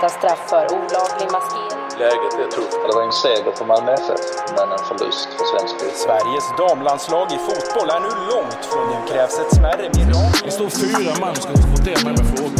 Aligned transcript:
Skärpta 0.00 0.18
straff 0.18 0.48
för 0.48 0.64
olaglig 0.76 1.28
maskering. 1.32 1.98
Läget 1.98 2.34
är 2.42 2.50
tufft. 2.56 2.78
Det 2.86 2.94
var 2.96 3.02
en 3.02 3.12
seger 3.12 3.52
för 3.58 3.64
Malmö 3.64 3.92
FF, 3.92 4.20
men 4.56 4.72
en 4.72 4.84
förlust 4.88 5.28
för 5.36 5.44
svensk 5.52 5.74
fotboll. 5.80 6.00
Sveriges 6.06 6.46
damlandslag 6.58 7.26
i 7.36 7.38
fotboll 7.48 7.88
är 7.96 8.00
nu 8.00 8.12
långt 8.32 8.62
från 8.70 8.84
nu 8.90 8.98
krävs 9.10 9.38
ett 9.38 9.54
smärre 9.56 9.86
mirakel. 9.96 10.44
Det 10.44 10.50
står 10.50 10.70
fyra 10.82 11.12
man 11.20 11.34
som 11.34 11.56
ska 11.56 11.66
votera 11.76 12.00
mig 12.04 12.12
med 12.18 12.26
frågor. 12.34 12.59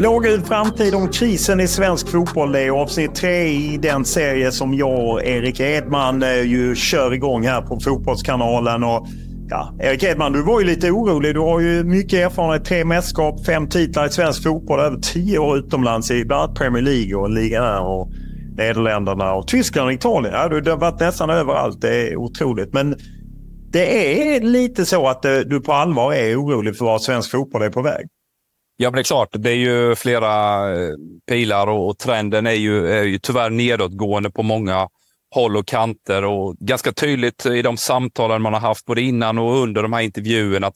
Blågul 0.00 0.40
framtid 0.40 0.94
om 0.94 1.08
krisen 1.08 1.60
i 1.60 1.68
svensk 1.68 2.08
fotboll. 2.08 2.52
Det 2.52 2.60
är 2.60 2.70
avsnitt 2.70 3.14
tre 3.14 3.46
i 3.46 3.78
den 3.82 4.04
serie 4.04 4.52
som 4.52 4.74
jag 4.74 5.08
och 5.08 5.24
Erik 5.24 5.60
Edman 5.60 6.22
eh, 6.22 6.42
ju 6.42 6.74
kör 6.74 7.14
igång 7.14 7.46
här 7.46 7.62
på 7.62 7.80
Fotbollskanalen. 7.80 8.84
Och, 8.84 9.06
ja, 9.48 9.74
Erik 9.80 10.02
Edman, 10.02 10.32
du 10.32 10.42
var 10.42 10.60
ju 10.60 10.66
lite 10.66 10.90
orolig. 10.90 11.34
Du 11.34 11.40
har 11.40 11.60
ju 11.60 11.84
mycket 11.84 12.12
erfarenhet. 12.12 12.64
Tre 12.64 12.84
mästerskap, 12.84 13.46
fem 13.46 13.68
titlar 13.68 14.06
i 14.06 14.10
svensk 14.10 14.42
fotboll, 14.42 14.80
över 14.80 14.96
tio 14.96 15.38
år 15.38 15.58
utomlands 15.58 16.10
i 16.10 16.24
bland 16.24 16.42
annat 16.42 16.58
Premier 16.58 16.82
League 16.82 17.14
och 17.14 17.30
ligan 17.30 17.78
och 17.78 18.10
Nederländerna 18.56 19.34
och 19.34 19.48
Tyskland 19.48 19.86
och 19.86 19.92
Italien. 19.92 20.34
Ja, 20.34 20.60
du 20.60 20.70
har 20.70 20.78
varit 20.78 21.00
nästan 21.00 21.30
överallt. 21.30 21.80
Det 21.80 22.08
är 22.08 22.16
otroligt. 22.16 22.72
Men 22.72 22.96
det 23.72 24.36
är 24.36 24.40
lite 24.40 24.86
så 24.86 25.08
att 25.08 25.24
eh, 25.24 25.38
du 25.38 25.60
på 25.60 25.72
allvar 25.72 26.14
är 26.14 26.36
orolig 26.36 26.76
för 26.76 26.84
var 26.84 26.98
svensk 26.98 27.30
fotboll 27.30 27.62
är 27.62 27.70
på 27.70 27.82
väg. 27.82 28.06
Ja, 28.82 28.90
men 28.90 28.94
det 28.94 29.00
är 29.00 29.04
klart. 29.04 29.28
Det 29.32 29.50
är 29.50 29.54
ju 29.54 29.94
flera 29.94 30.62
eh, 30.72 30.94
pilar 31.28 31.66
och, 31.66 31.88
och 31.88 31.98
trenden 31.98 32.46
är 32.46 32.52
ju, 32.52 32.92
är 32.92 33.02
ju 33.02 33.18
tyvärr 33.18 33.50
nedåtgående 33.50 34.30
på 34.30 34.42
många 34.42 34.88
håll 35.34 35.56
och 35.56 35.66
kanter. 35.66 36.24
Och 36.24 36.56
ganska 36.56 36.92
tydligt 36.92 37.46
i 37.46 37.62
de 37.62 37.76
samtalen 37.76 38.42
man 38.42 38.52
har 38.52 38.60
haft 38.60 38.86
både 38.86 39.02
innan 39.02 39.38
och 39.38 39.56
under 39.56 39.82
de 39.82 39.92
här 39.92 40.00
intervjuerna 40.00 40.66
att 40.66 40.74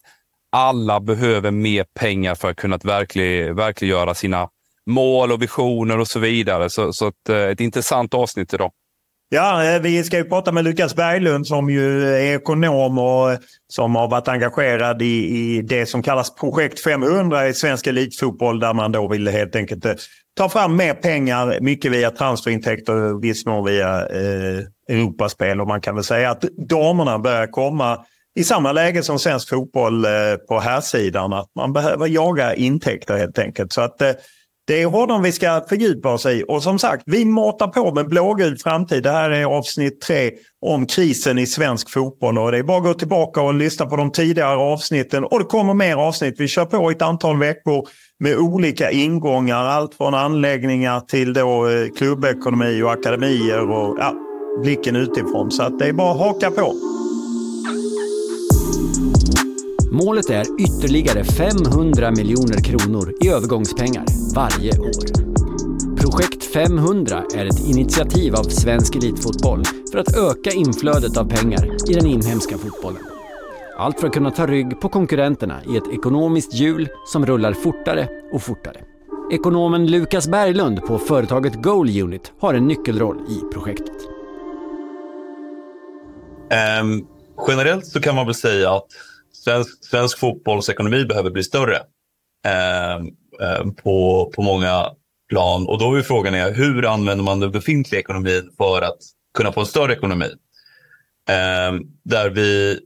alla 0.53 1.01
behöver 1.01 1.51
mer 1.51 1.85
pengar 1.95 2.35
för 2.35 2.51
att 2.51 2.57
kunna 2.57 2.77
verklig, 2.77 3.55
verkliggöra 3.55 4.15
sina 4.15 4.49
mål 4.87 5.33
och 5.33 5.43
visioner 5.43 5.99
och 5.99 6.09
så 6.09 6.19
vidare. 6.19 6.71
Så, 6.71 6.93
så 6.93 7.09
ett, 7.09 7.29
eh, 7.29 7.37
ett 7.37 7.61
intressant 7.61 8.15
avsnitt 8.15 8.55
idag. 8.55 8.71
Ja, 9.35 9.65
eh, 9.65 9.81
vi 9.81 10.05
ska 10.05 10.17
ju 10.17 10.25
prata 10.25 10.53
med 10.53 10.65
Lukas 10.65 10.95
Berglund 10.97 11.47
som 11.47 11.71
ju 11.71 12.15
är 12.15 12.35
ekonom 12.35 12.99
och 12.99 13.33
eh, 13.33 13.39
som 13.69 13.97
har 13.97 14.09
varit 14.09 14.29
engagerad 14.29 15.03
i, 15.03 15.07
i 15.07 15.63
det 15.63 15.87
som 15.87 16.03
kallas 16.03 16.35
Projekt 16.35 16.81
500 16.81 17.49
i 17.49 17.55
svensk 17.55 17.87
elitfotboll 17.87 18.61
där 18.61 18.75
man 18.75 18.93
då 18.93 19.09
vill 19.09 19.29
helt 19.29 19.57
enkelt 19.57 19.85
eh, 19.85 19.93
ta 20.37 20.49
fram 20.49 20.77
mer 20.77 20.95
pengar, 20.95 21.59
mycket 21.61 21.93
via 21.93 22.11
transferintäkter, 22.11 23.21
viss 23.21 23.47
mån 23.47 23.65
via 23.65 24.07
eh, 24.07 24.61
Europaspel. 24.89 25.61
Och 25.61 25.69
man 25.69 25.81
kan 25.81 25.95
väl 25.95 26.05
säga 26.05 26.31
att 26.31 26.45
damerna 26.69 27.19
börjar 27.19 27.47
komma 27.47 28.05
i 28.35 28.45
samma 28.45 28.73
läge 28.73 29.03
som 29.03 29.19
svensk 29.19 29.49
fotboll 29.49 30.05
eh, 30.05 30.11
på 30.49 30.61
här 30.61 30.81
sidan 30.81 31.33
att 31.33 31.51
man 31.57 31.73
behöver 31.73 32.07
jaga 32.09 32.55
intäkter 32.55 33.17
helt 33.17 33.39
enkelt. 33.39 33.73
Så 33.73 33.81
att 33.81 34.03
eh, 34.03 34.11
det 34.67 34.83
är 34.83 34.87
honom 34.87 35.23
vi 35.23 35.33
ska 35.33 35.65
fördjupa 35.69 36.13
oss 36.13 36.27
i. 36.27 36.45
Och 36.49 36.63
som 36.63 36.79
sagt, 36.79 37.03
vi 37.07 37.25
matar 37.25 37.69
på 37.69 37.95
med 37.95 38.09
blågul 38.09 38.59
framtid. 38.59 39.03
Det 39.03 39.11
här 39.11 39.31
är 39.31 39.45
avsnitt 39.45 40.01
tre 40.01 40.31
om 40.67 40.87
krisen 40.87 41.39
i 41.39 41.47
svensk 41.47 41.91
fotboll. 41.91 42.39
Och 42.39 42.53
det 42.53 42.59
är 42.59 42.63
bara 42.63 42.79
att 42.79 42.85
gå 42.85 42.95
tillbaka 42.95 43.41
och 43.41 43.55
lyssna 43.55 43.87
på 43.87 43.97
de 43.97 44.13
tidigare 44.13 44.57
avsnitten. 44.57 45.25
Och 45.25 45.39
det 45.39 45.45
kommer 45.45 45.75
mer 45.75 45.97
avsnitt. 45.97 46.35
Vi 46.39 46.49
kör 46.49 46.65
på 46.65 46.91
i 46.91 46.95
ett 46.95 47.03
antal 47.03 47.39
veckor 47.39 47.89
med 48.21 48.37
olika 48.37 48.91
ingångar. 48.91 49.65
Allt 49.65 49.95
från 49.95 50.15
anläggningar 50.15 51.01
till 51.01 51.33
då 51.33 51.69
eh, 51.69 51.89
klubbekonomi 51.97 52.83
och 52.83 52.93
akademier 52.93 53.71
och 53.71 53.97
ja, 53.99 54.15
blicken 54.63 54.97
utifrån. 54.97 55.51
Så 55.51 55.63
att 55.63 55.79
det 55.79 55.89
är 55.89 55.93
bara 55.93 56.13
att 56.13 56.19
haka 56.19 56.51
på. 56.51 56.94
Målet 59.95 60.31
är 60.31 60.47
ytterligare 60.61 61.25
500 61.25 62.11
miljoner 62.11 62.65
kronor 62.65 63.15
i 63.21 63.29
övergångspengar 63.29 64.05
varje 64.35 64.79
år. 64.79 64.95
Projekt 65.97 66.45
500 66.45 67.25
är 67.35 67.47
ett 67.47 67.67
initiativ 67.67 68.35
av 68.35 68.43
svensk 68.43 68.97
elitfotboll 68.97 69.63
för 69.93 69.99
att 69.99 70.17
öka 70.17 70.51
inflödet 70.51 71.17
av 71.17 71.29
pengar 71.29 71.91
i 71.91 71.95
den 71.95 72.07
inhemska 72.07 72.59
fotbollen. 72.59 73.03
Allt 73.77 74.01
för 74.01 74.07
att 74.07 74.15
kunna 74.15 74.31
ta 74.31 74.47
rygg 74.47 74.81
på 74.81 74.89
konkurrenterna 74.89 75.61
i 75.65 75.77
ett 75.77 75.89
ekonomiskt 75.93 76.55
hjul 76.55 76.89
som 77.07 77.27
rullar 77.27 77.53
fortare 77.53 78.09
och 78.33 78.43
fortare. 78.43 78.81
Ekonomen 79.33 79.87
Lukas 79.87 80.29
Berglund 80.29 80.83
på 80.83 80.99
företaget 80.99 81.63
Goal 81.63 82.01
Unit 82.03 82.33
har 82.41 82.55
en 82.55 82.67
nyckelroll 82.67 83.19
i 83.29 83.53
projektet. 83.53 83.97
Um, 86.83 87.07
generellt 87.49 87.87
så 87.87 88.01
kan 88.01 88.15
man 88.15 88.27
väl 88.27 88.35
säga 88.35 88.73
att 88.73 88.87
svensk, 89.37 89.85
svensk 89.85 90.19
fotbollsekonomi 90.19 91.05
behöver 91.05 91.31
bli 91.31 91.43
större 91.43 91.77
eh, 92.47 92.97
eh, 93.49 93.65
på, 93.83 94.31
på 94.35 94.43
många 94.43 94.91
plan. 95.29 95.67
Och 95.67 95.79
då 95.79 95.95
är 95.95 96.03
frågan 96.03 96.35
är, 96.35 96.55
hur 96.55 96.87
använder 96.87 97.25
man 97.25 97.41
den 97.41 97.51
befintliga 97.51 98.01
ekonomin 98.01 98.51
för 98.57 98.83
att 98.83 98.99
kunna 99.35 99.53
få 99.53 99.61
en 99.61 99.67
större 99.67 99.93
ekonomi? 99.93 100.31
Eh, 101.29 101.81
där 102.05 102.31
vi 102.31 102.81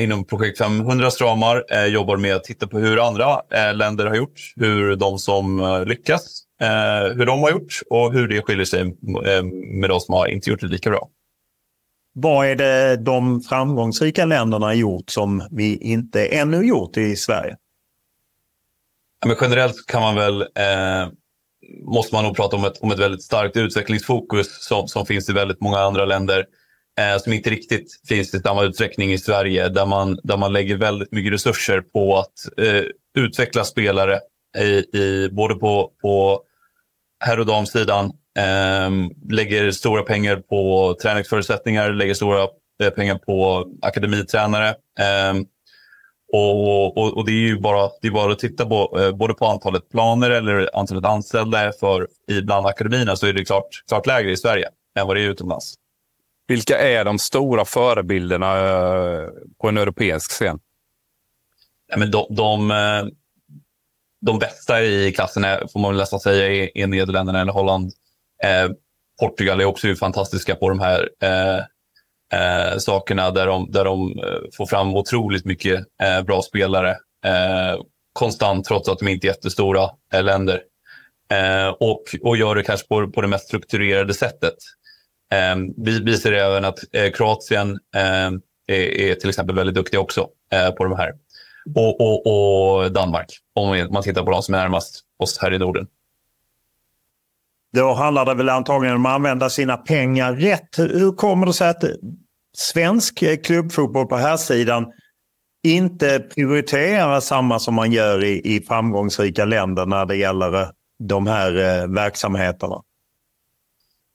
inom 0.00 0.24
projekt 0.24 0.58
500 0.58 1.10
stramar 1.10 1.64
eh, 1.70 1.86
jobbar 1.86 2.16
med 2.16 2.36
att 2.36 2.44
titta 2.44 2.66
på 2.66 2.78
hur 2.78 3.06
andra 3.06 3.40
eh, 3.54 3.74
länder 3.74 4.06
har 4.06 4.14
gjort, 4.14 4.52
hur 4.56 4.96
de 4.96 5.18
som 5.18 5.60
eh, 5.60 5.84
lyckas, 5.84 6.42
eh, 6.60 7.16
hur 7.16 7.26
de 7.26 7.42
har 7.42 7.50
gjort 7.50 7.80
och 7.90 8.12
hur 8.12 8.28
det 8.28 8.42
skiljer 8.42 8.64
sig 8.64 8.80
eh, 8.80 9.42
med 9.80 9.90
de 9.90 10.00
som 10.00 10.14
har 10.14 10.26
inte 10.26 10.50
gjort 10.50 10.60
det 10.60 10.66
lika 10.66 10.90
bra. 10.90 11.08
Vad 12.16 12.46
är 12.46 12.56
det 12.56 12.96
de 12.96 13.40
framgångsrika 13.40 14.24
länderna 14.24 14.74
gjort 14.74 15.10
som 15.10 15.48
vi 15.50 15.76
inte 15.76 16.26
ännu 16.26 16.66
gjort 16.66 16.96
i 16.96 17.16
Sverige? 17.16 17.56
Ja, 19.20 19.28
men 19.28 19.36
generellt 19.40 19.86
kan 19.86 20.02
man 20.02 20.14
väl, 20.14 20.42
eh, 20.42 21.08
måste 21.84 22.14
man 22.14 22.24
nog 22.24 22.36
prata 22.36 22.56
om 22.56 22.64
ett, 22.64 22.78
om 22.80 22.90
ett 22.90 22.98
väldigt 22.98 23.22
starkt 23.22 23.56
utvecklingsfokus 23.56 24.64
som, 24.64 24.88
som 24.88 25.06
finns 25.06 25.28
i 25.28 25.32
väldigt 25.32 25.60
många 25.60 25.78
andra 25.78 26.04
länder. 26.04 26.46
Eh, 26.98 27.18
som 27.18 27.32
inte 27.32 27.50
riktigt 27.50 28.00
finns 28.08 28.34
i 28.34 28.40
samma 28.40 28.62
utsträckning 28.62 29.12
i 29.12 29.18
Sverige. 29.18 29.68
Där 29.68 29.86
man, 29.86 30.18
där 30.22 30.36
man 30.36 30.52
lägger 30.52 30.76
väldigt 30.76 31.12
mycket 31.12 31.32
resurser 31.32 31.80
på 31.80 32.18
att 32.18 32.58
eh, 32.58 32.82
utveckla 33.18 33.64
spelare 33.64 34.20
i, 34.58 34.98
i, 34.98 35.28
både 35.32 35.54
på, 35.54 35.92
på 36.02 36.42
herr 37.24 37.40
och 37.40 37.46
damsidan 37.46 38.12
lägger 39.30 39.70
stora 39.70 40.02
pengar 40.02 40.36
på 40.36 40.94
träningsförutsättningar, 41.02 41.92
lägger 41.92 42.14
stora 42.14 42.48
eh, 42.82 42.90
pengar 42.90 43.18
på 43.18 43.66
akademitränare. 43.82 44.68
Eh, 44.98 45.34
och, 46.32 46.98
och, 46.98 47.16
och, 47.16 47.26
det 47.26 47.32
är 47.32 47.46
ju 47.46 47.60
bara, 47.60 47.90
det 48.02 48.08
är 48.08 48.12
bara 48.12 48.32
att 48.32 48.38
titta 48.38 48.66
på, 48.66 48.98
eh, 49.00 49.16
både 49.16 49.34
på 49.34 49.46
antalet 49.46 49.90
planer 49.90 50.30
eller 50.30 50.70
antalet 50.78 51.04
anställda 51.04 51.72
för 51.80 52.08
ibland 52.30 52.66
akademierna 52.66 53.16
så 53.16 53.26
är 53.26 53.32
det 53.32 53.44
klart, 53.44 53.68
klart 53.88 54.06
lägre 54.06 54.30
i 54.30 54.36
Sverige 54.36 54.68
än 54.98 55.06
vad 55.06 55.16
det 55.16 55.22
är 55.22 55.30
utomlands. 55.30 55.74
Vilka 56.46 56.78
är 56.78 57.04
de 57.04 57.18
stora 57.18 57.64
förebilderna 57.64 58.56
eh, 58.56 59.28
på 59.60 59.68
en 59.68 59.78
europeisk 59.78 60.30
scen? 60.30 60.58
Ja, 61.86 61.96
men 61.96 62.10
de, 62.10 62.26
de, 62.30 62.72
de 64.26 64.38
bästa 64.38 64.82
i 64.82 65.12
klassen 65.12 65.44
är, 65.44 65.66
får 65.72 65.80
man 65.80 65.90
väl 65.90 66.00
nästan 66.00 66.20
säga 66.20 66.64
är, 66.64 66.78
är 66.78 66.86
Nederländerna 66.86 67.40
eller 67.40 67.52
Holland. 67.52 67.92
Eh, 68.44 68.70
Portugal 69.20 69.60
är 69.60 69.64
också 69.64 69.94
fantastiska 69.94 70.54
på 70.54 70.68
de 70.68 70.80
här 70.80 71.08
eh, 71.22 71.58
eh, 72.40 72.78
sakerna 72.78 73.30
där 73.30 73.46
de, 73.46 73.70
där 73.70 73.84
de 73.84 74.18
eh, 74.18 74.38
får 74.56 74.66
fram 74.66 74.94
otroligt 74.94 75.44
mycket 75.44 75.84
eh, 76.02 76.22
bra 76.22 76.42
spelare 76.42 76.90
eh, 77.24 77.80
konstant 78.12 78.64
trots 78.64 78.88
att 78.88 78.98
de 78.98 79.08
inte 79.08 79.26
är 79.26 79.28
jättestora 79.28 79.90
eh, 80.14 80.22
länder. 80.22 80.62
Eh, 81.30 81.68
och, 81.68 82.02
och 82.22 82.36
gör 82.36 82.54
det 82.54 82.62
kanske 82.62 82.86
på, 82.86 83.10
på 83.10 83.20
det 83.20 83.28
mest 83.28 83.46
strukturerade 83.46 84.14
sättet. 84.14 84.54
vi, 85.76 86.00
vi 86.00 86.16
ser 86.16 86.32
även 86.32 86.64
att 86.64 86.78
Kroatien 87.14 87.78
är, 87.96 88.40
är, 88.66 89.14
till 89.14 89.28
exempel 89.28 89.56
väldigt 89.56 89.74
duktiga 89.74 90.00
också 90.00 90.28
på 90.76 90.84
de 90.84 90.96
här. 90.96 91.12
Och, 91.74 92.00
och, 92.00 92.26
och 92.26 92.92
Danmark, 92.92 93.26
om 93.54 93.88
man 93.90 94.02
tittar 94.02 94.22
på 94.22 94.30
de 94.30 94.42
som 94.42 94.54
är 94.54 94.58
närmast 94.58 95.00
oss 95.18 95.38
här 95.38 95.54
i 95.54 95.58
Norden. 95.58 95.86
Då 97.74 97.92
handlar 97.92 98.24
det 98.24 98.34
väl 98.34 98.48
antagligen 98.48 98.96
om 98.96 99.06
att 99.06 99.12
använda 99.12 99.50
sina 99.50 99.76
pengar 99.76 100.32
rätt. 100.32 100.78
Hur 100.78 101.12
kommer 101.12 101.46
det 101.46 101.52
sig 101.52 101.68
att 101.68 101.84
svensk 102.56 103.22
eh, 103.22 103.36
klubbfotboll 103.36 104.06
på 104.06 104.16
här 104.16 104.36
sidan 104.36 104.86
inte 105.66 106.18
prioriterar 106.18 107.20
samma 107.20 107.58
som 107.58 107.74
man 107.74 107.92
gör 107.92 108.24
i, 108.24 108.56
i 108.56 108.60
framgångsrika 108.60 109.44
länder 109.44 109.86
när 109.86 110.06
det 110.06 110.16
gäller 110.16 110.62
eh, 110.62 110.68
de 110.98 111.26
här 111.26 111.56
eh, 111.56 111.88
verksamheterna? 111.88 112.82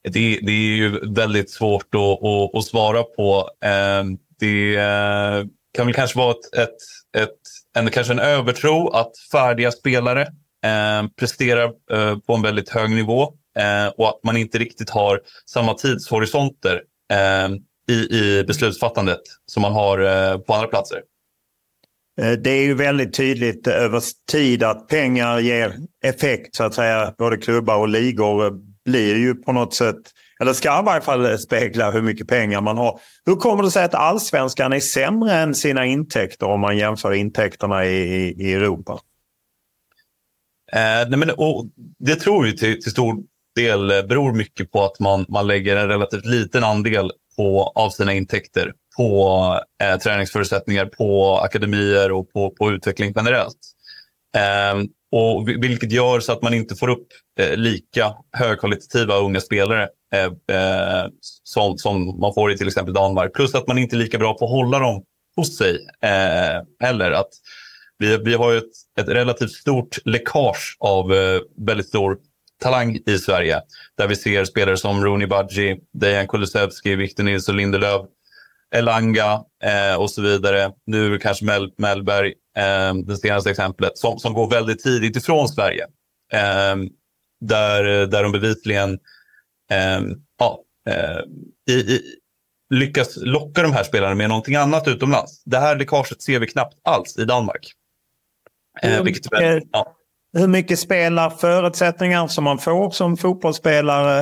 Det, 0.04 0.40
det, 0.42 0.52
är 0.52 0.76
ju 0.76 1.14
väldigt 1.14 1.52
svårt 1.52 1.96
att, 1.96 2.24
att, 2.24 2.56
att 2.56 2.64
svara 2.64 3.04
på. 3.04 3.50
Eh, 3.66 4.04
det 4.40 4.76
eh, 4.76 5.46
kan 5.74 5.86
väl 5.86 5.96
kanske 5.96 6.18
vara 6.18 6.32
ett, 6.32 6.58
ett, 6.58 6.78
ett, 7.24 7.38
en, 7.78 7.90
kanske 7.90 8.14
en 8.14 8.20
övertro 8.20 8.90
att 8.90 9.12
färdiga 9.32 9.72
spelare 9.72 10.22
eh, 10.66 11.10
presterar 11.20 11.72
eh, 11.92 12.18
på 12.18 12.34
en 12.34 12.42
väldigt 12.42 12.70
hög 12.70 12.90
nivå 12.90 13.34
och 13.96 14.10
att 14.10 14.24
man 14.24 14.38
inte 14.38 14.58
riktigt 14.58 14.90
har 14.90 15.20
samma 15.46 15.74
tidshorisonter 15.74 16.82
eh, 17.14 17.50
i, 17.90 18.18
i 18.18 18.44
beslutsfattandet 18.48 19.22
som 19.46 19.62
man 19.62 19.74
har 19.74 20.00
eh, 20.00 20.38
på 20.38 20.54
andra 20.54 20.68
platser. 20.68 21.02
Eh, 22.22 22.32
det 22.32 22.50
är 22.50 22.62
ju 22.62 22.74
väldigt 22.74 23.14
tydligt 23.14 23.68
över 23.68 24.02
tid 24.32 24.64
att 24.64 24.88
pengar 24.88 25.40
ger 25.40 25.76
effekt 26.04 26.56
så 26.56 26.64
att 26.64 26.74
säga. 26.74 27.14
Både 27.18 27.38
klubbar 27.38 27.78
och 27.78 27.90
ligor 27.90 28.60
blir 28.86 29.16
ju 29.16 29.36
på 29.36 29.52
något 29.52 29.74
sätt, 29.74 29.96
eller 30.42 30.54
ska 30.54 30.80
i 30.80 30.84
varje 30.84 31.02
fall 31.02 31.40
spegla 31.40 31.92
hur 31.92 32.02
mycket 32.02 32.28
pengar 32.28 32.62
man 32.62 32.78
har. 32.78 33.00
Hur 33.26 33.36
kommer 33.36 33.64
det 33.64 33.72
sig 33.72 33.84
att 33.84 33.96
allsvenskan 33.96 34.74
är 34.74 34.80
sämre 34.80 35.34
än 35.34 35.56
sina 35.56 35.86
intäkter 35.86 36.46
om 36.46 36.60
man 36.60 36.78
jämför 36.78 37.14
intäkterna 37.14 37.86
i, 37.86 38.36
i 38.40 38.54
Europa? 38.54 39.00
Eh, 40.72 41.10
nej 41.10 41.18
men, 41.18 41.32
det 42.00 42.16
tror 42.16 42.44
vi 42.44 42.58
till, 42.58 42.82
till 42.82 42.92
stor 42.92 43.16
del 43.62 43.92
eh, 43.92 44.04
beror 44.04 44.34
mycket 44.34 44.72
på 44.72 44.86
att 44.86 45.00
man, 45.00 45.26
man 45.30 45.48
lägger 45.48 45.76
en 45.76 45.88
relativt 45.88 46.26
liten 46.26 46.64
andel 46.64 47.12
på, 47.38 47.72
av 47.76 47.90
sina 47.90 48.14
intäkter 48.14 48.74
på 48.98 49.60
eh, 49.84 49.98
träningsförutsättningar, 49.98 50.86
på 50.86 51.38
akademier 51.38 52.12
och 52.12 52.34
på, 52.34 52.50
på 52.50 52.72
utveckling 52.72 53.14
generellt. 53.16 53.58
Eh, 54.38 54.84
och 55.12 55.48
vilket 55.48 55.92
gör 55.92 56.20
så 56.20 56.32
att 56.32 56.42
man 56.42 56.54
inte 56.54 56.76
får 56.76 56.90
upp 56.90 57.08
eh, 57.40 57.58
lika 57.58 58.14
högkvalitativa 58.32 59.16
unga 59.16 59.40
spelare 59.40 59.88
eh, 60.14 60.58
eh, 60.58 61.08
som, 61.44 61.78
som 61.78 62.20
man 62.20 62.34
får 62.34 62.52
i 62.52 62.58
till 62.58 62.68
exempel 62.68 62.94
Danmark. 62.94 63.34
Plus 63.34 63.56
att 63.56 63.68
man 63.68 63.78
inte 63.78 63.96
är 63.96 63.98
lika 63.98 64.18
bra 64.18 64.34
på 64.34 64.46
att 64.46 64.52
hålla 64.52 64.80
dem 64.80 65.04
hos 65.36 65.58
sig 65.58 65.88
eh, 66.04 66.88
heller. 66.88 67.12
Att 67.12 67.30
vi, 67.98 68.18
vi 68.18 68.34
har 68.34 68.56
ett, 68.56 68.72
ett 69.00 69.08
relativt 69.08 69.52
stort 69.52 69.98
läckage 70.06 70.78
av 70.80 71.14
eh, 71.14 71.40
väldigt 71.58 71.88
stor 71.88 72.18
talang 72.60 72.98
i 73.06 73.18
Sverige. 73.18 73.62
Där 73.98 74.08
vi 74.08 74.16
ser 74.16 74.46
spelare 74.46 74.78
som 74.78 75.06
Rooney 75.06 75.28
Budgie, 75.28 75.78
Dejan 75.94 76.28
Kulusevski, 76.28 76.96
Victor 76.96 77.24
Nilsson 77.24 77.58
Lindelöf, 77.58 78.02
Elanga 78.76 79.44
eh, 79.64 79.96
och 79.96 80.12
så 80.12 80.22
vidare. 80.22 80.72
Nu 80.86 81.18
kanske 81.18 81.46
Mel 81.46 81.72
Mellberg, 81.78 82.34
eh, 82.58 82.94
det 82.94 83.18
senaste 83.18 83.50
exemplet, 83.50 83.98
som, 83.98 84.20
som 84.20 84.34
går 84.34 84.50
väldigt 84.50 84.84
tidigt 84.84 85.16
ifrån 85.16 85.48
Sverige. 85.48 85.84
Eh, 86.34 86.76
där, 87.42 87.84
där 88.08 88.24
de 88.24 88.32
bevisligen 88.32 88.94
eh, 89.72 90.02
ja, 90.40 90.60
eh, 90.90 91.20
i, 91.70 91.80
i, 91.80 92.02
lyckas 92.74 93.18
locka 93.18 93.62
de 93.62 93.74
här 93.74 93.84
spelarna 93.84 94.16
med 94.16 94.30
någonting 94.30 94.56
annat 94.56 94.88
utomlands. 94.88 95.44
Det 95.44 95.60
här 95.60 95.76
läckaget 95.76 96.22
ser 96.22 96.40
vi 96.40 96.48
knappt 96.48 96.78
alls 96.84 97.18
i 97.18 97.26
Danmark. 97.26 97.72
Eh, 98.82 99.04
vilket, 99.04 99.26
ja 99.72 99.96
hur 100.34 100.48
mycket 100.48 100.80
spelar 100.80 101.30
förutsättningar 101.30 102.28
som 102.28 102.44
man 102.44 102.58
får 102.58 102.92
som 102.92 103.18
fotbollsspelare 103.18 104.20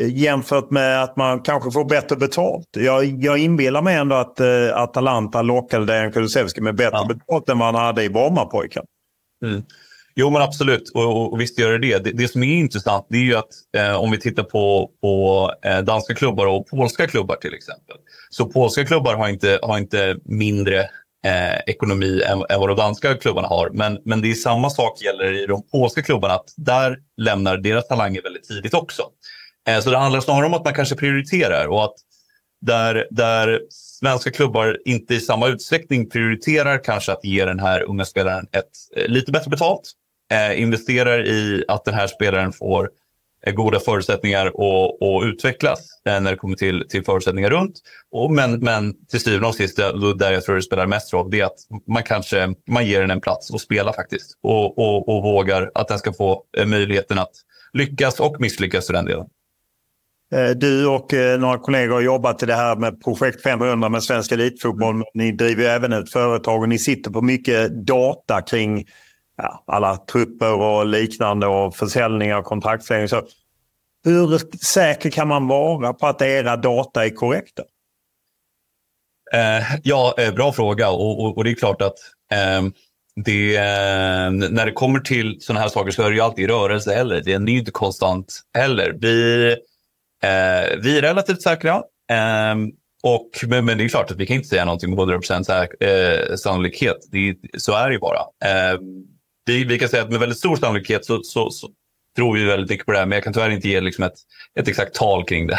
eh, 0.00 0.14
jämfört 0.14 0.70
med 0.70 1.02
att 1.02 1.16
man 1.16 1.40
kanske 1.40 1.70
får 1.70 1.84
bättre 1.84 2.16
betalt. 2.16 2.66
Jag, 2.76 3.22
jag 3.22 3.38
inbillar 3.38 3.82
mig 3.82 3.96
ändå 3.96 4.16
att 4.16 4.40
uh, 4.40 4.76
Atalanta 4.76 5.42
lockade 5.42 5.86
Dejan 5.86 6.12
Kulusevski 6.12 6.60
med 6.60 6.74
bättre 6.74 6.98
ja. 6.98 7.06
betalt 7.14 7.48
än 7.48 7.58
vad 7.58 7.74
han 7.74 7.84
hade 7.84 8.04
i 8.04 8.10
Brommapojken. 8.10 8.84
Mm. 9.44 9.62
Jo, 10.14 10.30
men 10.30 10.42
absolut. 10.42 10.90
Och, 10.94 11.04
och, 11.04 11.32
och, 11.32 11.40
visst 11.40 11.58
gör 11.58 11.72
det 11.72 11.78
det. 11.78 11.98
det. 11.98 12.12
Det 12.12 12.28
som 12.28 12.42
är 12.42 12.56
intressant 12.56 13.06
det 13.08 13.16
är 13.16 13.22
ju 13.22 13.36
att 13.36 13.48
eh, 13.76 13.96
om 13.96 14.10
vi 14.10 14.20
tittar 14.20 14.42
på, 14.42 14.90
på 15.00 15.50
eh, 15.64 15.78
danska 15.78 16.14
klubbar 16.14 16.46
och 16.46 16.66
polska 16.66 17.06
klubbar 17.06 17.36
till 17.36 17.54
exempel. 17.54 17.96
Så 18.30 18.46
polska 18.46 18.84
klubbar 18.84 19.14
har 19.14 19.28
inte, 19.28 19.58
har 19.62 19.78
inte 19.78 20.16
mindre 20.24 20.90
eh, 21.24 21.58
ekonomi 21.66 22.22
än, 22.22 22.44
än 22.48 22.60
vad 22.60 22.68
de 22.68 22.76
danska 22.76 23.14
klubbarna 23.14 23.48
har. 23.48 23.70
Men, 23.70 23.98
men 24.04 24.22
det 24.22 24.30
är 24.30 24.34
samma 24.34 24.70
sak 24.70 25.02
gäller 25.02 25.42
i 25.42 25.46
de 25.46 25.62
polska 25.72 26.02
klubbarna, 26.02 26.34
att 26.34 26.54
där 26.56 26.98
lämnar 27.16 27.56
deras 27.56 27.88
talanger 27.88 28.22
väldigt 28.22 28.48
tidigt 28.48 28.74
också. 28.74 29.02
Eh, 29.68 29.80
så 29.80 29.90
det 29.90 29.98
handlar 29.98 30.20
snarare 30.20 30.46
om 30.46 30.54
att 30.54 30.64
man 30.64 30.74
kanske 30.74 30.96
prioriterar 30.96 31.66
och 31.66 31.84
att 31.84 31.94
där, 32.60 33.06
där 33.10 33.60
svenska 33.70 34.30
klubbar 34.30 34.78
inte 34.84 35.14
i 35.14 35.20
samma 35.20 35.48
utsträckning 35.48 36.10
prioriterar 36.10 36.84
kanske 36.84 37.12
att 37.12 37.24
ge 37.24 37.44
den 37.44 37.60
här 37.60 37.82
unga 37.82 38.04
spelaren 38.04 38.46
ett 38.52 38.70
eh, 38.96 39.08
lite 39.08 39.32
bättre 39.32 39.50
betalt. 39.50 39.92
Eh, 40.32 40.60
investerar 40.60 41.26
i 41.26 41.64
att 41.68 41.84
den 41.84 41.94
här 41.94 42.06
spelaren 42.06 42.52
får 42.52 42.90
Eh, 43.46 43.54
goda 43.54 43.80
förutsättningar 43.80 44.46
att, 44.46 45.02
att 45.02 45.24
utvecklas 45.24 45.80
eh, 46.08 46.20
när 46.20 46.30
det 46.30 46.36
kommer 46.36 46.56
till, 46.56 46.86
till 46.88 47.04
förutsättningar 47.04 47.50
runt. 47.50 47.80
Och 48.10 48.32
men, 48.32 48.60
men 48.60 49.06
till 49.06 49.20
syvende 49.20 49.48
och 49.48 49.54
sist, 49.54 49.78
eh, 49.78 49.92
där 50.18 50.32
jag 50.32 50.44
tror 50.44 50.56
det 50.56 50.62
spelar 50.62 50.86
mest 50.86 51.12
roll, 51.12 51.30
det 51.30 51.40
är 51.40 51.44
att 51.44 51.58
man 51.86 52.02
kanske 52.02 52.54
man 52.70 52.86
ger 52.86 53.00
den 53.00 53.10
en 53.10 53.20
plats 53.20 53.54
att 53.54 53.60
spela 53.60 53.92
faktiskt. 53.92 54.38
Och, 54.42 54.78
och, 54.78 55.08
och 55.08 55.22
vågar 55.22 55.70
att 55.74 55.88
den 55.88 55.98
ska 55.98 56.12
få 56.12 56.42
möjligheten 56.66 57.18
att 57.18 57.32
lyckas 57.72 58.20
och 58.20 58.40
misslyckas 58.40 58.86
för 58.86 58.92
den 58.92 59.04
delen. 59.04 59.26
Du 60.56 60.86
och 60.86 61.12
några 61.38 61.58
kollegor 61.58 61.94
har 61.94 62.00
jobbat 62.00 62.42
i 62.42 62.46
det 62.46 62.54
här 62.54 62.76
med 62.76 63.02
projekt 63.04 63.42
500 63.42 63.88
med 63.88 64.02
svensk 64.02 64.32
elitfotboll. 64.32 65.02
Ni 65.14 65.32
driver 65.32 65.64
även 65.64 65.92
ett 65.92 66.12
företag 66.12 66.62
och 66.62 66.68
ni 66.68 66.78
sitter 66.78 67.10
på 67.10 67.22
mycket 67.22 67.86
data 67.86 68.42
kring 68.42 68.84
ja, 69.42 69.64
alla 69.66 69.96
trupper 69.96 70.54
och 70.54 70.86
liknande 70.86 71.46
och 71.46 71.76
försäljningar 71.76 72.38
och 72.38 72.44
kontraktsläggning. 72.44 73.08
Så 73.08 73.22
hur 74.04 74.38
säker 74.64 75.10
kan 75.10 75.28
man 75.28 75.48
vara 75.48 75.92
på 75.92 76.06
att 76.06 76.22
era 76.22 76.56
data 76.56 77.06
är 77.06 77.10
korrekta? 77.10 77.62
Eh, 79.32 79.64
ja, 79.82 80.14
eh, 80.18 80.34
bra 80.34 80.52
fråga 80.52 80.90
och, 80.90 81.24
och, 81.24 81.36
och, 81.36 81.44
det 81.44 81.50
är 81.50 81.54
klart 81.54 81.82
att 81.82 81.96
eh, 82.32 82.62
det, 83.24 83.56
eh, 83.56 84.30
när 84.30 84.66
det 84.66 84.72
kommer 84.72 85.00
till 85.00 85.36
sådana 85.40 85.60
här 85.60 85.68
saker 85.68 85.90
så 85.90 86.02
är 86.02 86.10
det 86.10 86.16
ju 86.16 86.22
alltid 86.22 86.50
rörelse 86.50 86.94
heller. 86.94 87.22
Det 87.24 87.32
är 87.32 87.40
ju 87.40 87.58
inte 87.58 87.70
konstant 87.70 88.40
heller. 88.54 88.96
Vi, 89.00 89.46
eh, 90.22 90.78
vi 90.82 90.98
är 90.98 91.02
relativt 91.02 91.42
säkra. 91.42 91.82
Ehm, 92.10 92.70
och, 93.02 93.30
men, 93.46 93.64
men, 93.64 93.78
det 93.78 93.84
är 93.84 93.88
klart 93.88 94.10
att 94.10 94.16
vi 94.16 94.26
kan 94.26 94.36
inte 94.36 94.48
säga 94.48 94.64
någonting 94.64 94.90
med 94.90 94.98
100% 94.98 95.42
säk, 95.42 95.82
eh, 95.82 96.34
sannolikhet. 96.36 96.96
Det, 97.10 97.36
så 97.58 97.72
är 97.72 97.86
det 97.88 97.92
ju 97.92 97.98
bara. 97.98 98.20
Ehm, 98.44 98.80
vi, 99.44 99.64
vi 99.64 99.78
kan 99.78 99.88
säga 99.88 100.02
att 100.02 100.10
med 100.10 100.20
väldigt 100.20 100.38
stor 100.38 100.56
sannolikhet 100.56 101.04
så, 101.04 101.22
så, 101.22 101.50
så, 101.50 101.68
tror 102.16 102.34
vi 102.34 102.44
väldigt 102.44 102.70
mycket 102.70 102.86
på 102.86 102.92
det 102.92 102.98
här, 102.98 103.06
men 103.06 103.16
jag 103.16 103.24
kan 103.24 103.32
tyvärr 103.32 103.50
inte 103.50 103.68
ge 103.68 103.80
liksom 103.80 104.04
ett, 104.04 104.16
ett 104.60 104.68
exakt 104.68 104.94
tal 104.94 105.24
kring 105.24 105.46
det. 105.46 105.58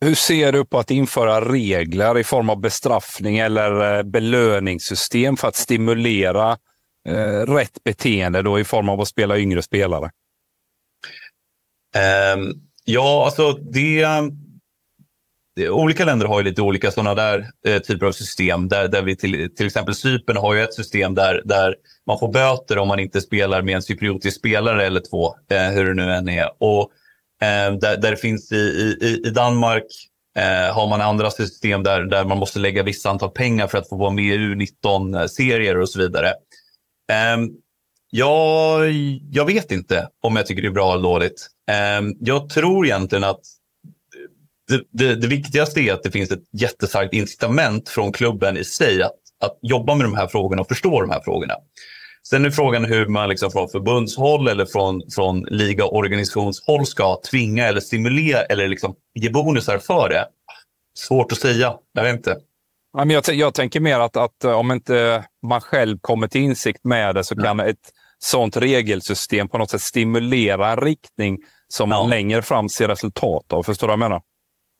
Hur 0.00 0.14
ser 0.14 0.52
du 0.52 0.64
på 0.64 0.78
att 0.78 0.90
införa 0.90 1.52
regler 1.52 2.18
i 2.18 2.24
form 2.24 2.50
av 2.50 2.60
bestraffning 2.60 3.38
eller 3.38 3.96
eh, 3.96 4.02
belöningssystem 4.02 5.36
för 5.36 5.48
att 5.48 5.56
stimulera 5.56 6.58
eh, 7.08 7.40
rätt 7.40 7.84
beteende 7.84 8.42
då 8.42 8.60
i 8.60 8.64
form 8.64 8.88
av 8.88 9.00
att 9.00 9.08
spela 9.08 9.38
yngre 9.38 9.62
spelare? 9.62 10.10
Um, 12.34 12.52
ja, 12.84 13.24
alltså 13.24 13.52
det, 13.52 14.04
Olika 15.60 16.04
länder 16.04 16.26
har 16.26 16.38
ju 16.40 16.44
lite 16.44 16.62
olika 16.62 16.90
sådana 16.90 17.14
där 17.14 17.50
eh, 17.66 17.78
typer 17.78 18.06
av 18.06 18.12
system. 18.12 18.68
Där, 18.68 18.88
där 18.88 19.02
vi 19.02 19.16
till, 19.16 19.54
till 19.56 19.66
exempel 19.66 19.94
Cypern 19.94 20.36
har 20.36 20.54
ju 20.54 20.62
ett 20.62 20.74
system 20.74 21.14
där, 21.14 21.42
där 21.44 21.74
man 22.06 22.18
får 22.18 22.32
böter 22.32 22.78
om 22.78 22.88
man 22.88 22.98
inte 22.98 23.20
spelar 23.20 23.62
med 23.62 23.74
en 23.74 23.82
cypriotisk 23.82 24.38
spelare 24.38 24.86
eller 24.86 25.00
två, 25.00 25.34
eh, 25.50 25.70
hur 25.70 25.84
det 25.86 25.94
nu 25.94 26.12
än 26.12 26.28
är. 26.28 26.50
Och 26.58 26.90
eh, 27.42 27.72
där, 27.72 27.96
där 27.96 28.10
det 28.10 28.16
finns 28.16 28.52
i, 28.52 28.56
i, 29.00 29.22
i 29.26 29.30
Danmark 29.30 29.86
eh, 30.38 30.74
har 30.74 30.88
man 30.88 31.00
andra 31.00 31.30
system 31.30 31.82
där, 31.82 32.02
där 32.02 32.24
man 32.24 32.38
måste 32.38 32.58
lägga 32.58 32.82
vissa 32.82 33.10
antal 33.10 33.30
pengar 33.30 33.66
för 33.66 33.78
att 33.78 33.88
få 33.88 33.96
vara 33.96 34.10
med 34.10 34.24
i 34.24 34.38
U19-serier 34.38 35.80
och 35.80 35.88
så 35.88 35.98
vidare. 35.98 36.32
Ehm, 37.12 37.40
um, 37.40 37.50
jag, 38.10 38.92
jag 39.30 39.44
vet 39.44 39.72
inte 39.72 40.08
om 40.22 40.36
jag 40.36 40.46
tycker 40.46 40.62
det 40.62 40.68
är 40.68 40.72
bra 40.72 40.92
eller 40.92 41.02
dåligt. 41.02 41.48
Ehm, 41.70 42.12
jag 42.20 42.48
tror 42.48 42.86
egentligen 42.86 43.24
att 43.24 43.40
det, 44.68 44.82
det, 44.90 45.14
det, 45.14 45.26
viktigaste 45.26 45.80
är 45.80 45.92
att 45.92 46.02
det 46.02 46.10
finns 46.10 46.30
ett 46.30 46.42
jättestarkt 46.52 47.14
incitament 47.14 47.88
från 47.88 48.12
klubben 48.12 48.56
i 48.56 48.64
sig 48.64 49.02
att, 49.02 49.12
att 49.40 49.58
jobba 49.62 49.94
med 49.94 50.06
de 50.06 50.14
här 50.14 50.26
frågorna 50.26 50.62
och 50.62 50.68
förstå 50.68 51.00
de 51.00 51.10
här 51.10 51.20
frågorna. 51.24 51.54
Sen 52.28 52.44
är 52.44 52.50
frågan 52.50 52.84
hur 52.84 53.06
man 53.06 53.28
liksom 53.28 53.50
från 53.50 53.68
förbundshåll 53.68 54.48
eller 54.48 54.66
från, 54.66 55.02
från 55.14 55.40
ligaorganisationshåll 55.40 56.86
ska 56.86 57.20
tvinga 57.30 57.66
eller 57.66 57.80
stimulera 57.80 58.42
eller 58.42 58.68
liksom 58.68 58.94
ge 59.14 59.30
bonusar 59.30 59.78
för 59.78 60.08
det. 60.08 60.26
Svårt 60.98 61.32
att 61.32 61.38
säga, 61.38 61.74
jag 61.92 62.02
vet 62.02 62.16
inte. 62.16 62.36
Ja, 62.92 63.04
men 63.04 63.10
jag, 63.10 63.24
jag 63.28 63.54
tänker 63.54 63.80
mer 63.80 64.00
att, 64.00 64.16
att 64.16 64.44
om 64.44 64.72
inte 64.72 65.24
man 65.46 65.60
själv 65.60 65.98
kommer 66.00 66.28
till 66.28 66.40
insikt 66.40 66.84
med 66.84 67.14
det 67.14 67.24
så 67.24 67.36
kan 67.36 67.60
ett 67.60 67.92
sånt 68.18 68.56
regelsystem 68.56 69.48
på 69.48 69.58
något 69.58 69.70
sätt 69.70 69.80
stimulera 69.80 70.70
en 70.70 70.80
riktning 70.80 71.38
som 71.68 71.88
man 71.88 72.10
längre 72.10 72.42
fram 72.42 72.68
ser 72.68 72.88
resultat 72.88 73.52
av. 73.52 73.62
Förstår 73.62 73.86
du 73.86 73.90
vad 73.90 73.92
jag 73.92 74.10
menar? 74.10 74.22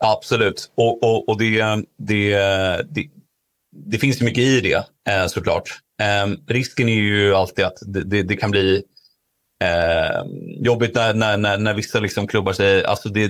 Absolut. 0.05 0.73
Och, 0.75 1.03
och, 1.03 1.29
och 1.29 1.39
det, 1.39 1.85
det, 1.99 2.31
det, 2.91 3.09
det 3.87 3.99
finns 3.99 4.21
ju 4.21 4.25
mycket 4.25 4.45
i 4.45 4.61
det 4.61 4.87
eh, 5.13 5.27
såklart. 5.27 5.81
Ehm, 6.03 6.37
risken 6.47 6.89
är 6.89 6.95
ju 6.95 7.35
alltid 7.35 7.65
att 7.65 7.79
det, 7.87 8.05
det, 8.05 8.23
det 8.23 8.37
kan 8.37 8.51
bli 8.51 8.83
eh, 9.65 10.23
jobbigt 10.65 10.95
när, 10.95 11.15
när, 11.15 11.37
när, 11.37 11.59
när 11.59 11.75
vissa 11.75 12.01
liksom 12.01 12.27
klubbar 12.27 12.53
säger, 12.53 12.85
alltså 12.85 13.09
det, 13.09 13.29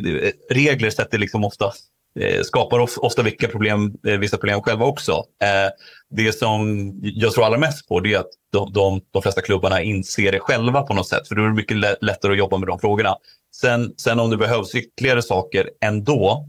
regler 0.51 0.91
sätter 0.91 1.19
liksom 1.19 1.45
ofta 1.45 1.73
Eh, 2.21 2.43
skapar 2.43 3.05
ofta 3.05 3.23
vilka 3.23 3.49
problem, 3.49 3.95
eh, 4.07 4.19
vissa 4.19 4.37
problem 4.37 4.63
själva 4.63 4.85
också. 4.85 5.13
Eh, 5.43 5.71
det 6.11 6.33
som 6.33 6.93
jag 7.03 7.33
tror 7.33 7.45
allra 7.45 7.59
mest 7.59 7.89
på 7.89 8.01
det 8.01 8.15
är 8.15 8.19
att 8.19 8.31
de, 8.53 8.73
de, 8.73 9.01
de 9.11 9.23
flesta 9.23 9.41
klubbarna 9.41 9.83
inser 9.83 10.33
det 10.33 10.41
själva 10.41 10.83
på 10.83 10.95
något 10.95 11.09
sätt. 11.09 11.29
För 11.29 11.35
då 11.35 11.43
är 11.43 11.47
det 11.47 11.55
mycket 11.55 11.77
lättare 12.01 12.33
att 12.33 12.39
jobba 12.39 12.59
med 12.59 12.69
de 12.69 12.79
frågorna. 12.79 13.17
Sen, 13.57 13.95
sen 13.97 14.21
om 14.21 14.31
det 14.31 14.37
behövs 14.37 14.75
ytterligare 14.75 15.23
saker 15.23 15.71
ändå, 15.85 16.49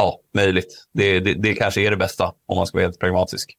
ja, 0.00 0.20
möjligt. 0.34 0.86
Det, 0.94 1.20
det, 1.20 1.34
det 1.34 1.54
kanske 1.54 1.80
är 1.80 1.90
det 1.90 1.96
bästa 1.96 2.32
om 2.46 2.56
man 2.56 2.66
ska 2.66 2.78
vara 2.78 2.84
helt 2.84 2.98
pragmatisk. 2.98 3.56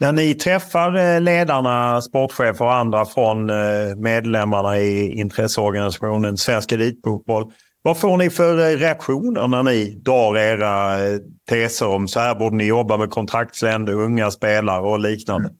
När 0.00 0.12
ni 0.12 0.34
träffar 0.34 1.20
ledarna, 1.20 2.02
sportchefer 2.02 2.64
och 2.64 2.74
andra 2.74 3.04
från 3.04 3.50
medlemmarna 3.96 4.78
i 4.78 5.12
intresseorganisationen 5.20 6.36
Svensk 6.36 6.72
Elitfotboll. 6.72 7.52
Vad 7.84 7.98
får 7.98 8.16
ni 8.16 8.30
för 8.30 8.58
eh, 8.58 8.78
reaktioner 8.78 9.48
när 9.48 9.62
ni 9.62 9.94
drar 9.94 10.38
era 10.38 11.04
eh, 11.06 11.18
teser 11.48 11.86
om 11.86 12.08
så 12.08 12.20
här 12.20 12.34
borde 12.34 12.56
ni 12.56 12.64
jobba 12.64 12.96
med 12.96 13.10
kontraktsländer, 13.10 13.92
unga 13.92 14.30
spelare 14.30 14.80
och 14.80 14.98
liknande? 15.00 15.50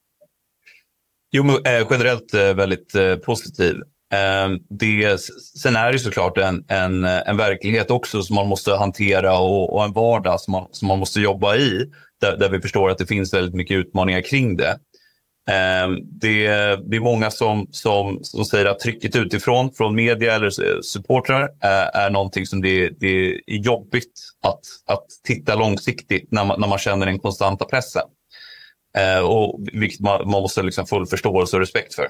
Jo, 1.32 1.44
eh, 1.44 1.86
generellt 1.90 2.34
väldigt 2.34 2.92
positiv. 3.24 3.76
Ehm, 4.12 4.58
det, 4.70 5.20
sen 5.62 5.76
är 5.76 5.92
det 5.92 5.98
såklart 5.98 6.38
en, 6.38 6.64
en, 6.68 7.04
en 7.04 7.36
verklighet 7.36 7.90
också 7.90 8.22
som 8.22 8.36
man 8.36 8.48
måste 8.48 8.74
hantera 8.74 9.38
och, 9.38 9.74
och 9.74 9.84
en 9.84 9.92
vardag 9.92 10.40
som 10.40 10.52
man, 10.52 10.68
som 10.72 10.88
man 10.88 10.98
måste 10.98 11.20
jobba 11.20 11.56
i. 11.56 11.90
Där, 12.20 12.36
där, 12.36 12.48
vi 12.48 12.60
förstår 12.60 12.90
att 12.90 12.98
det 12.98 13.06
finns 13.06 13.34
väldigt 13.34 13.54
mycket 13.54 13.74
utmaningar 13.74 14.20
kring 14.20 14.56
det. 14.56 14.78
Ehm, 15.50 15.98
det, 16.20 16.46
det 16.90 16.96
är 16.96 17.00
många 17.00 17.30
som, 17.30 17.66
som, 17.70 18.18
som 18.22 18.44
säger 18.44 18.66
att 18.66 18.78
trycket 18.78 19.16
utifrån, 19.16 19.72
från 19.72 19.94
media 19.94 20.34
eller 20.34 20.80
supportrar, 20.82 21.48
är, 21.60 22.06
är 22.06 22.10
någonting 22.10 22.46
som 22.46 22.62
det, 22.62 22.90
det 23.00 23.34
är 23.34 23.40
jobbigt 23.46 24.12
att, 24.42 24.60
att 24.86 25.06
titta 25.26 25.54
långsiktigt 25.54 26.28
när 26.32 26.44
man, 26.44 26.60
när 26.60 26.68
man 26.68 26.78
känner 26.78 27.06
den 27.06 27.18
konstanta 27.18 27.64
pressen. 27.64 28.02
Ehm, 28.98 29.24
och 29.24 29.60
vilket 29.72 30.00
man, 30.00 30.30
man 30.30 30.42
måste 30.42 30.62
liksom 30.62 30.86
full 30.86 31.06
förståelse 31.06 31.56
och 31.56 31.60
respekt 31.60 31.94
för. 31.94 32.08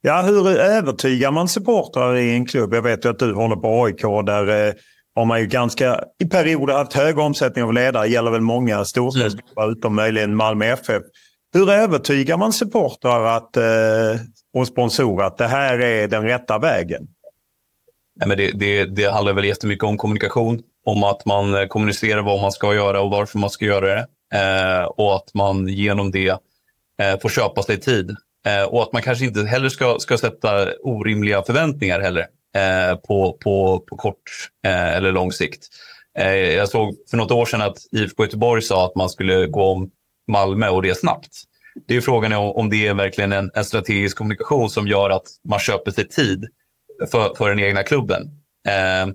Ja, 0.00 0.22
hur 0.22 0.48
övertygar 0.58 1.30
man 1.30 1.48
supportrar 1.48 2.16
i 2.16 2.34
en 2.34 2.46
klubb? 2.46 2.74
Jag 2.74 2.82
vet 2.82 3.04
ju 3.04 3.08
att 3.08 3.18
du 3.18 3.34
håller 3.34 3.56
på 3.56 3.84
AIK 3.84 4.26
där 4.26 4.66
eh, 4.68 4.74
har 5.14 5.24
man 5.24 5.40
ju 5.40 5.46
ganska 5.46 6.04
i 6.18 6.24
perioder 6.24 6.74
haft 6.74 6.92
hög 6.92 7.18
omsättning 7.18 7.64
av 7.64 7.72
ledare. 7.72 8.06
Det 8.06 8.12
gäller 8.12 8.30
väl 8.30 8.40
många 8.40 8.84
storstadsklubbar 8.84 9.64
mm. 9.64 9.76
utom 9.78 9.94
möjligen 9.94 10.34
Malmö 10.34 10.66
FF. 10.66 11.02
Hur 11.54 11.70
övertygar 11.70 12.36
man 12.36 12.52
supportrar 12.52 13.36
att, 13.36 13.56
eh, 13.56 14.20
och 14.54 14.66
sponsorer 14.66 15.26
att 15.26 15.38
det 15.38 15.46
här 15.46 15.78
är 15.78 16.08
den 16.08 16.22
rätta 16.22 16.58
vägen? 16.58 17.08
Nej, 18.16 18.28
men 18.28 18.36
det, 18.36 18.50
det, 18.50 18.84
det 18.84 19.10
handlar 19.10 19.32
väl 19.32 19.44
jättemycket 19.44 19.84
om 19.84 19.98
kommunikation. 19.98 20.62
Om 20.84 21.04
att 21.04 21.24
man 21.24 21.54
eh, 21.54 21.66
kommunicerar 21.66 22.22
vad 22.22 22.40
man 22.40 22.52
ska 22.52 22.74
göra 22.74 23.00
och 23.00 23.10
varför 23.10 23.38
man 23.38 23.50
ska 23.50 23.64
göra 23.64 23.86
det. 23.86 24.06
Eh, 24.34 24.84
och 24.84 25.16
att 25.16 25.34
man 25.34 25.68
genom 25.68 26.10
det 26.10 26.28
eh, 27.02 27.20
får 27.22 27.28
köpa 27.28 27.62
sig 27.62 27.80
tid. 27.80 28.16
Eh, 28.46 28.62
och 28.62 28.82
att 28.82 28.92
man 28.92 29.02
kanske 29.02 29.24
inte 29.24 29.42
heller 29.44 29.68
ska, 29.68 29.98
ska 29.98 30.18
sätta 30.18 30.72
orimliga 30.82 31.42
förväntningar 31.42 32.00
heller 32.00 32.26
eh, 32.56 32.96
på, 32.96 33.38
på, 33.42 33.84
på 33.88 33.96
kort 33.96 34.22
eh, 34.66 34.96
eller 34.96 35.12
lång 35.12 35.32
sikt. 35.32 35.66
Eh, 36.18 36.34
jag 36.34 36.68
såg 36.68 36.94
för 37.10 37.16
något 37.16 37.30
år 37.30 37.46
sedan 37.46 37.62
att 37.62 37.78
IFK 37.92 38.24
Göteborg 38.24 38.62
sa 38.62 38.86
att 38.86 38.94
man 38.94 39.10
skulle 39.10 39.46
gå 39.46 39.64
om 39.64 39.90
Malmö 40.30 40.68
och 40.68 40.82
det 40.82 40.94
snabbt. 40.94 41.28
Det 41.86 41.96
är 41.96 42.00
frågan 42.00 42.32
om 42.32 42.70
det 42.70 42.86
är 42.86 42.94
verkligen 42.94 43.32
en, 43.32 43.50
en 43.54 43.64
strategisk 43.64 44.16
kommunikation 44.16 44.70
som 44.70 44.88
gör 44.88 45.10
att 45.10 45.26
man 45.48 45.58
köper 45.58 45.90
sig 45.90 46.08
tid 46.08 46.48
för, 47.10 47.34
för 47.34 47.48
den 47.48 47.60
egna 47.60 47.82
klubben. 47.82 48.22
Eh, 48.68 49.06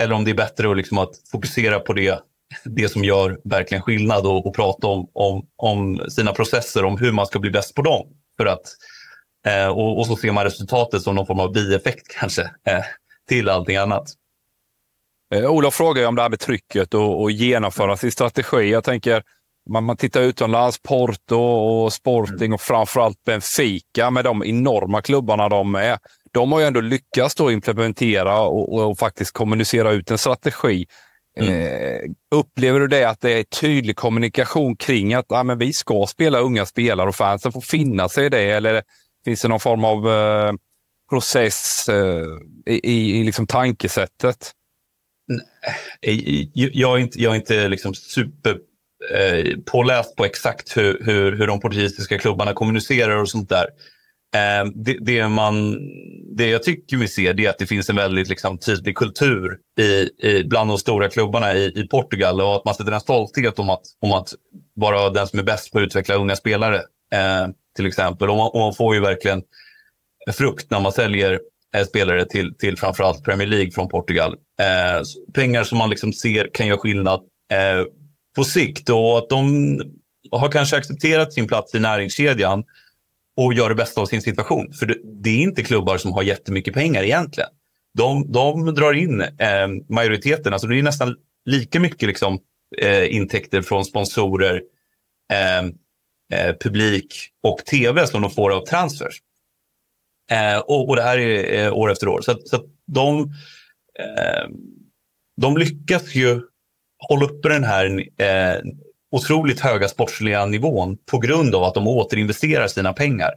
eller 0.00 0.14
om 0.14 0.24
det 0.24 0.30
är 0.30 0.34
bättre 0.34 0.70
att, 0.70 0.76
liksom 0.76 0.98
att 0.98 1.10
fokusera 1.32 1.80
på 1.80 1.92
det, 1.92 2.20
det 2.64 2.88
som 2.88 3.04
gör 3.04 3.40
verkligen 3.44 3.82
skillnad 3.82 4.26
och, 4.26 4.46
och 4.46 4.54
prata 4.54 4.86
om, 4.86 5.10
om, 5.12 5.46
om, 5.56 6.10
sina 6.10 6.32
processer, 6.32 6.84
om 6.84 6.98
hur 6.98 7.12
man 7.12 7.26
ska 7.26 7.38
bli 7.38 7.50
bäst 7.50 7.74
på 7.74 7.82
dem. 7.82 8.06
För 8.40 8.46
att, 8.46 8.76
eh, 9.46 9.68
och, 9.68 9.98
och, 9.98 10.06
så 10.06 10.16
ser 10.16 10.32
man 10.32 10.44
resultatet 10.44 11.02
som 11.02 11.14
någon 11.14 11.26
form 11.26 11.40
av 11.40 11.52
bieffekt 11.52 12.08
kanske 12.20 12.42
eh, 12.42 12.84
till 13.28 13.48
allting 13.48 13.76
annat. 13.76 14.04
Eh, 15.34 15.50
Olof 15.50 15.74
frågar 15.74 16.06
om 16.06 16.14
det 16.14 16.22
här 16.22 16.28
med 16.28 16.40
trycket 16.40 16.94
och, 16.94 17.22
och 17.22 17.30
genomföra 17.30 17.96
sin 17.96 18.12
strategi. 18.12 18.70
Jag 18.70 18.84
tänker, 18.84 19.22
man, 19.70 19.84
man 19.84 19.96
tittar 19.96 20.20
utomlands, 20.20 20.82
Porto 20.82 21.36
och 21.36 21.92
Sporting 21.92 22.52
och 22.52 22.60
framförallt 22.60 23.24
Benfica 23.24 24.10
med 24.10 24.24
de 24.24 24.44
enorma 24.44 25.02
klubbarna 25.02 25.48
de 25.48 25.74
är. 25.74 25.98
De 26.32 26.52
har 26.52 26.60
ju 26.60 26.66
ändå 26.66 26.80
lyckats 26.80 27.34
då 27.34 27.52
implementera 27.52 28.40
och, 28.40 28.74
och, 28.74 28.90
och 28.90 28.98
faktiskt 28.98 29.32
kommunicera 29.32 29.92
ut 29.92 30.10
en 30.10 30.18
strategi. 30.18 30.86
Mm. 31.40 31.62
Eh, 31.62 32.10
upplever 32.34 32.80
du 32.80 32.86
det 32.86 33.04
att 33.04 33.20
det 33.20 33.30
är 33.30 33.42
tydlig 33.42 33.96
kommunikation 33.96 34.76
kring 34.76 35.14
att 35.14 35.32
ah, 35.32 35.42
men 35.42 35.58
vi 35.58 35.72
ska 35.72 36.06
spela 36.08 36.38
unga 36.38 36.66
spelare 36.66 37.08
och 37.08 37.16
fansen 37.16 37.52
får 37.52 37.60
finna 37.60 38.08
sig 38.08 38.26
i 38.26 38.28
det? 38.28 38.42
Eller 38.42 38.82
finns 39.24 39.42
det 39.42 39.48
någon 39.48 39.60
form 39.60 39.84
av 39.84 40.08
eh, 40.08 40.52
process 41.10 41.88
eh, 41.88 42.26
i, 42.66 43.20
i 43.20 43.24
liksom 43.24 43.46
tankesättet? 43.46 44.52
Jag 46.52 46.98
är 46.98 46.98
inte, 46.98 47.22
jag 47.22 47.32
är 47.32 47.36
inte 47.36 47.68
liksom 47.68 47.94
super 47.94 48.58
eh, 49.14 49.56
påläst 49.66 50.16
på 50.16 50.24
exakt 50.24 50.76
hur, 50.76 51.02
hur, 51.04 51.36
hur 51.36 51.46
de 51.46 51.60
portugisiska 51.60 52.18
klubbarna 52.18 52.52
kommunicerar 52.52 53.16
och 53.16 53.30
sånt 53.30 53.48
där. 53.48 53.66
Eh, 54.34 54.70
det, 54.74 54.98
det, 55.00 55.28
man, 55.28 55.78
det 56.36 56.46
jag 56.46 56.62
tycker 56.62 56.96
vi 56.96 57.08
ser 57.08 57.40
är 57.40 57.50
att 57.50 57.58
det 57.58 57.66
finns 57.66 57.90
en 57.90 57.96
väldigt 57.96 58.28
liksom, 58.28 58.58
tydlig 58.58 58.96
kultur 58.96 59.58
i, 59.80 60.10
i, 60.28 60.44
bland 60.44 60.70
de 60.70 60.78
stora 60.78 61.08
klubbarna 61.08 61.54
i, 61.54 61.72
i 61.80 61.88
Portugal 61.88 62.40
och 62.40 62.56
att 62.56 62.64
man 62.64 62.74
sätter 62.74 62.92
en 62.92 63.00
stolthet 63.00 63.58
om 63.58 63.70
att, 63.70 63.82
om 64.00 64.12
att 64.12 64.28
vara 64.74 65.10
den 65.10 65.26
som 65.26 65.38
är 65.38 65.42
bäst 65.42 65.72
på 65.72 65.78
att 65.78 65.82
utveckla 65.82 66.14
unga 66.14 66.36
spelare. 66.36 66.76
Eh, 67.12 67.48
till 67.76 67.86
exempel. 67.86 68.30
Och 68.30 68.36
man, 68.36 68.50
och 68.52 68.60
man, 68.60 68.74
får 68.74 68.94
ju 68.94 69.00
verkligen 69.00 69.42
frukt 70.32 70.70
när 70.70 70.80
man 70.80 70.92
säljer 70.92 71.40
eh, 71.76 71.84
spelare 71.84 72.24
till, 72.24 72.54
till 72.54 72.76
framförallt 72.78 73.24
Premier 73.24 73.48
League 73.48 73.70
från 73.70 73.88
Portugal. 73.88 74.36
Eh, 74.60 75.02
pengar 75.34 75.64
som 75.64 75.78
man 75.78 75.90
liksom 75.90 76.12
ser 76.12 76.50
kan 76.54 76.66
göra 76.66 76.78
skillnad 76.78 77.20
eh, 77.52 77.86
på 78.36 78.44
sikt 78.44 78.88
och 78.88 79.18
att 79.18 79.28
de 79.28 79.76
har 80.30 80.48
kanske 80.48 80.76
accepterat 80.76 81.32
sin 81.32 81.48
plats 81.48 81.74
i 81.74 81.80
näringskedjan 81.80 82.64
och 83.40 83.54
gör 83.54 83.68
det 83.68 83.74
bästa 83.74 84.00
av 84.00 84.06
sin 84.06 84.22
situation. 84.22 84.72
För 84.72 84.86
det, 84.86 84.98
det 85.22 85.30
är 85.30 85.42
inte 85.42 85.62
klubbar 85.62 85.98
som 85.98 86.12
har 86.12 86.22
jättemycket 86.22 86.74
pengar 86.74 87.02
egentligen. 87.02 87.50
De, 87.98 88.32
de 88.32 88.74
drar 88.74 88.92
in 88.92 89.20
eh, 89.20 89.68
majoriteten, 89.88 90.52
alltså 90.52 90.68
det 90.68 90.78
är 90.78 90.82
nästan 90.82 91.16
lika 91.44 91.80
mycket 91.80 92.08
liksom, 92.08 92.38
eh, 92.78 93.14
intäkter 93.14 93.62
från 93.62 93.84
sponsorer, 93.84 94.62
eh, 95.32 95.58
eh 96.38 96.54
publik 96.60 97.14
och 97.42 97.58
tv 97.58 98.06
som 98.06 98.22
de 98.22 98.30
får 98.30 98.52
av 98.52 98.66
transfers. 98.66 99.20
Eh, 100.30 100.58
och, 100.58 100.88
och, 100.88 100.96
det 100.96 101.02
här 101.02 101.18
är 101.18 101.64
eh, 101.64 101.72
år 101.72 101.92
efter 101.92 102.08
år. 102.08 102.20
Så, 102.20 102.38
så 102.44 102.64
de, 102.86 103.20
eh, 103.98 104.48
de 105.40 105.56
lyckas 105.56 106.14
ju 106.14 106.40
hålla 107.08 107.24
uppe 107.24 107.48
den 107.48 107.64
här 107.64 108.06
eh, 108.18 108.60
otroligt 109.10 109.60
höga 109.60 109.88
sportsliga 109.88 110.46
nivån 110.46 110.96
på 111.10 111.18
grund 111.18 111.54
av 111.54 111.64
att 111.64 111.74
de 111.74 111.88
återinvesterar 111.88 112.66
sina 112.66 112.92
pengar 112.92 113.30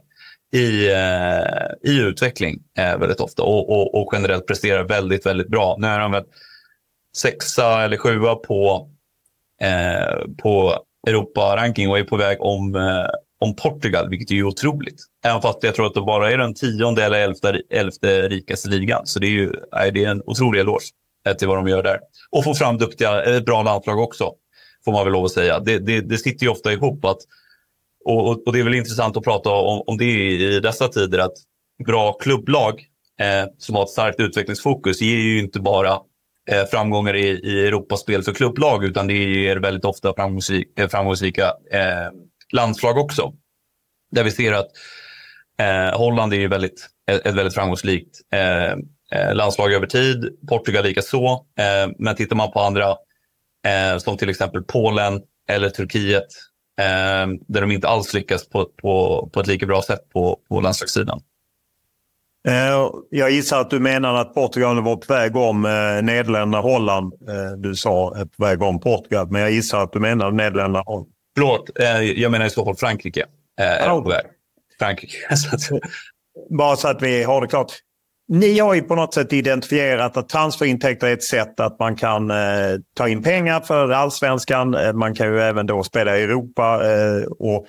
i, 0.52 0.90
eh, 0.92 1.92
i 1.92 1.98
utveckling 1.98 2.58
eh, 2.78 2.98
väldigt 2.98 3.20
ofta 3.20 3.42
och, 3.42 3.70
och, 3.70 3.94
och, 3.94 4.10
generellt 4.12 4.46
presterar 4.46 4.84
väldigt, 4.84 5.26
väldigt 5.26 5.48
bra. 5.48 5.76
Nu 5.78 5.86
är 5.86 5.98
de 5.98 6.12
väl 6.12 6.24
sexa 7.16 7.84
eller 7.84 7.96
sjua 7.96 8.34
på, 8.34 8.90
eh, 9.60 10.26
på 10.42 10.78
Europa-ranking 11.06 11.90
och 11.90 11.98
är 11.98 12.04
på 12.04 12.16
väg 12.16 12.36
om, 12.40 12.74
eh, 12.74 13.06
om 13.40 13.56
Portugal, 13.56 14.08
vilket 14.08 14.30
är 14.30 14.34
ju 14.34 14.44
otroligt. 14.44 15.00
Även 15.24 15.42
fast 15.42 15.62
jag 15.62 15.74
tror 15.74 15.86
att 15.86 15.94
de 15.94 16.06
bara 16.06 16.32
är 16.32 16.38
den 16.38 16.54
tionde 16.54 17.04
eller 17.04 17.18
elfte, 17.18 17.62
elfte 17.70 18.28
rikaste 18.28 18.68
ligan. 18.68 19.06
Så 19.06 19.18
det 19.18 19.26
är 19.26 19.30
ju 19.30 19.52
nej, 19.72 19.92
det 19.92 20.04
är 20.04 20.10
en 20.10 20.22
otrolig 20.26 20.60
eloge 20.60 20.84
eh, 21.28 21.34
till 21.34 21.48
vad 21.48 21.56
de 21.56 21.68
gör 21.68 21.82
där. 21.82 22.00
Och 22.30 22.44
få 22.44 22.54
fram 22.54 22.78
duktiga, 22.78 23.22
ett 23.22 23.44
bra 23.44 23.62
landslag 23.62 23.98
också, 23.98 24.32
får 24.84 24.92
man 24.92 25.04
väl 25.04 25.12
lov 25.12 25.24
att 25.24 25.30
säga. 25.30 25.60
Det, 25.60 25.78
det, 25.78 26.00
det 26.00 26.18
sitter 26.18 26.46
ju 26.46 26.52
ofta 26.52 26.72
ihop. 26.72 27.04
att 27.04 27.18
och, 28.04 28.46
och, 28.46 28.52
det 28.52 28.60
är 28.60 28.64
väl 28.64 28.74
intressant 28.74 29.16
att 29.16 29.24
prata 29.24 29.50
om, 29.50 29.82
om 29.86 29.98
det 29.98 30.04
i 30.04 30.60
dessa 30.60 30.88
tider, 30.88 31.18
att 31.18 31.34
bra 31.86 32.12
klubblag 32.12 32.80
eh, 33.20 33.50
som 33.58 33.74
har 33.74 33.82
ett 33.82 33.88
starkt 33.88 34.20
utvecklingsfokus 34.20 35.00
ger 35.00 35.18
ju 35.18 35.38
inte 35.38 35.60
bara 35.60 35.92
eh, 36.50 36.64
framgångar 36.70 37.16
i, 37.16 37.26
i 37.26 37.66
Europaspel 37.66 38.22
för 38.22 38.34
klubblag, 38.34 38.84
utan 38.84 39.06
det 39.06 39.14
ger 39.14 39.56
väldigt 39.56 39.84
ofta 39.84 40.14
framgångsrika, 40.14 40.82
eh, 40.82 40.88
framgångsrika 40.88 41.44
eh, 41.72 42.10
landslag 42.52 42.98
också. 42.98 43.32
Där 44.10 44.24
vi 44.24 44.30
ser 44.30 44.52
att 44.52 44.68
eh, 45.58 45.98
Holland 45.98 46.32
är 46.32 46.38
ju 46.38 46.48
väldigt, 46.48 46.88
ett, 47.10 47.26
ett 47.26 47.34
väldigt 47.34 47.54
framgångsrikt 47.54 48.20
eh, 48.32 48.72
eh 49.18 49.34
landslag 49.34 49.72
över 49.72 49.86
tid. 49.86 50.38
Portugal 50.48 50.84
likaså. 50.84 51.44
Eh, 51.58 51.92
men 51.98 52.16
tittar 52.16 52.36
man 52.36 52.52
på 52.52 52.60
andra, 52.60 52.96
eh, 53.64 53.98
som 53.98 54.16
till 54.16 54.30
exempel 54.30 54.62
Polen 54.62 55.20
eller 55.48 55.70
Turkiet, 55.70 56.26
eh, 56.80 57.26
där 57.48 57.60
de 57.60 57.70
inte 57.70 57.88
alls 57.88 58.14
lyckas 58.14 58.48
på, 58.48 58.64
på, 58.64 59.28
på 59.32 59.40
ett 59.40 59.46
lika 59.46 59.66
bra 59.66 59.82
sätt 59.82 60.08
på, 60.12 60.38
på 60.48 60.60
landslagssidan. 60.60 61.20
Eh, 62.48 62.90
jag 63.10 63.30
gissar 63.30 63.60
att 63.60 63.70
du 63.70 63.80
menar 63.80 64.14
att 64.14 64.34
Portugal 64.34 64.82
var 64.82 64.96
på 64.96 65.14
väg 65.14 65.36
om 65.36 65.64
eh, 65.64 66.02
Nederländerna, 66.02 66.60
Holland. 66.60 67.12
Du 67.56 67.74
sa 67.76 68.26
på 68.36 68.44
väg 68.44 68.62
om 68.62 68.80
Portugal, 68.80 69.30
men 69.30 69.40
jag 69.40 69.50
gissar 69.50 69.82
att 69.82 69.92
du 69.92 70.00
menar 70.00 70.30
Nederländerna, 70.30 70.82
Holland. 70.86 71.08
Förlåt, 71.36 71.70
jag 72.16 72.32
menar 72.32 72.46
i 72.46 72.50
så 72.50 72.64
fall 72.64 72.76
Frankrike. 72.76 73.26
Är 73.56 73.88
på 73.88 74.08
väg. 74.08 74.24
Frankrike. 74.78 75.16
Bara 76.50 76.76
så 76.76 76.88
att 76.88 77.02
vi 77.02 77.22
har 77.22 77.40
det 77.40 77.46
klart. 77.46 77.72
Ni 78.28 78.58
har 78.58 78.74
ju 78.74 78.82
på 78.82 78.94
något 78.94 79.14
sätt 79.14 79.32
identifierat 79.32 80.16
att 80.16 80.28
transferintäkter 80.28 81.06
är 81.06 81.12
ett 81.12 81.22
sätt 81.22 81.60
att 81.60 81.78
man 81.78 81.96
kan 81.96 82.30
eh, 82.30 82.36
ta 82.96 83.08
in 83.08 83.22
pengar 83.22 83.60
för 83.60 83.90
allsvenskan. 83.90 84.74
Eh, 84.74 84.92
man 84.92 85.14
kan 85.14 85.26
ju 85.26 85.40
även 85.40 85.66
då 85.66 85.82
spela 85.82 86.18
i 86.18 86.22
Europa. 86.22 86.80
Eh, 86.84 87.24
och 87.38 87.66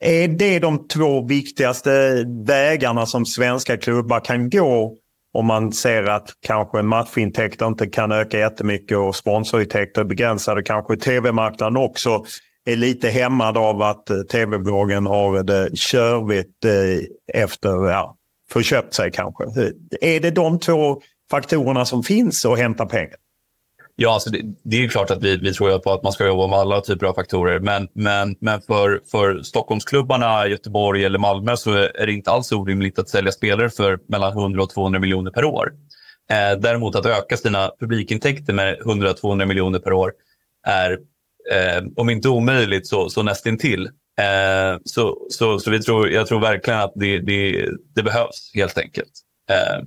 är 0.00 0.28
det 0.28 0.58
de 0.58 0.88
två 0.88 1.26
viktigaste 1.26 2.24
vägarna 2.46 3.06
som 3.06 3.26
svenska 3.26 3.76
klubbar 3.76 4.20
kan 4.20 4.50
gå 4.50 4.96
om 5.32 5.46
man 5.46 5.72
ser 5.72 6.02
att 6.02 6.30
kanske 6.40 6.82
matchintäkter 6.82 7.66
inte 7.66 7.86
kan 7.86 8.12
öka 8.12 8.38
jättemycket 8.38 8.98
och 8.98 9.16
sponsorintäkter 9.16 10.00
är 10.00 10.04
begränsade. 10.04 10.62
Kanske 10.62 10.96
tv-marknaden 10.96 11.76
också 11.76 12.24
är 12.64 12.76
lite 12.76 13.08
hämmad 13.08 13.56
av 13.56 13.82
att 13.82 14.10
eh, 14.10 14.18
tv-bolagen 14.18 15.06
har 15.06 15.42
det 15.42 15.76
körvigt 15.76 16.64
eh, 16.64 17.42
efter 17.42 17.90
ja, 17.90 18.17
förköpt 18.52 18.94
sig 18.94 19.10
kanske. 19.10 19.44
Är 20.00 20.20
det 20.20 20.30
de 20.30 20.58
två 20.58 21.00
faktorerna 21.30 21.84
som 21.84 22.02
finns 22.02 22.44
att 22.44 22.58
hämta 22.58 22.86
pengar? 22.86 23.16
Ja, 24.00 24.14
alltså 24.14 24.30
det, 24.30 24.42
det 24.64 24.84
är 24.84 24.88
klart 24.88 25.10
att 25.10 25.22
vi, 25.22 25.36
vi 25.36 25.52
tror 25.52 25.78
på 25.78 25.92
att 25.92 26.02
man 26.02 26.12
ska 26.12 26.26
jobba 26.26 26.46
med 26.46 26.58
alla 26.58 26.80
typer 26.80 27.06
av 27.06 27.14
faktorer. 27.14 27.60
Men, 27.60 27.88
men, 27.92 28.36
men 28.40 28.60
för, 28.60 29.00
för 29.10 29.42
Stockholmsklubbarna, 29.42 30.46
Göteborg 30.46 31.04
eller 31.04 31.18
Malmö 31.18 31.56
så 31.56 31.72
är 31.72 32.06
det 32.06 32.12
inte 32.12 32.30
alls 32.30 32.52
orimligt 32.52 32.98
att 32.98 33.08
sälja 33.08 33.32
spelare 33.32 33.70
för 33.70 33.98
mellan 34.08 34.32
100 34.32 34.62
och 34.62 34.70
200 34.70 35.00
miljoner 35.00 35.30
per 35.30 35.44
år. 35.44 35.72
Eh, 36.30 36.60
däremot 36.60 36.96
att 36.96 37.06
öka 37.06 37.36
sina 37.36 37.70
publikintäkter 37.80 38.52
med 38.52 38.78
100-200 38.78 39.46
miljoner 39.46 39.78
per 39.78 39.92
år 39.92 40.12
är, 40.66 40.90
eh, 41.52 41.84
om 41.96 42.10
inte 42.10 42.28
omöjligt, 42.28 42.86
så, 42.86 43.10
så 43.10 43.22
nästintill. 43.22 43.88
Eh, 44.18 44.78
så, 44.84 45.16
så, 45.30 45.58
så 45.58 45.70
vi 45.70 45.82
tror, 45.82 46.08
jag 46.08 46.26
tror 46.26 46.40
verkligen 46.40 46.80
att 46.80 46.92
det, 46.94 47.18
det, 47.18 47.68
det 47.94 48.02
behövs 48.02 48.50
helt 48.54 48.78
enkelt. 48.78 49.12
Eh. 49.50 49.84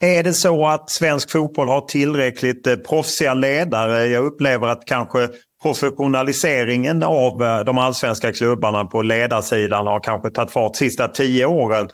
Är 0.00 0.22
det 0.22 0.34
så 0.34 0.66
att 0.66 0.90
svensk 0.90 1.30
fotboll 1.30 1.68
har 1.68 1.80
tillräckligt 1.80 2.66
eh, 2.66 2.76
proffsiga 2.76 3.34
ledare? 3.34 4.06
Jag 4.06 4.24
upplever 4.24 4.66
att 4.66 4.84
kanske 4.84 5.28
professionaliseringen 5.62 7.02
av 7.02 7.42
eh, 7.42 7.60
de 7.60 7.78
allsvenska 7.78 8.32
klubbarna 8.32 8.84
på 8.84 9.02
ledarsidan 9.02 9.86
har 9.86 10.00
kanske 10.00 10.30
tagit 10.30 10.50
fart 10.50 10.72
de 10.72 10.78
sista 10.78 11.08
tio 11.08 11.46
åren. 11.46 11.88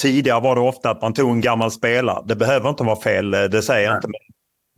Tidigare 0.00 0.40
var 0.40 0.54
det 0.54 0.60
ofta 0.60 0.90
att 0.90 1.02
man 1.02 1.14
tog 1.14 1.30
en 1.30 1.40
gammal 1.40 1.70
spelare. 1.70 2.24
Det 2.26 2.36
behöver 2.36 2.68
inte 2.68 2.84
vara 2.84 3.00
fel, 3.00 3.34
eh, 3.34 3.42
det 3.42 3.62
säger 3.62 3.88
jag 3.88 3.96
inte. 3.98 4.08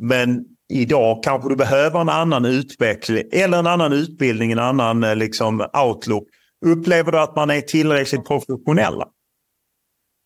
Men 0.03 0.45
idag 0.69 1.23
kanske 1.23 1.49
du 1.49 1.57
behöver 1.57 2.01
en 2.01 2.09
annan 2.09 2.45
utveckling 2.45 3.25
eller 3.33 3.59
en 3.59 3.67
annan 3.67 3.93
utbildning, 3.93 4.53
en 4.53 4.59
annan 4.59 5.05
eh, 5.05 5.17
liksom, 5.17 5.67
outlook. 5.87 6.29
Upplever 6.67 7.13
du 7.13 7.19
att 7.19 7.37
man 7.37 7.51
är 7.51 7.61
tillräckligt 7.61 8.25
professionella? 8.25 9.05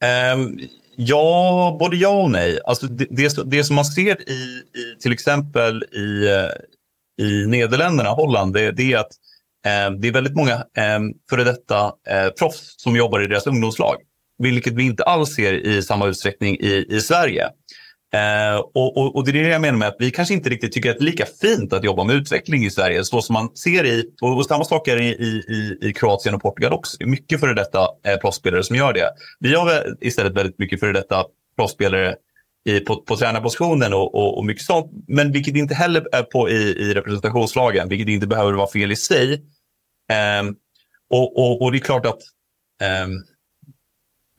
Um, 0.05 0.09
ehm, 0.09 0.59
ja, 0.97 1.77
både 1.81 1.97
ja 1.97 2.23
och 2.23 2.31
nej. 2.31 2.61
Alltså 2.65 2.87
det, 2.87 3.07
det, 3.11 3.51
det 3.51 3.65
som 3.65 3.77
man 3.77 3.85
ser 3.85 4.31
i, 4.31 4.33
i 4.33 5.01
till 5.01 5.13
exempel 5.13 5.85
i, 5.85 6.27
eh, 6.27 7.27
i 7.27 7.47
Nederländerna, 7.47 8.11
Holland, 8.11 8.55
det, 8.55 8.73
det 8.73 8.93
är 8.93 8.99
att 8.99 9.13
um, 9.89 10.01
det 10.01 10.09
är 10.09 10.13
väldigt 10.13 10.37
många 10.37 10.55
um, 10.97 11.15
före 11.31 11.45
detta 11.45 11.85
uh, 11.87 12.31
proffs 12.39 12.75
som 12.77 12.97
jobbar 12.97 13.21
i 13.21 13.27
deras 13.27 13.47
ungdomslag. 13.47 13.97
Vilket 14.39 14.73
vi 14.73 14.83
inte 14.83 15.05
alls 15.05 15.35
ser 15.35 15.53
i 15.53 15.83
samma 15.83 16.07
utsträckning 16.07 16.57
i, 16.61 16.87
i 16.91 17.01
Sverige. 17.01 17.49
Eh, 18.13 18.59
och, 18.59 18.97
och, 18.97 19.17
och, 19.17 19.25
det 19.25 19.31
är 19.31 19.43
det 19.43 19.49
jag 19.49 19.61
menar 19.61 19.79
med 19.79 19.89
att 19.89 19.97
vi 19.99 20.11
kanske 20.11 20.35
inte 20.35 20.51
riktigt 20.51 20.73
tycker 20.73 20.91
att 20.91 20.99
det 20.99 21.03
är 21.03 21.07
lika 21.07 21.27
fint 21.41 21.73
att 21.73 21.85
jobba 21.85 22.05
med 22.05 22.17
utveckling 22.17 22.65
i 22.65 22.71
Sverige 22.71 23.05
så 23.05 23.23
som 23.23 23.35
man 23.35 23.57
ser 23.57 23.85
i, 23.85 24.05
och, 24.21 24.37
och 24.37 24.47
samma 24.47 24.65
sak 24.65 24.89
är 24.89 24.97
i, 24.97 25.09
i, 25.09 25.79
i 25.89 25.93
Kroatien 25.93 26.35
och 26.35 26.43
Portugal 26.43 26.73
också. 26.73 26.97
Det 26.99 27.05
är 27.05 27.09
mycket 27.09 27.41
före 27.41 27.55
detta 27.55 27.79
eh, 28.07 28.17
proffsspelare 28.17 28.63
som 28.63 28.77
gör 28.77 28.93
det. 28.93 29.11
Vi 29.41 29.55
har 29.55 29.97
istället 30.01 30.37
väldigt 30.37 30.59
mycket 30.59 30.81
före 30.81 30.93
detta 30.93 31.25
proffsspelare 31.57 32.17
i, 32.65 32.81
på, 32.81 32.97
på 32.97 33.17
tränarpositionen 33.17 33.95
och, 33.95 34.15
och, 34.15 34.39
och, 34.39 34.45
mycket 34.45 34.65
sånt. 34.65 34.91
Men 35.09 35.33
vilket 35.33 35.57
inte 35.57 35.75
heller 35.75 36.07
är 36.13 36.23
på 36.23 36.51
i, 36.51 36.55
i 36.55 36.95
representationslagen, 36.95 37.89
vilket 37.89 38.09
inte 38.09 38.27
behöver 38.27 38.53
vara 38.53 38.71
fel 38.71 38.93
i 38.93 38.97
sig. 38.97 39.33
Eh, 40.11 40.51
och, 41.11 41.39
och, 41.39 41.63
och, 41.63 41.73
det 41.73 41.79
är 41.79 41.81
klart 41.81 42.07
att 42.07 42.21
um, 43.05 43.25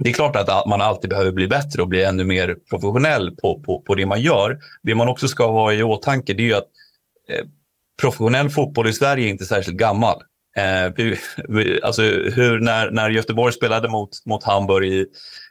det 0.04 0.10
är 0.10 0.14
klart 0.14 0.36
att 0.36 0.68
man 0.68 0.82
alltid 0.82 1.10
behöver 1.10 1.32
bli 1.32 1.48
bättre 1.48 1.82
och 1.82 1.88
bli 1.88 2.04
ännu 2.04 2.24
mer 2.24 2.56
professionell 2.70 3.36
på, 3.36 3.62
på, 3.62 3.82
på 3.82 3.96
det 3.96 4.06
man 4.06 4.22
gör. 4.22 4.60
Det 4.84 4.96
man 4.96 5.08
också 5.08 5.28
ska 5.28 5.52
ha 5.52 5.74
i 5.74 5.84
åtanke 5.84 6.34
det 6.34 6.52
är 6.52 6.56
att 6.56 6.68
eh, 7.30 7.46
professionell 8.02 8.50
fotboll 8.50 8.88
i 8.88 8.94
Sverige 8.94 9.28
är 9.28 9.30
inte 9.30 9.46
särskilt 9.46 9.78
gammal. 9.78 10.22
Eh, 10.58 10.94
vi, 10.96 11.18
vi, 11.48 11.82
alltså 11.84 12.02
hur, 12.02 12.60
när, 12.60 12.92
när 12.92 13.10
Göteborg 13.10 13.54
spelade 13.54 13.90
mot, 13.90 14.10
mot 14.26 14.44
Hamburg 14.44 14.94
i, 14.94 15.06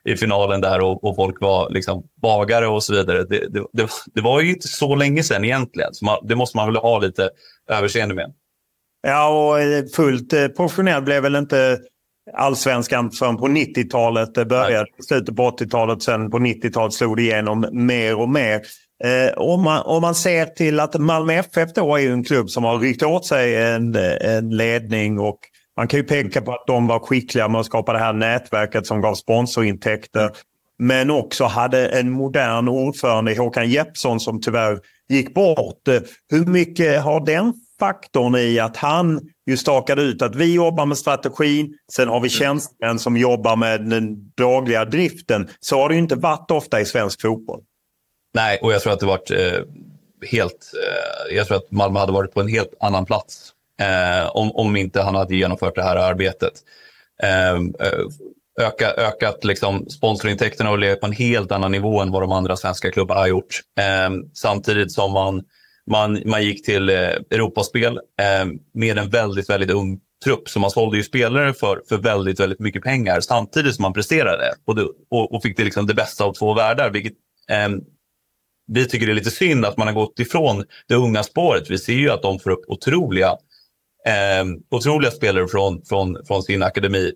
i 0.04 0.16
finalen 0.16 0.60
där 0.60 0.80
och, 0.80 1.04
och 1.04 1.16
folk 1.16 1.40
var 1.40 1.70
liksom 1.70 2.02
bagare 2.22 2.66
och 2.66 2.82
så 2.82 2.92
vidare. 2.92 3.24
Det, 3.24 3.48
det, 3.48 3.64
det, 3.72 3.88
det 4.14 4.20
var 4.20 4.40
ju 4.40 4.50
inte 4.50 4.68
så 4.68 4.94
länge 4.94 5.22
sedan 5.22 5.44
egentligen. 5.44 5.94
Så 5.94 6.04
man, 6.04 6.18
det 6.22 6.36
måste 6.36 6.56
man 6.56 6.66
väl 6.66 6.76
ha 6.76 6.98
lite 6.98 7.30
överseende 7.70 8.14
med. 8.14 8.32
Ja, 9.02 9.28
och 9.28 9.60
eh, 9.60 9.84
fullt 9.84 10.32
eh, 10.32 10.48
professionell 10.48 11.02
blev 11.02 11.22
väl 11.22 11.36
inte 11.36 11.78
allsvenskan 12.34 13.10
förrän 13.10 13.36
på 13.36 13.48
90-talet. 13.48 14.34
Det 14.34 14.44
började 14.44 14.88
i 14.98 15.02
slutet 15.02 15.36
på 15.36 15.50
80-talet. 15.50 16.02
Sen 16.02 16.30
på 16.30 16.38
90-talet 16.38 16.92
slog 16.92 17.16
det 17.16 17.22
igenom 17.22 17.66
mer 17.72 18.20
och 18.20 18.28
mer. 18.28 18.60
Eh, 19.04 19.32
om, 19.36 19.62
man, 19.62 19.82
om 19.82 20.02
man 20.02 20.14
ser 20.14 20.46
till 20.46 20.80
att 20.80 21.00
Malmö 21.00 21.32
FF 21.32 21.72
då 21.74 21.96
är 21.96 22.10
en 22.10 22.24
klubb 22.24 22.50
som 22.50 22.64
har 22.64 22.78
ryckt 22.78 23.02
åt 23.02 23.26
sig 23.26 23.56
en, 23.56 23.94
en 24.20 24.56
ledning 24.56 25.18
och 25.18 25.38
man 25.76 25.88
kan 25.88 26.00
ju 26.00 26.04
peka 26.04 26.40
på 26.40 26.52
att 26.52 26.66
de 26.66 26.86
var 26.86 26.98
skickliga 26.98 27.48
med 27.48 27.60
att 27.60 27.66
skapa 27.66 27.92
det 27.92 27.98
här 27.98 28.12
nätverket 28.12 28.86
som 28.86 29.00
gav 29.00 29.14
sponsorintäkter. 29.14 30.30
Men 30.78 31.10
också 31.10 31.44
hade 31.44 31.88
en 31.88 32.10
modern 32.10 32.68
ordförande, 32.68 33.34
Håkan 33.38 33.70
Jeppsson, 33.70 34.20
som 34.20 34.40
tyvärr 34.40 34.78
gick 35.08 35.34
bort. 35.34 35.88
Hur 36.30 36.46
mycket 36.46 37.02
har 37.02 37.26
den 37.26 37.54
faktorn 37.80 38.36
i 38.36 38.58
att 38.58 38.76
han 38.76 39.20
ju 39.46 39.56
stakade 39.56 40.02
ut 40.02 40.22
att 40.22 40.34
vi 40.34 40.54
jobbar 40.54 40.86
med 40.86 40.98
strategin, 40.98 41.74
sen 41.92 42.08
har 42.08 42.20
vi 42.20 42.28
mm. 42.28 42.28
tjänstemän 42.28 42.98
som 42.98 43.16
jobbar 43.16 43.56
med 43.56 43.80
den 43.80 44.32
dagliga 44.36 44.84
driften. 44.84 45.48
Så 45.60 45.76
har 45.76 45.88
det 45.88 45.94
ju 45.94 46.00
inte 46.00 46.14
varit 46.14 46.50
ofta 46.50 46.80
i 46.80 46.84
svensk 46.84 47.20
fotboll. 47.20 47.60
Nej, 48.34 48.58
och 48.62 48.72
jag 48.72 48.82
tror 48.82 48.92
att 48.92 49.00
det 49.00 49.06
varit 49.06 49.30
eh, 49.30 49.60
helt... 50.30 50.72
Eh, 50.86 51.36
jag 51.36 51.46
tror 51.46 51.56
att 51.56 51.70
Malmö 51.70 51.98
hade 52.00 52.12
varit 52.12 52.34
på 52.34 52.40
en 52.40 52.48
helt 52.48 52.74
annan 52.80 53.06
plats 53.06 53.52
eh, 53.80 54.36
om, 54.36 54.52
om 54.52 54.76
inte 54.76 55.02
han 55.02 55.14
hade 55.14 55.36
genomfört 55.36 55.74
det 55.74 55.82
här 55.82 55.96
arbetet. 55.96 56.52
Eh, 57.22 57.52
eh, 57.86 58.06
öka, 58.60 58.90
ökat 58.90 59.44
liksom 59.44 59.88
sponsorintäkterna 59.88 60.70
och 60.70 60.78
legat 60.78 61.00
på 61.00 61.06
en 61.06 61.12
helt 61.12 61.52
annan 61.52 61.72
nivå 61.72 62.00
än 62.00 62.10
vad 62.10 62.22
de 62.22 62.32
andra 62.32 62.56
svenska 62.56 62.90
klubbarna 62.90 63.20
har 63.20 63.28
gjort. 63.28 63.60
Eh, 63.78 64.10
samtidigt 64.34 64.92
som 64.92 65.12
man, 65.12 65.42
man, 65.90 66.22
man 66.26 66.44
gick 66.44 66.64
till 66.64 66.88
eh, 66.88 66.96
Europaspel 67.30 67.96
eh, 67.96 68.46
med 68.74 68.98
en 68.98 69.10
väldigt, 69.10 69.50
väldigt 69.50 69.70
ung 69.70 70.00
trupp. 70.24 70.48
Så 70.48 70.60
man 70.60 70.70
sålde 70.70 70.96
ju 70.96 71.02
spelare 71.02 71.54
för, 71.54 71.82
för 71.88 71.96
väldigt, 71.96 72.40
väldigt 72.40 72.60
mycket 72.60 72.82
pengar 72.82 73.20
samtidigt 73.20 73.74
som 73.74 73.82
man 73.82 73.92
presterade. 73.92 74.52
Och, 74.64 74.76
det, 74.76 74.82
och, 75.10 75.34
och 75.34 75.42
fick 75.42 75.56
det, 75.56 75.64
liksom 75.64 75.86
det 75.86 75.94
bästa 75.94 76.24
av 76.24 76.32
två 76.32 76.54
världar. 76.54 76.90
Vilket, 76.90 77.12
eh, 77.50 77.68
vi 78.72 78.88
tycker 78.88 79.06
det 79.06 79.12
är 79.12 79.14
lite 79.14 79.30
synd 79.30 79.64
att 79.64 79.76
man 79.76 79.86
har 79.86 79.94
gått 79.94 80.18
ifrån 80.18 80.64
det 80.88 80.94
unga 80.94 81.22
spåret. 81.22 81.70
Vi 81.70 81.78
ser 81.78 81.92
ju 81.92 82.10
att 82.10 82.22
de 82.22 82.38
får 82.38 82.50
upp 82.50 82.64
otroliga, 82.68 83.36
eh, 84.06 84.44
otroliga 84.70 85.10
spelare 85.10 85.48
från, 85.48 85.82
från, 85.84 86.16
från 86.26 86.42
sin 86.42 86.62
akademi. 86.62 87.12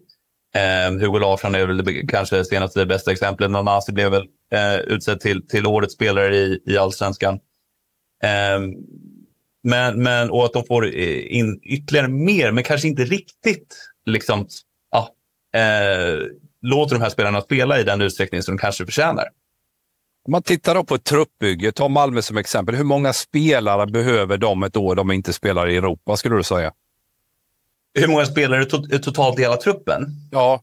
Eh, 0.57 0.93
Hugo 0.93 1.19
Larsson 1.19 1.55
är 1.55 1.67
väl 1.67 1.85
det, 1.85 2.07
kanske 2.07 2.45
senaste 2.45 2.81
det 2.81 2.87
bästa 2.87 3.13
exemplet. 3.13 3.51
Nanasi 3.51 3.93
blev 3.93 4.11
väl 4.11 4.27
eh, 4.55 4.77
utsedd 4.77 5.21
till, 5.21 5.49
till 5.49 5.67
årets 5.67 5.95
spelare 5.95 6.37
i, 6.37 6.59
i 6.67 6.79
allsvenskan. 6.79 7.39
Eh, 8.25 8.61
men, 9.63 10.03
men, 10.03 10.31
och 10.31 10.45
att 10.45 10.53
de 10.53 10.65
får 10.67 10.87
eh, 10.87 11.37
in 11.37 11.61
ytterligare 11.63 12.09
mer, 12.09 12.53
men 12.53 12.65
kanske 12.65 12.89
inte 12.89 13.05
riktigt 13.05 13.77
liksom, 14.07 14.47
ja, 14.91 15.09
eh, 15.61 16.19
låter 16.63 16.95
de 16.95 17.03
här 17.03 17.11
spelarna 17.11 17.41
spela 17.41 17.81
i 17.81 17.85
den 17.85 18.01
utsträckning 18.01 18.43
som 18.43 18.57
de 18.57 18.61
kanske 18.61 18.85
förtjänar. 18.85 19.25
Om 20.27 20.33
man 20.33 20.43
tittar 20.43 20.75
då 20.75 20.85
på 20.85 20.95
ett 20.95 21.05
truppbygge, 21.05 21.73
ta 21.73 21.89
Malmö 21.89 22.23
som 22.23 22.37
exempel. 22.37 22.75
Hur 22.75 22.85
många 22.85 23.13
spelare 23.13 23.87
behöver 23.87 24.39
de 24.39 24.63
ett 24.63 24.77
år 24.77 24.95
de 24.95 25.11
inte 25.11 25.33
spelar 25.33 25.69
i 25.69 25.77
Europa, 25.77 26.17
skulle 26.17 26.37
du 26.37 26.43
säga? 26.43 26.73
Hur 27.95 28.09
många 28.09 28.27
spelare 28.27 28.65
to 28.65 28.83
totalt 29.03 29.39
i 29.39 29.43
hela 29.43 29.57
truppen? 29.57 30.07
Ja. 30.31 30.61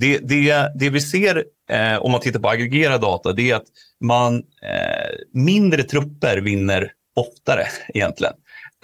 Det, 0.00 0.18
det, 0.18 0.70
det 0.74 0.90
vi 0.90 1.00
ser 1.00 1.44
eh, 1.70 1.96
om 1.98 2.12
man 2.12 2.20
tittar 2.20 2.40
på 2.40 2.48
aggregerad 2.48 3.00
data, 3.00 3.32
det 3.32 3.50
är 3.50 3.54
att 3.56 3.66
man, 4.04 4.36
eh, 4.36 5.16
mindre 5.32 5.82
trupper 5.82 6.38
vinner 6.40 6.92
oftare 7.16 7.66
egentligen. 7.94 8.34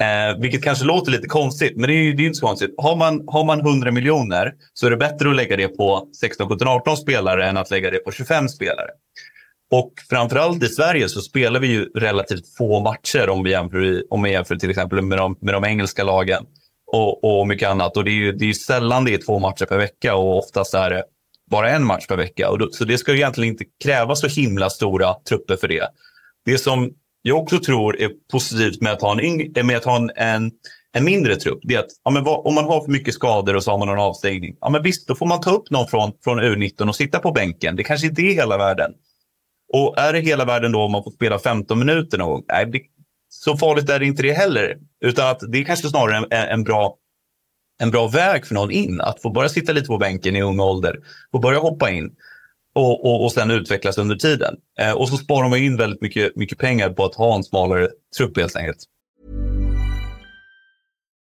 Eh, 0.01 0.41
vilket 0.41 0.63
kanske 0.63 0.85
låter 0.85 1.13
lite 1.13 1.29
konstigt, 1.29 1.77
men 1.77 1.89
det 1.89 1.95
är 1.95 2.03
ju 2.03 2.13
det 2.13 2.23
är 2.23 2.27
inte 2.27 2.39
så 2.39 2.47
konstigt. 2.47 2.75
Har 2.77 2.97
man, 2.97 3.25
har 3.27 3.45
man 3.45 3.61
100 3.61 3.91
miljoner 3.91 4.53
så 4.73 4.87
är 4.87 4.91
det 4.91 4.97
bättre 4.97 5.31
att 5.31 5.37
lägga 5.37 5.57
det 5.57 5.69
på 5.69 6.09
16, 6.21 6.49
17, 6.49 6.69
18 6.69 6.97
spelare 6.97 7.49
än 7.49 7.57
att 7.57 7.71
lägga 7.71 7.91
det 7.91 7.99
på 7.99 8.13
25 8.13 8.49
spelare. 8.49 8.89
Och 9.71 9.93
framförallt 10.11 10.63
i 10.63 10.67
Sverige 10.69 11.09
så 11.09 11.21
spelar 11.21 11.61
vi 11.61 11.67
ju 11.67 11.85
relativt 11.85 12.57
få 12.59 12.81
matcher 12.81 13.29
om 13.29 13.43
vi 13.43 13.51
jämför, 13.51 14.03
om 14.11 14.23
vi 14.23 14.31
jämför 14.31 14.57
till 14.57 14.71
exempel 14.71 15.03
med 15.03 15.19
de, 15.19 15.37
med 15.41 15.55
de 15.55 15.65
engelska 15.65 16.05
lagen 16.05 16.47
och, 16.95 17.41
och 17.41 17.49
mycket 17.49 17.69
annat. 17.69 17.97
Och 17.97 18.05
det 18.05 18.11
är 18.11 18.13
ju 18.13 18.33
det 18.33 18.51
är 18.51 18.53
sällan 18.53 19.05
det 19.05 19.15
är 19.15 19.19
två 19.19 19.39
matcher 19.39 19.65
per 19.65 19.79
vecka 19.79 20.15
och 20.15 20.39
oftast 20.39 20.75
är 20.75 20.91
det 20.91 21.05
bara 21.51 21.71
en 21.71 21.85
match 21.85 22.07
per 22.07 22.17
vecka. 22.17 22.51
Och 22.51 22.59
då, 22.59 22.69
så 22.71 22.85
det 22.85 22.99
ska 22.99 23.13
ju 23.13 23.19
egentligen 23.19 23.53
inte 23.53 23.65
krävas 23.85 24.21
så 24.21 24.27
himla 24.27 24.71
stora 24.71 25.15
trupper 25.29 25.57
för 25.57 25.69
det. 25.69 25.89
Det 26.45 26.59
som 26.59 26.91
jag 27.23 27.39
också 27.39 27.59
tror 27.59 28.01
är 28.01 28.11
positivt 28.33 28.81
med 28.81 28.93
att 28.93 29.03
ha 29.03 29.21
en, 29.21 29.41
eh, 29.57 29.65
med 29.65 29.77
att 29.77 29.85
ha 29.85 29.97
en, 29.97 30.11
en, 30.17 30.51
en 30.93 31.05
mindre 31.05 31.37
trupp, 31.37 31.59
det 31.63 31.75
är 31.75 31.79
att 31.79 31.91
ja, 32.05 32.11
men 32.11 32.25
vad, 32.25 32.47
om 32.47 32.55
man 32.55 32.65
har 32.65 32.85
för 32.85 32.93
mycket 32.93 33.15
skador 33.15 33.57
och 33.57 33.65
så 33.65 33.71
har 33.71 33.79
man 33.79 33.89
en 33.89 33.99
avstängning, 33.99 34.57
ja 34.61 34.71
men 34.71 34.83
visst, 34.83 35.09
då 35.09 35.15
får 35.15 35.27
man 35.27 35.41
ta 35.41 35.51
upp 35.51 35.71
någon 35.71 35.87
från, 35.87 36.13
från 36.25 36.41
U19 36.41 36.89
och 36.89 36.97
sitta 36.97 37.19
på 37.19 37.33
bänken. 37.33 37.77
Det 37.77 37.85
kanske 37.85 38.07
inte 38.07 38.23
är 38.23 38.35
hela 38.35 38.59
världen. 38.59 38.93
Och 39.73 39.99
är 39.99 40.13
det 40.13 40.21
hela 40.21 40.45
världen 40.45 40.73
då 40.73 40.83
om 40.83 40.93
man 40.93 41.05
får 41.05 41.11
spela 41.11 41.39
15 41.39 41.79
minuter 41.79 42.19
någon 42.19 42.31
gång? 42.31 42.45
Nej, 42.49 42.67
det, 42.67 42.81
så 43.43 43.57
farligt 43.57 43.91
är 43.91 43.99
det 43.99 44.07
inte 44.07 44.23
det 44.23 44.33
heller. 44.33 44.77
Utan 45.05 45.31
att 45.31 45.41
det 45.49 45.59
är 45.59 45.65
kanske 45.65 45.89
snarare 45.89 46.17
en, 46.17 46.49
en, 46.49 46.65
bra, 46.65 46.97
en 47.81 47.91
bra 47.91 48.09
väg 48.09 48.47
för 48.47 48.55
någon 48.55 48.71
in. 48.71 49.01
Att 49.01 49.23
få 49.23 49.31
börja 49.31 49.49
sitta 49.49 49.73
lite 49.73 49.87
på 49.87 49.99
bänken 49.99 50.37
i 50.37 50.43
ung 50.43 50.61
ålder. 50.61 50.99
Få 51.33 51.39
börja 51.39 51.59
hoppa 51.59 51.91
in. 51.91 52.11
Och, 52.75 53.05
och, 53.05 53.25
och 53.25 53.33
sen 53.33 53.51
utvecklas 53.51 53.99
under 53.99 54.17
tiden. 54.17 54.57
Eh, 54.81 54.93
och 54.93 55.09
så 55.09 55.17
sparar 55.17 55.49
man 55.49 55.59
in 55.59 55.77
väldigt 55.77 56.01
mycket, 56.01 56.37
mycket 56.37 56.59
pengar 56.59 56.91
på 56.91 57.05
att 57.05 57.15
ha 57.15 57.35
en 57.37 57.45
smalare 57.45 57.89
trupp 58.19 58.37
helt 58.37 58.57
enkelt. 58.57 58.79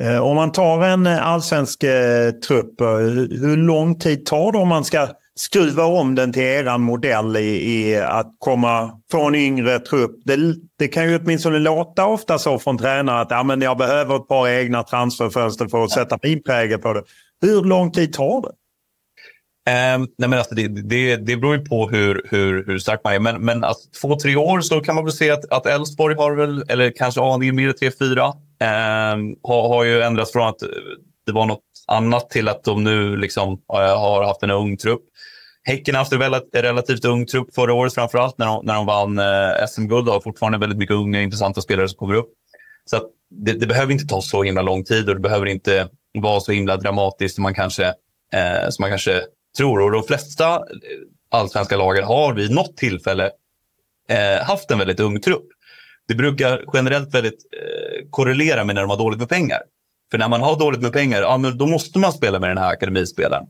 Eh, 0.00 0.18
om 0.18 0.36
man 0.36 0.52
tar 0.52 0.84
en 0.84 1.06
eh, 1.06 1.26
allsvensk 1.26 1.82
eh, 1.82 2.30
trupp, 2.30 2.80
hur 3.30 3.56
lång 3.56 3.98
tid 3.98 4.26
tar 4.26 4.52
det 4.52 4.58
om 4.58 4.68
man 4.68 4.84
ska 4.84 5.08
skruva 5.34 5.84
om 5.84 6.14
den 6.14 6.32
till 6.32 6.42
eran 6.42 6.80
modell 6.80 7.36
i, 7.36 7.72
i 7.72 7.96
att 7.96 8.34
komma 8.38 9.00
få 9.10 9.22
en 9.22 9.34
yngre 9.34 9.78
trupp? 9.78 10.20
Det, 10.24 10.36
det, 10.78 10.88
kan 10.88 11.10
ju 11.10 11.18
åtminstone 11.18 11.58
låta 11.58 12.06
ofta 12.06 12.38
så 12.38 12.58
från 12.58 12.78
tränare 12.78 13.20
att 13.20 13.30
ja, 13.30 13.42
men 13.42 13.60
jag 13.60 13.78
behöver 13.78 14.16
ett 14.16 14.28
par 14.28 14.48
egna 14.48 14.82
transferfönster 14.82 15.68
för 15.68 15.84
att 15.84 15.90
sätta 15.90 16.18
min 16.22 16.42
prägel 16.42 16.78
på 16.78 16.92
det. 16.92 17.02
Hur 17.40 17.62
lång 17.62 17.92
tid 17.92 18.12
tar 18.12 18.42
det? 18.42 18.52
Um, 19.68 20.08
nej 20.18 20.28
men 20.28 20.38
alltså 20.38 20.54
det, 20.54 20.68
det, 20.68 21.16
det 21.16 21.36
beror 21.36 21.56
ju 21.56 21.64
på 21.64 21.88
hur, 21.88 22.26
hur, 22.30 22.66
hur 22.66 22.78
stark 22.78 23.00
man 23.04 23.12
är. 23.12 23.18
Men, 23.18 23.44
men 23.44 23.64
alltså, 23.64 23.88
två, 24.00 24.16
tre 24.16 24.36
år 24.36 24.60
så 24.60 24.80
kan 24.80 24.94
man 24.94 25.04
väl 25.04 25.12
se 25.12 25.30
att 25.50 25.66
Elfsborg 25.66 26.16
har 26.16 26.34
väl, 26.34 26.64
eller 26.68 26.90
kanske 26.90 27.20
aningen 27.20 27.56
mer 27.56 27.72
tre, 27.72 27.90
fyra. 27.98 28.24
Eh, 28.60 29.16
har, 29.42 29.68
har 29.68 29.84
ju 29.84 30.02
ändrats 30.02 30.32
från 30.32 30.48
att 30.48 30.62
eh, 30.62 30.68
det 31.26 31.32
var 31.32 31.46
något 31.46 31.62
annat 31.86 32.30
till 32.30 32.48
att 32.48 32.64
de 32.64 32.84
nu 32.84 33.16
liksom 33.16 33.52
eh, 33.52 33.98
har 34.00 34.24
haft 34.24 34.42
en 34.42 34.50
ung 34.50 34.76
trupp. 34.76 35.02
Häcken 35.62 35.94
har 35.94 36.00
haft 36.00 36.12
en 36.12 36.62
relativt 36.62 37.04
ung 37.04 37.26
trupp 37.26 37.54
förra 37.54 37.74
året, 37.74 37.94
framförallt 37.94 38.38
när 38.38 38.46
de, 38.46 38.66
när 38.66 38.74
de 38.74 38.86
vann 38.86 39.18
eh, 39.18 39.66
SM-guld. 39.68 40.08
och 40.08 40.14
har 40.14 40.20
fortfarande 40.20 40.58
väldigt 40.58 40.78
mycket 40.78 40.96
unga 40.96 41.22
intressanta 41.22 41.60
spelare 41.60 41.88
som 41.88 41.96
kommer 41.96 42.14
upp. 42.14 42.30
Så 42.84 43.00
det, 43.30 43.52
det, 43.52 43.66
behöver 43.66 43.92
inte 43.92 44.06
ta 44.06 44.22
så 44.22 44.42
himla 44.42 44.62
lång 44.62 44.84
tid 44.84 45.08
och 45.08 45.14
det 45.14 45.20
behöver 45.20 45.46
inte 45.46 45.88
vara 46.18 46.40
så 46.40 46.52
himla 46.52 46.76
dramatiskt 46.76 47.34
som 47.34 47.42
man 47.42 47.54
kanske, 47.54 47.86
eh, 48.34 48.68
som 48.70 48.82
man 48.82 48.90
kanske 48.90 49.22
tror. 49.56 49.80
Och 49.80 49.90
de 49.90 50.02
flesta 50.02 50.54
eh, 50.54 50.60
allsvenska 51.30 51.76
lagen 51.76 52.04
har 52.04 52.34
vid 52.34 52.50
något 52.50 52.76
tillfälle 52.76 53.30
eh, 54.08 54.44
haft 54.44 54.70
en 54.70 54.78
väldigt 54.78 55.00
ung 55.00 55.20
trupp 55.20 55.46
det 56.10 56.14
brukar 56.14 56.64
generellt 56.72 57.14
väldigt 57.14 57.46
eh, 57.52 58.08
korrelera 58.10 58.64
med 58.64 58.74
när 58.74 58.82
de 58.82 58.90
har 58.90 58.96
dåligt 58.96 59.18
med 59.18 59.28
pengar. 59.28 59.62
För 60.10 60.18
när 60.18 60.28
man 60.28 60.40
har 60.40 60.58
dåligt 60.58 60.80
med 60.80 60.92
pengar, 60.92 61.22
ja, 61.22 61.36
men 61.36 61.58
då 61.58 61.66
måste 61.66 61.98
man 61.98 62.12
spela 62.12 62.38
med 62.38 62.50
den 62.50 62.58
här 62.58 62.72
akademispelaren. 62.72 63.46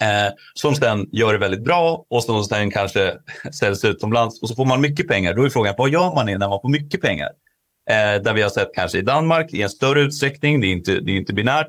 Eh, 0.00 0.32
som 0.54 0.74
sen 0.74 1.06
gör 1.12 1.32
det 1.32 1.38
väldigt 1.38 1.64
bra 1.64 2.04
och 2.10 2.24
som 2.24 2.44
sen 2.44 2.70
kanske 2.70 3.14
säljs 3.60 3.84
utomlands 3.84 4.42
och 4.42 4.48
så 4.48 4.54
får 4.54 4.64
man 4.64 4.80
mycket 4.80 5.08
pengar. 5.08 5.34
Då 5.34 5.44
är 5.44 5.48
frågan, 5.48 5.74
vad 5.78 5.90
gör 5.90 6.14
man 6.14 6.26
när 6.26 6.48
man 6.48 6.60
får 6.62 6.68
mycket 6.68 7.00
pengar? 7.00 7.30
Eh, 7.90 8.22
där 8.22 8.32
vi 8.32 8.42
har 8.42 8.50
sett 8.50 8.74
kanske 8.74 8.98
i 8.98 9.02
Danmark 9.02 9.52
i 9.52 9.62
en 9.62 9.70
större 9.70 10.00
utsträckning, 10.00 10.60
det 10.60 10.66
är 10.66 10.72
inte, 10.72 11.00
det 11.00 11.12
är 11.12 11.16
inte 11.16 11.32
binärt, 11.32 11.68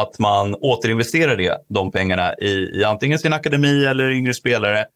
att 0.00 0.18
man 0.18 0.54
återinvesterar 0.54 1.36
det, 1.36 1.58
de 1.68 1.90
pengarna 1.90 2.34
i, 2.34 2.80
i 2.80 2.84
antingen 2.84 3.18
sin 3.18 3.32
akademi 3.32 3.84
eller 3.84 4.10
yngre 4.10 4.34
spelare. 4.34 4.86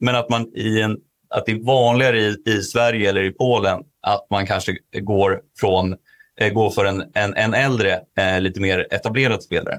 Men 0.00 0.16
att 0.16 0.28
man 0.28 0.46
i 0.56 0.80
en 0.80 0.96
att 1.28 1.46
det 1.46 1.52
är 1.52 1.64
vanligare 1.64 2.18
i, 2.18 2.36
i 2.46 2.62
Sverige 2.62 3.08
eller 3.08 3.24
i 3.24 3.32
Polen 3.32 3.82
att 4.02 4.26
man 4.30 4.46
kanske 4.46 4.76
går, 5.00 5.40
från, 5.60 5.96
eh, 6.40 6.52
går 6.52 6.70
för 6.70 6.84
en, 6.84 7.04
en, 7.14 7.34
en 7.34 7.54
äldre, 7.54 8.00
eh, 8.18 8.40
lite 8.40 8.60
mer 8.60 8.86
etablerad 8.90 9.42
spelare. 9.42 9.78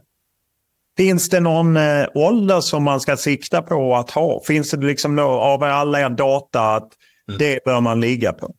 Finns 0.98 1.30
det 1.30 1.40
någon 1.40 1.78
eh, 1.78 2.08
ålder 2.16 2.62
som 2.62 2.84
man 2.84 3.00
ska 3.00 3.18
sikta 3.18 3.62
på 3.62 3.96
att 3.96 4.12
ha? 4.12 4.42
Finns 4.48 4.72
det 4.72 4.86
liksom 4.86 5.16
no 5.16 5.22
av 5.22 5.64
alla 5.64 6.02
er 6.02 6.10
data 6.10 6.76
att 6.76 6.90
mm. 7.30 7.40
det 7.40 7.60
bör 7.66 7.82
man 7.82 8.02
ligga 8.02 8.34
på? 8.34 8.56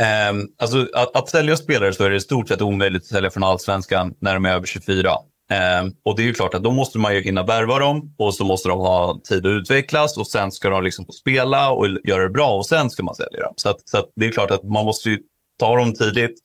Um, 0.00 0.48
alltså, 0.58 0.88
att, 0.94 1.16
att 1.16 1.28
sälja 1.28 1.56
spelare 1.56 1.92
så 1.92 2.04
är 2.04 2.10
det 2.10 2.16
i 2.16 2.20
stort 2.20 2.48
sett 2.48 2.62
omöjligt 2.62 3.02
att 3.02 3.08
sälja 3.08 3.30
från 3.30 3.42
allsvenskan 3.42 4.14
när 4.20 4.34
de 4.34 4.44
är 4.44 4.52
över 4.52 4.66
24. 4.66 5.10
Um, 5.10 5.56
ehm, 5.56 5.92
och 6.02 6.16
det 6.16 6.22
är 6.22 6.24
ju 6.24 6.34
klart 6.34 6.54
att 6.54 6.62
då 6.62 6.70
måste 6.70 6.98
man 6.98 7.14
ju 7.14 7.22
hinna 7.22 7.42
värva 7.42 7.78
dem 7.78 8.14
och 8.18 8.34
så 8.34 8.44
måste 8.44 8.68
de 8.68 8.78
ha 8.78 9.20
tid 9.28 9.46
att 9.46 9.50
utvecklas 9.50 10.18
och 10.18 10.26
sen 10.26 10.52
ska 10.52 10.70
de 10.70 10.84
liksom 10.84 11.06
få 11.06 11.12
spela 11.12 11.70
och 11.70 11.86
göra 12.04 12.22
det 12.22 12.30
bra 12.30 12.56
och 12.56 12.66
sen 12.66 12.90
ska 12.90 13.02
man 13.02 13.14
sälja 13.14 13.40
dem. 13.40 13.54
Så, 13.56 13.68
att, 13.68 13.88
så 13.88 13.98
att 13.98 14.10
det 14.16 14.26
är 14.26 14.32
klart 14.32 14.50
att 14.50 14.64
man 14.64 14.84
måste 14.84 15.18
ta 15.58 15.76
dem 15.76 15.94
tidigt. 15.94 16.40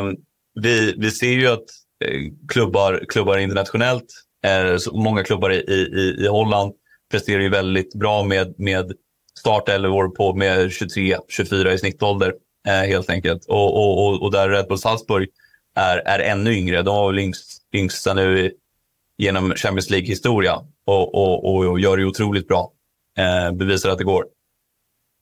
Um, 0.00 0.16
vi, 0.60 0.94
vi 0.98 1.10
ser 1.10 1.32
ju 1.32 1.46
att 1.46 1.64
eh, 2.04 2.20
klubbar, 2.48 3.04
klubbar 3.08 3.38
internationellt, 3.38 4.06
eh, 4.46 4.92
många 4.92 5.24
klubbar 5.24 5.52
i, 5.52 5.56
i, 5.56 6.16
i 6.24 6.26
Holland 6.26 6.72
presterar 7.10 7.40
ju 7.40 7.48
väldigt 7.48 7.94
bra 7.94 8.22
med, 8.22 8.54
med 8.58 8.92
startelvor 9.38 10.08
på 10.08 10.34
med 10.34 10.68
23-24 10.68 11.70
i 11.70 11.78
snittålder 11.78 12.34
eh, 12.68 12.88
helt 12.88 13.10
enkelt. 13.10 13.44
Och, 13.44 13.76
och, 13.76 14.06
och, 14.06 14.22
och 14.22 14.32
där 14.32 14.48
Red 14.48 14.68
Bull 14.68 14.78
Salzburg 14.78 15.28
är, 15.76 15.98
är 15.98 16.18
ännu 16.18 16.54
yngre. 16.54 16.82
De 16.82 16.94
var 16.96 17.06
väl 17.06 17.18
yngst, 17.18 17.62
yngsta 17.74 18.14
nu 18.14 18.52
genom 19.18 19.54
Champions 19.54 19.90
League-historia 19.90 20.60
och, 20.86 21.14
och, 21.14 21.68
och, 21.68 21.80
gör 21.80 21.96
det 21.96 22.04
otroligt 22.04 22.48
bra. 22.48 22.72
Eh, 23.18 23.52
bevisar 23.52 23.90
att 23.90 23.98
det 23.98 24.04
går. 24.04 24.24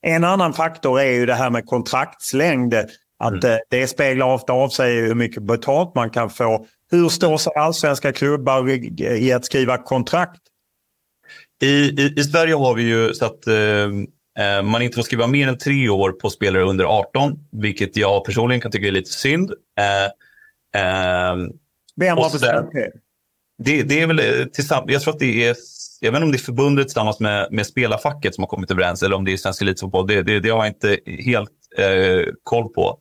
En 0.01 0.23
annan 0.23 0.53
faktor 0.53 0.99
är 0.99 1.11
ju 1.11 1.25
det 1.25 1.35
här 1.35 1.49
med 1.49 1.65
kontraktslängd. 1.65 2.73
Att 3.19 3.43
mm. 3.43 3.51
Eh, 3.51 3.57
det 3.69 3.87
speglar 3.87 4.33
ofta 4.33 4.53
av 4.53 4.69
sig 4.69 4.95
hur 4.95 5.15
mycket 5.15 5.43
betalt 5.43 5.95
man 5.95 6.09
kan 6.09 6.29
få. 6.29 6.65
Hur 6.91 7.09
står 7.09 7.37
sig 7.37 7.53
allsvenska 7.55 8.13
klubbar 8.13 8.69
i 9.01 9.33
att 9.33 9.45
skriva 9.45 9.77
kontrakt? 9.77 10.41
I, 11.61 11.67
i, 11.67 12.13
I 12.17 12.23
Sverige 12.23 12.53
har 12.53 12.75
vi 12.75 12.83
ju 12.83 13.13
så 13.13 13.25
att 13.25 13.47
eh, 13.47 13.55
eh 14.39 14.63
man 14.63 14.81
inte 14.81 14.95
får 14.95 15.03
skriva 15.03 15.27
mer 15.27 15.47
än 15.47 15.57
tre 15.57 15.89
år 15.89 16.11
på 16.11 16.29
spelare 16.29 16.63
under 16.63 16.85
18, 16.85 17.39
vilket 17.51 17.97
jag 17.97 18.25
personligen 18.25 18.61
kan 18.61 18.71
tycka 18.71 18.87
är 18.87 18.91
lite 18.91 19.11
synd. 19.11 19.51
Eh, 19.51 20.11
Eh, 20.75 21.35
Vem 21.95 22.17
har 22.17 22.31
bestämt 22.31 22.71
det? 22.71 22.91
Det, 23.63 23.83
det 23.83 24.01
är 24.01 24.07
väl 24.07 24.19
eh, 24.19 24.45
tillsammans, 24.45 24.91
jag 24.91 25.01
tror 25.01 25.13
att 25.13 25.19
det 25.19 25.47
är, 25.47 25.55
jag 25.99 26.11
vet 26.11 26.17
inte 26.17 26.25
om 26.25 26.31
det 26.31 26.37
är 26.37 26.39
förbundet 26.39 26.87
tillsammans 26.87 27.19
med, 27.19 27.47
med 27.51 27.67
spelarfacket 27.67 28.35
som 28.35 28.41
har 28.41 28.49
kommit 28.49 28.71
överens 28.71 29.03
eller 29.03 29.15
om 29.15 29.25
det 29.25 29.33
är 29.33 29.37
Svensk 29.37 29.61
Elitfotboll. 29.61 30.07
Det, 30.07 30.21
det, 30.21 30.39
det 30.39 30.49
har 30.49 30.57
jag 30.57 30.67
inte 30.67 30.97
helt 31.07 31.51
eh, 31.77 32.33
koll 32.43 32.69
på. 32.69 32.99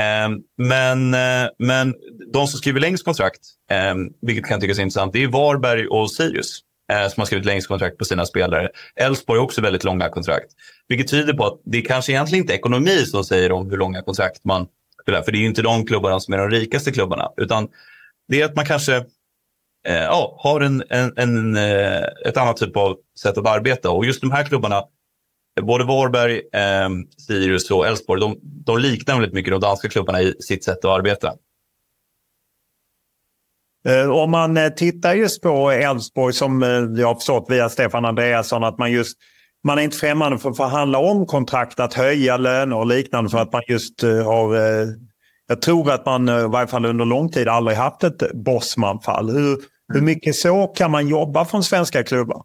Eh, 0.00 0.28
men, 0.58 1.14
eh, 1.14 1.50
men 1.58 1.94
de 2.32 2.46
som 2.46 2.58
skriver 2.58 2.80
längst 2.80 3.04
kontrakt, 3.04 3.40
eh, 3.70 3.94
vilket 4.22 4.46
kan 4.46 4.60
tyckas 4.60 4.78
intressant, 4.78 5.12
det 5.12 5.22
är 5.22 5.28
Varberg 5.28 5.86
och 5.86 6.10
Sirius 6.10 6.60
eh, 6.92 7.08
som 7.08 7.20
har 7.20 7.24
skrivit 7.26 7.46
längst 7.46 7.68
kontrakt 7.68 7.98
på 7.98 8.04
sina 8.04 8.26
spelare. 8.26 8.68
Elfsborg 8.96 9.38
har 9.38 9.44
också 9.44 9.60
väldigt 9.60 9.84
långa 9.84 10.08
kontrakt. 10.08 10.46
Vilket 10.88 11.10
tyder 11.10 11.32
på 11.32 11.46
att 11.46 11.60
det 11.64 11.82
kanske 11.82 12.12
egentligen 12.12 12.42
inte 12.42 12.52
är 12.54 12.58
ekonomi 12.58 13.06
som 13.06 13.24
säger 13.24 13.52
om 13.52 13.70
hur 13.70 13.76
långa 13.76 14.02
kontrakt 14.02 14.44
man 14.44 14.66
för 15.04 15.32
det 15.32 15.38
är 15.38 15.40
ju 15.40 15.46
inte 15.46 15.62
de 15.62 15.86
klubbarna 15.86 16.20
som 16.20 16.34
är 16.34 16.38
de 16.38 16.50
rikaste 16.50 16.92
klubbarna. 16.92 17.28
Utan 17.36 17.68
det 18.28 18.40
är 18.40 18.44
att 18.44 18.56
man 18.56 18.64
kanske 18.64 18.96
eh, 19.86 20.02
ja, 20.02 20.38
har 20.42 20.60
en, 20.60 20.82
en, 20.90 21.12
en, 21.16 21.56
eh, 21.56 22.02
ett 22.26 22.36
annat 22.36 22.56
typ 22.56 22.76
av 22.76 22.96
sätt 23.20 23.38
att 23.38 23.46
arbeta. 23.46 23.90
Och 23.90 24.04
just 24.04 24.20
de 24.20 24.30
här 24.30 24.44
klubbarna, 24.44 24.82
både 25.62 25.84
Varberg, 25.84 26.36
eh, 26.52 26.88
Sirius 27.26 27.70
och 27.70 27.86
Elfsborg, 27.86 28.20
de, 28.20 28.38
de 28.42 28.78
liknar 28.78 29.14
väldigt 29.14 29.34
mycket 29.34 29.52
de 29.52 29.60
danska 29.60 29.88
klubbarna 29.88 30.22
i 30.22 30.34
sitt 30.40 30.64
sätt 30.64 30.78
att 30.78 30.90
arbeta. 30.90 31.34
Eh, 33.88 34.10
om 34.10 34.30
man 34.30 34.58
tittar 34.76 35.14
just 35.14 35.42
på 35.42 35.70
Elfsborg 35.70 36.34
som 36.34 36.62
jag 36.98 37.06
har 37.06 37.14
förstått 37.14 37.46
via 37.48 37.68
Stefan 37.68 38.04
Andreasson 38.04 38.64
att 38.64 38.78
man 38.78 38.92
just 38.92 39.16
man 39.64 39.78
är 39.78 39.82
inte 39.82 39.96
främmande 39.96 40.38
för 40.38 40.50
att 40.50 40.56
förhandla 40.56 40.98
om 40.98 41.26
kontrakt, 41.26 41.80
att 41.80 41.94
höja 41.94 42.36
löner 42.36 42.76
och 42.76 42.86
liknande 42.86 43.30
för 43.30 43.38
att 43.38 43.52
man 43.52 43.62
just 43.68 44.02
eh, 44.02 44.24
har... 44.24 44.56
Eh, 44.56 44.88
jag 45.46 45.62
tror 45.62 45.90
att 45.90 46.06
man 46.06 46.28
eh, 46.28 46.38
i 46.38 46.48
varje 46.48 46.66
fall 46.66 46.84
under 46.84 47.04
lång 47.04 47.30
tid 47.30 47.48
aldrig 47.48 47.76
haft 47.76 48.04
ett 48.04 48.32
Bosman-fall. 48.34 49.30
Hur, 49.30 49.58
hur 49.92 50.00
mycket 50.00 50.36
så 50.36 50.66
kan 50.66 50.90
man 50.90 51.08
jobba 51.08 51.44
från 51.44 51.64
svenska 51.64 52.04
klubbar? 52.04 52.42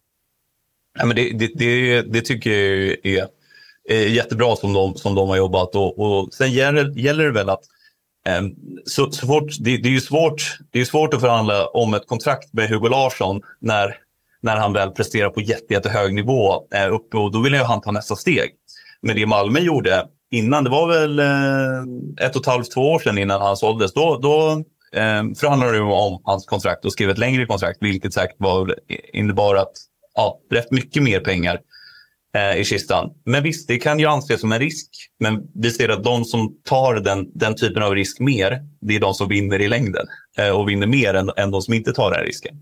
Ja, 1.00 1.06
men 1.06 1.16
det, 1.16 1.32
det, 1.38 1.52
det, 1.56 2.02
det 2.02 2.22
tycker 2.22 2.52
jag 2.52 2.98
är, 3.04 3.28
är, 3.90 4.08
jättebra 4.08 4.56
som 4.56 4.74
de, 4.74 4.96
som 4.96 5.16
de 5.16 5.30
har 5.30 5.38
jobbat. 5.38 5.76
Och, 5.76 6.00
och 6.00 6.34
sen 6.34 6.52
gäller, 6.52 7.00
gäller 7.00 7.24
det 7.24 7.32
väl 7.32 7.50
att 7.50 7.64
Ehm, 8.26 8.56
så, 8.86 9.12
så 9.12 9.28
fort, 9.28 9.50
det, 9.60 9.78
det, 9.78 9.90
är 9.90 9.94
ju 9.94 10.02
svårt, 10.02 10.58
det 10.72 10.82
är 10.82 10.86
svårt 10.86 11.14
att 11.14 11.22
förhandla 11.22 11.68
om 11.68 11.94
ett 11.94 12.08
kontrakt 12.08 12.54
med 12.54 12.70
Hugo 12.70 12.90
Larsson 12.90 13.42
när 13.62 13.98
när 14.44 14.58
han 14.58 14.74
väl 14.74 14.92
presterar 14.92 15.30
på 15.30 15.42
jätte, 15.42 15.74
jättehög 15.74 16.14
nivå 16.14 16.68
eh, 16.76 16.94
uppe 16.94 17.18
och 17.18 17.32
då 17.32 17.42
vill 17.42 17.56
han 17.56 17.82
ta 17.82 17.92
nästa 17.92 18.16
steg. 18.16 18.52
Men 19.02 19.16
det 19.16 19.26
Malmö 19.26 19.60
gjorde 19.60 20.08
innan, 20.32 20.64
det 20.64 20.70
var 20.70 20.88
väl 20.88 21.20
eh, 21.20 22.26
ett 22.28 22.36
och 22.36 22.42
ett 22.42 22.48
halvt, 22.48 22.72
två 22.72 22.82
år 22.82 23.00
sedan 23.00 23.18
innan 23.18 23.42
han 23.42 23.58
såldes, 23.58 23.94
då, 23.94 24.18
då 24.18 24.64
ehm, 25.00 25.36
förhandlade 25.36 25.78
de 25.78 25.92
om 25.92 26.22
hans 26.24 26.46
kontrakt 26.46 26.86
och 26.86 26.92
skrev 26.92 27.10
ett 27.10 27.18
längre 27.18 27.46
kontrakt, 27.46 27.78
vilket 27.82 28.14
säkert 28.14 28.36
var, 28.40 28.76
innebar 29.14 29.56
att 29.56 29.72
ja, 30.16 30.40
rätt 30.52 30.72
mycket 30.72 31.04
mer 31.04 31.20
pengar 31.20 31.60
eh, 32.34 32.58
i 32.58 32.66
kistan. 32.66 33.14
Men 33.26 33.44
visst, 33.44 33.68
det 33.68 33.78
kan 33.78 34.00
ju 34.00 34.06
anses 34.06 34.42
som 34.42 34.52
en 34.52 34.60
risk. 34.60 34.90
Men 35.20 35.42
vi 35.56 35.72
ser 35.72 35.90
att 35.90 36.04
de 36.04 36.26
som 36.26 36.58
tar 36.64 36.96
den, 36.96 37.32
den 37.34 37.56
typen 37.56 37.84
av 37.84 37.96
risk 37.96 38.20
mer, 38.20 38.60
det 38.82 38.96
är 38.96 39.00
de 39.00 39.14
som 39.14 39.28
vinner 39.28 39.62
i 39.62 39.68
längden 39.68 40.08
eh, 40.38 40.50
och 40.50 40.70
vinner 40.70 40.88
mer 40.88 41.14
än, 41.14 41.32
än 41.38 41.52
de 41.52 41.62
som 41.62 41.74
inte 41.74 41.94
tar 41.94 42.12
den 42.12 42.24
risken. 42.24 42.56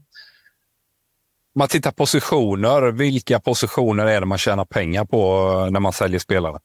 Om 1.55 1.60
man 1.60 1.67
tittar 1.67 1.91
positioner, 1.91 2.91
vilka 2.91 3.39
positioner 3.39 4.05
är 4.05 4.19
det 4.19 4.25
man 4.25 4.38
tjänar 4.38 4.65
pengar 4.65 5.05
på 5.05 5.67
när 5.71 5.79
man 5.79 5.93
säljer 5.93 6.19
spelare? 6.19 6.60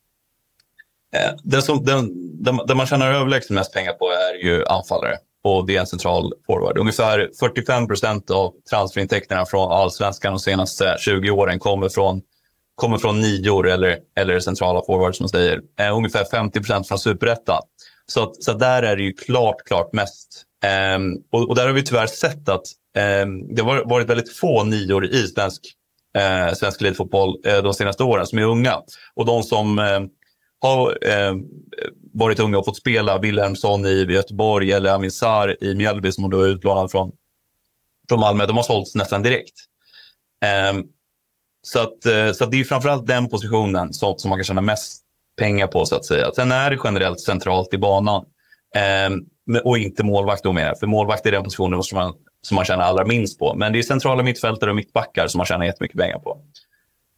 Eh, 1.15 1.35
den, 1.43 1.63
som, 1.63 1.85
den, 1.85 2.11
den, 2.43 2.61
den 2.67 2.77
man 2.77 2.87
tjänar 2.87 3.13
överlägset 3.13 3.51
mest 3.51 3.73
pengar 3.73 3.93
på 3.93 4.11
är 4.11 4.45
ju 4.45 4.65
anfallare 4.67 5.17
och 5.45 5.67
det 5.67 5.77
är 5.77 5.81
en 5.81 5.87
central 5.87 6.33
forward. 6.47 6.79
Ungefär 6.79 7.31
45 7.41 7.87
procent 7.87 8.31
av 8.31 8.55
transferintäkterna 8.71 9.47
från 9.47 9.73
allsvenskan 9.73 10.33
de 10.33 10.39
senaste 10.39 10.97
20 10.99 11.31
åren 11.31 11.59
kommer 11.59 11.89
från, 11.89 12.23
kommer 12.77 12.99
från 12.99 13.21
nior 13.21 13.69
eller, 13.69 13.99
eller 14.17 14.41
centrala 14.41 14.83
forwards 14.87 15.19
som 15.19 15.25
man 15.25 15.29
säger. 15.29 15.61
Eh, 15.81 15.97
ungefär 15.97 16.25
50 16.25 16.61
procent 16.61 16.89
från 16.89 16.99
superettan. 16.99 17.63
Så, 18.07 18.35
så 18.41 18.53
där 18.53 18.83
är 18.83 18.97
det 18.97 19.03
ju 19.03 19.13
klart, 19.13 19.65
klart 19.65 19.93
mest. 19.93 20.43
Eh, 20.65 20.99
och, 21.33 21.49
och, 21.49 21.55
där 21.55 21.67
har 21.67 21.73
vi 21.73 21.83
tyvärr 21.83 22.07
sett 22.07 22.49
att 22.49 22.67
eh, 22.97 23.27
det 23.57 23.63
har 23.63 23.89
varit 23.89 24.11
väldigt 24.11 24.37
få 24.37 24.65
nior 24.65 25.07
i 25.07 25.27
svensk, 25.27 25.63
eh, 26.19 26.55
svensk 26.55 26.81
elitfotboll 26.81 27.37
eh, 27.47 27.63
de 27.63 27.75
senaste 27.75 28.05
åren 28.05 28.27
som 28.27 28.39
är 28.39 28.43
unga. 28.43 28.77
Och 29.15 29.27
de 29.27 29.43
som 29.43 29.79
eh, 29.79 30.01
har 30.61 31.05
ehm, 31.05 31.43
varit 32.13 32.41
unga 32.41 32.59
och 32.59 32.65
fått 32.65 32.77
spela, 32.77 33.19
Wilhelmsson 33.19 33.87
i 33.87 34.07
Göteborg 34.09 34.73
eller 34.73 34.91
Amin 34.91 35.13
Sar 35.13 35.65
i 35.65 35.75
Mjällby 35.75 36.13
som 36.13 36.31
då 36.31 36.41
är 36.41 36.49
utlånad 36.49 36.91
från, 36.91 37.13
från 38.09 38.21
Malmö, 38.21 38.47
de 38.47 38.57
har 38.57 38.65
sålts 38.65 38.95
nästan 38.95 39.23
direkt. 39.23 39.55
Ehm, 40.45 40.85
så, 41.67 41.79
att, 41.79 42.07
eh, 42.07 42.33
så 42.33 42.45
att 42.45 42.51
det 42.51 42.61
är 42.61 42.65
framförallt 42.65 43.07
den 43.07 43.29
positionen 43.29 43.93
som, 43.93 44.19
som 44.19 44.29
man 44.29 44.39
kan 44.39 44.45
tjäna 44.45 44.61
mest 44.61 45.03
pengar 45.39 45.67
på 45.67 45.87
så 45.87 45.97
att 45.97 46.05
säga. 46.05 46.31
Sen 46.37 46.53
är 46.53 46.71
det 46.71 46.79
generellt 46.85 47.21
centralt 47.21 47.75
i 47.75 47.79
banan. 47.79 48.25
eh, 48.77 49.61
och 49.65 49.79
inte 49.79 50.05
målvakt 50.05 50.43
då 50.43 50.53
mer. 50.53 50.75
För 50.81 50.87
målvakt 50.87 51.27
är 51.27 51.33
den 51.33 51.45
positionen 51.45 51.83
som 51.83 51.99
man 51.99 52.15
som 52.43 52.55
man 52.55 52.65
tjänar 52.65 52.85
allra 52.85 53.05
minst 53.05 53.39
på. 53.39 53.55
Men 53.55 53.73
det 53.73 53.79
är 53.79 53.83
centrala 53.83 54.23
mittfältare 54.23 54.71
och 54.71 54.77
mittbackar 54.77 55.27
som 55.27 55.39
man 55.39 55.47
tjänar 55.47 55.67
jättemycket 55.67 55.99
pengar 55.99 56.19
på. 56.19 56.39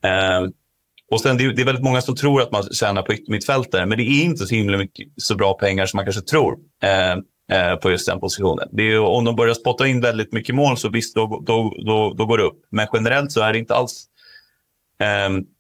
Eh, 0.04 0.50
och 1.10 1.20
sen 1.20 1.36
det 1.36 1.44
är, 1.44 1.52
det 1.52 1.62
är 1.62 1.66
väldigt 1.66 1.84
många 1.84 2.00
som 2.00 2.16
tror 2.16 2.42
att 2.42 2.52
man 2.52 2.62
tjänar 2.62 3.02
på 3.02 3.14
yttermittfältare, 3.14 3.86
men 3.86 3.98
det 3.98 4.04
är 4.04 4.24
inte 4.24 4.46
så 4.46 4.54
himla 4.54 4.78
mycket, 4.78 5.08
så 5.16 5.34
bra 5.36 5.54
pengar 5.54 5.86
som 5.86 5.96
man 5.98 6.04
kanske 6.04 6.22
tror 6.22 6.58
eh, 6.82 7.12
eh, 7.58 7.76
på 7.76 7.90
just 7.90 8.06
den 8.06 8.20
positionen. 8.20 8.68
Det 8.72 8.82
är, 8.82 9.00
om 9.00 9.24
de 9.24 9.36
börjar 9.36 9.54
spotta 9.54 9.86
in 9.86 10.00
väldigt 10.00 10.32
mycket 10.32 10.54
mål 10.54 10.76
så 10.76 10.88
visst, 10.88 11.14
då, 11.14 11.42
då, 11.46 11.74
då, 11.86 12.14
då 12.18 12.26
går 12.26 12.38
det 12.38 12.44
upp. 12.44 12.60
Men 12.70 12.86
generellt 12.92 13.32
så 13.32 13.40
är 13.40 13.52
det 13.52 13.58
inte 13.58 13.74
alls 13.74 14.04
eh, 14.04 14.17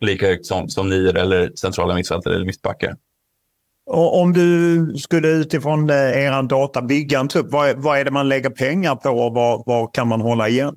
lika 0.00 0.26
högt 0.26 0.46
som, 0.46 0.68
som 0.68 0.88
nior 0.88 1.16
eller 1.16 1.52
centrala 1.56 1.94
mittfältare 1.94 2.34
eller 2.34 2.46
mittbackar. 2.46 2.96
Och 3.90 4.20
om 4.20 4.32
du 4.32 4.94
skulle 4.98 5.28
utifrån 5.28 5.90
er 5.90 6.42
data 6.42 6.82
bygga 6.82 7.20
en 7.20 7.28
trupp, 7.28 7.46
vad, 7.50 7.76
vad 7.76 7.98
är 7.98 8.04
det 8.04 8.10
man 8.10 8.28
lägger 8.28 8.50
pengar 8.50 8.96
på 8.96 9.10
och 9.10 9.34
vad, 9.34 9.62
vad 9.66 9.94
kan 9.94 10.08
man 10.08 10.20
hålla 10.20 10.48
igen? 10.48 10.76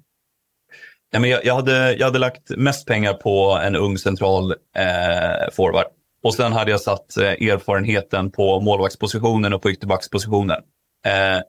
Ja, 1.11 1.19
men 1.19 1.29
jag, 1.29 1.45
jag, 1.45 1.55
hade, 1.55 1.93
jag 1.93 2.05
hade 2.05 2.19
lagt 2.19 2.49
mest 2.49 2.87
pengar 2.87 3.13
på 3.13 3.59
en 3.63 3.75
ung 3.75 3.97
central 3.97 4.51
eh, 4.51 5.53
forward. 5.53 5.85
Och 6.23 6.33
sen 6.33 6.53
hade 6.53 6.71
jag 6.71 6.81
satt 6.81 7.17
eh, 7.17 7.23
erfarenheten 7.23 8.31
på 8.31 8.61
målvaktspositionen 8.61 9.53
och 9.53 9.61
på 9.61 9.71
ytterbackspositionen. 9.71 10.57
Eh, 11.05 11.41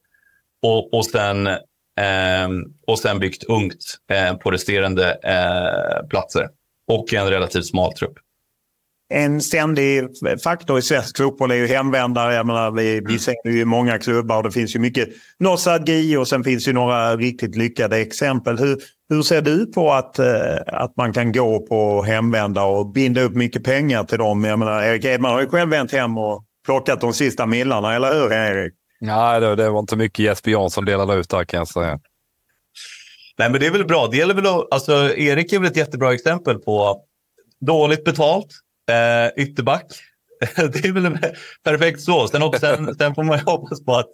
och, 0.63 0.95
och, 0.95 1.07
sen, 1.07 1.47
eh, 1.47 2.49
och 2.87 2.99
sen 2.99 3.19
byggt 3.19 3.45
ungt 3.45 3.85
eh, 4.11 4.37
på 4.37 4.51
resterande 4.51 5.13
eh, 5.13 6.09
platser. 6.09 6.49
Och 6.95 7.15
en 7.15 7.31
relativt 7.31 7.67
smal 7.67 7.93
trupp 7.93 8.19
en 9.13 9.41
ständig 9.41 10.09
faktor 10.45 10.79
i 10.79 10.83
svensk 10.83 11.17
fotboll 11.17 11.51
är 11.51 11.55
ju 11.55 11.67
hemvändare. 11.67 12.35
Jag 12.35 12.47
menar, 12.47 12.71
vi, 12.71 13.01
vi 13.01 13.19
ser 13.19 13.35
ju 13.45 13.61
i 13.61 13.65
många 13.65 13.99
klubbar 13.99 14.37
och 14.37 14.43
det 14.43 14.51
finns 14.51 14.77
ju 14.77 14.79
mycket 14.79 15.09
nostalgi 15.39 16.17
och 16.17 16.29
sen 16.29 16.45
finns 16.45 16.69
ju 16.69 16.73
några 16.73 17.17
riktigt 17.17 17.57
lyckade 17.57 17.99
exempel. 17.99 18.59
Hur, 18.59 18.79
hur 19.09 19.23
ser 19.23 19.43
du 19.43 19.67
på 19.67 19.93
att, 19.93 20.19
eh, 20.19 20.57
att 20.67 20.97
man 20.97 21.13
kan 21.13 21.33
gå 21.33 21.67
på 21.67 22.03
hemvända 22.03 22.63
och 22.63 22.87
binda 22.87 23.23
upp 23.23 23.35
mycket 23.35 23.65
pengar 23.65 24.05
till 24.05 24.19
dem? 24.19 24.45
Jag 24.45 24.59
menar, 24.59 24.83
Erik 24.83 25.05
Edman 25.05 25.33
har 25.33 25.41
ju 25.41 25.49
själv 25.49 25.71
vänt 25.71 25.93
hem 25.93 26.19
och 26.19 26.45
plockat 26.67 27.01
de 27.01 27.13
sista 27.13 27.47
millarna, 27.47 27.95
eller 27.95 28.15
hur 28.15 28.33
Erik? 28.33 28.73
Nej, 29.01 29.41
det, 29.41 29.57
det 29.57 29.71
var 29.71 29.81
inte 29.81 29.97
mycket 29.97 30.19
Jesper 30.19 30.51
Jansson 30.51 30.85
delade 30.85 31.15
ut 31.15 31.31
där 31.31 31.45
kan 31.45 31.59
jag 31.59 31.69
säga. 31.69 31.99
Nej, 33.43 33.51
men 33.51 33.61
det 33.61 33.67
är 33.67 33.71
väl 33.71 33.85
bra. 33.85 34.07
Det 34.07 34.17
gäller 34.17 34.35
väl 34.35 34.47
att, 34.47 34.67
alltså, 34.71 35.17
Erik 35.17 35.53
är 35.53 35.59
väl 35.59 35.71
ett 35.71 35.77
jättebra 35.77 36.15
exempel 36.15 36.59
på 36.59 37.01
dåligt 37.61 38.05
betalt, 38.05 38.47
Eh, 38.91 39.43
ytterback. 39.43 39.87
det 40.57 40.85
är 40.85 40.93
väl 40.93 41.19
perfekt 41.65 42.01
så. 42.01 42.29
Sen, 42.29 42.53
sen, 42.61 42.95
sen 42.95 43.15
får 43.15 43.23
man 43.23 43.39
ju 43.39 43.45
hoppas 43.45 43.85
på 43.85 43.95
att 43.95 44.09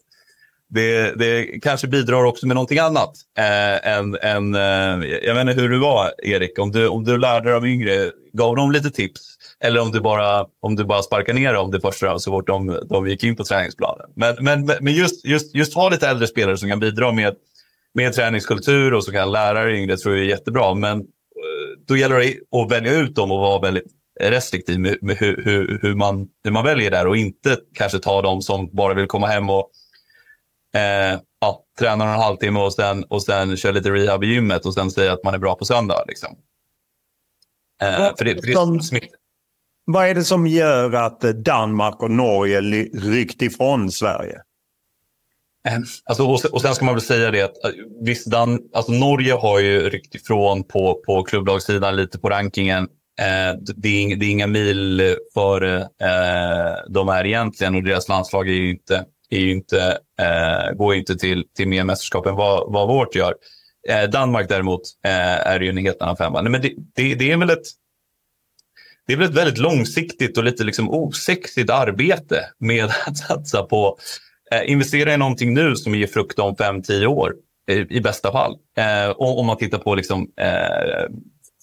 det, 0.69 1.19
det 1.19 1.61
kanske 1.62 1.88
bidrar 1.88 2.25
också 2.25 2.47
med 2.47 2.55
någonting 2.55 2.79
annat. 2.79 3.11
Eh, 3.38 3.88
än, 3.88 4.17
än, 4.23 4.55
eh, 4.55 5.09
jag 5.23 5.35
vet 5.35 5.41
inte 5.41 5.62
hur 5.62 5.69
du 5.69 5.79
var, 5.79 6.12
Erik. 6.23 6.59
Om 6.59 6.71
du, 6.71 6.88
om 6.88 7.05
du 7.05 7.19
lärde 7.19 7.53
de 7.53 7.64
yngre, 7.64 8.11
gav 8.33 8.57
dem 8.57 8.73
lite 8.73 8.91
tips? 8.91 9.21
Eller 9.61 9.81
om 9.81 9.93
du 9.93 10.01
bara, 10.01 10.47
om 10.61 10.77
du 10.77 10.85
bara 10.85 11.03
sparkar 11.03 11.35
ner 11.35 11.53
dem 11.53 11.71
det 11.71 11.81
första 11.81 12.19
så 12.19 12.31
fort 12.31 12.47
de, 12.47 12.81
de 12.88 13.09
gick 13.09 13.25
in 13.25 13.37
på 13.37 13.45
träningsplanen. 13.45 14.07
Men, 14.17 14.37
men, 14.41 14.67
men 14.81 14.93
just, 14.93 15.25
just, 15.25 15.55
just 15.55 15.75
ha 15.75 15.88
lite 15.88 16.09
äldre 16.09 16.27
spelare 16.27 16.57
som 16.57 16.69
kan 16.69 16.81
bidra 16.81 17.12
med, 17.12 17.35
med 17.98 18.12
träningskultur 18.12 18.94
och 18.94 19.04
som 19.04 19.14
kan 19.14 19.32
lära 19.32 19.64
dig 19.64 19.82
yngre 19.82 19.96
tror 19.96 20.16
jag 20.16 20.24
är 20.24 20.28
jättebra. 20.28 20.74
Men 20.74 20.98
eh, 20.98 21.04
då 21.87 21.96
gäller 21.96 22.18
det 22.18 22.58
att 22.61 22.70
välja 22.70 22.92
ut 22.92 23.14
dem 23.14 23.32
och 23.32 23.38
vara 23.38 23.61
väldigt 23.61 23.92
restriktiv 24.20 24.80
med, 24.80 25.16
hur, 25.18 25.42
hur, 25.44 25.78
hur, 25.82 25.94
man, 25.94 26.28
hur 26.44 26.50
man 26.50 26.64
väljer 26.64 26.90
där 26.90 27.06
och 27.06 27.16
inte 27.16 27.56
kanske 27.74 27.98
ta 27.98 28.22
de 28.22 28.42
som 28.42 28.70
bara 28.72 28.94
vill 28.94 29.06
komma 29.06 29.26
hem 29.26 29.50
och 29.50 29.70
eh, 30.74 31.20
ja, 31.40 31.64
träna 31.78 32.04
en 32.04 32.20
halvtimme 32.20 32.61
och 32.61 32.74
sen, 32.74 33.04
och 33.04 33.22
sen 33.22 33.56
köra 33.56 33.72
lite 33.72 33.90
rehab 33.90 34.24
i 34.24 34.26
gymmet 34.26 34.66
och 34.66 34.74
sen 34.74 34.90
säga 34.90 35.12
att 35.12 35.24
man 35.24 35.34
är 35.34 35.38
bra 35.38 35.54
på 35.54 35.64
söndag. 35.64 36.04
Liksom. 36.08 36.37
Eh, 37.82 38.16
för 38.18 38.24
det, 38.24 38.34
för 38.34 38.94
det 38.94 39.08
vad 39.84 40.08
är 40.08 40.14
det 40.14 40.24
som 40.24 40.46
gör 40.46 40.92
att 40.92 41.20
Danmark 41.20 42.02
och 42.02 42.11
Norge 42.11 42.61
ryckt 42.92 43.42
ifrån 43.42 43.90
Sverige? 43.90 44.42
Ehm, 45.68 45.85
alltså, 46.05 46.25
och 46.53 46.62
sen 46.62 46.75
ska 46.75 46.85
man 46.85 46.94
väl 46.94 47.03
säga 47.03 47.31
det 47.31 47.42
att 47.42 47.64
eh, 47.64 47.71
visst, 48.01 48.27
Dan, 48.27 48.61
alltså 48.75 48.92
Norge 48.92 49.33
har 49.33 49.61
ju 49.61 49.90
ryckt 49.90 50.14
ifrån 50.14 50.64
på, 50.64 51.03
på 51.07 51.23
klubblagssidan 51.23 51.97
lite 51.97 52.18
på 52.18 52.29
rankingen. 52.29 52.88
Eh, 53.21 53.59
det, 53.77 53.88
är, 53.88 54.16
det 54.16 54.27
är 54.27 54.31
inga 54.31 54.47
mil 54.47 55.16
före 55.35 55.81
eh, 55.81 56.90
de 56.90 57.09
är 57.09 57.27
egentligen 57.27 57.75
och 57.75 57.83
deras 57.83 58.09
landslag 58.09 58.49
är 58.49 58.53
ju 58.53 58.71
inte, 58.71 59.05
är 59.31 59.38
ju 59.38 59.51
inte, 59.51 59.99
eh, 60.21 60.77
går 60.77 60.94
ju 60.94 61.01
inte 61.01 61.16
till, 61.16 61.44
till 61.57 61.68
mer 61.68 61.85
mästerskap 61.85 62.27
än 62.27 62.37
vad, 62.37 62.73
vad 62.73 62.88
vårt 62.88 63.14
gör. 63.14 63.35
Eh, 63.88 64.11
Danmark 64.11 64.49
däremot 64.49 64.83
eh, 65.05 65.47
är 65.47 65.61
ju 65.61 65.68
en 65.68 65.77
helt 65.77 66.03
annan 66.03 66.16
femma. 66.16 66.42
Men 66.42 66.62
det, 66.62 66.73
det, 66.94 67.14
det, 67.14 67.33
är 67.33 67.37
väl 67.37 67.51
ett, 67.51 67.66
det 69.07 69.12
är 69.12 69.16
väl 69.16 69.29
ett 69.29 69.37
väldigt 69.37 69.59
långsiktigt 69.59 70.38
och 70.38 70.44
lite 70.44 70.64
liksom 70.64 70.90
osexigt 70.90 71.71
arbete 71.71 72.44
med 72.59 72.85
att 73.07 73.16
satsa 73.16 73.62
på 73.62 73.99
Eh, 74.50 74.70
investera 74.70 75.14
i 75.14 75.16
någonting 75.16 75.54
nu 75.54 75.76
som 75.76 75.94
ger 75.94 76.06
frukt 76.06 76.38
om 76.38 76.56
5-10 76.56 77.06
år 77.06 77.34
i, 77.70 77.96
i 77.96 78.00
bästa 78.00 78.32
fall. 78.32 78.56
Eh, 78.78 79.11
om 79.16 79.46
man 79.46 79.56
tittar 79.56 79.78
på 79.78 79.94
liksom, 79.94 80.32
eh, 80.40 81.14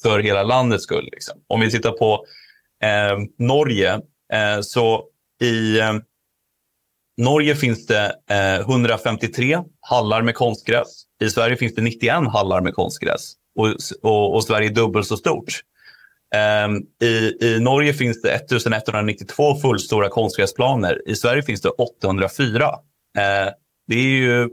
för 0.01 0.19
hela 0.19 0.43
landets 0.43 0.83
skull. 0.83 1.09
Liksom. 1.11 1.39
Om 1.47 1.59
vi 1.59 1.71
tittar 1.71 1.91
på 1.91 2.25
eh, 2.83 3.17
Norge, 3.39 3.93
eh, 4.33 4.61
så 4.61 5.03
i 5.41 5.79
eh, 5.79 5.93
Norge 7.17 7.55
finns 7.55 7.87
det 7.87 8.15
eh, 8.29 8.59
153 8.59 9.59
hallar 9.81 10.21
med 10.21 10.35
konstgräs. 10.35 11.03
I 11.21 11.29
Sverige 11.29 11.57
finns 11.57 11.75
det 11.75 11.81
91 11.81 12.13
hallar 12.31 12.61
med 12.61 12.73
konstgräs 12.73 13.33
och, 13.55 13.75
och, 14.01 14.35
och 14.35 14.43
Sverige 14.43 14.69
är 14.69 14.73
dubbelt 14.73 15.07
så 15.07 15.17
stort. 15.17 15.61
Ehm, 16.35 16.81
I, 17.01 17.45
I 17.45 17.59
Norge 17.59 17.93
finns 17.93 18.21
det 18.21 18.31
1192 18.31 19.55
fullstora 19.55 20.09
konstgräsplaner. 20.09 21.09
I 21.09 21.15
Sverige 21.15 21.43
finns 21.43 21.61
det 21.61 21.69
804. 21.69 22.69
Ehm, 23.17 23.51
det 23.87 23.95
är 23.95 24.17
ju 24.17 24.49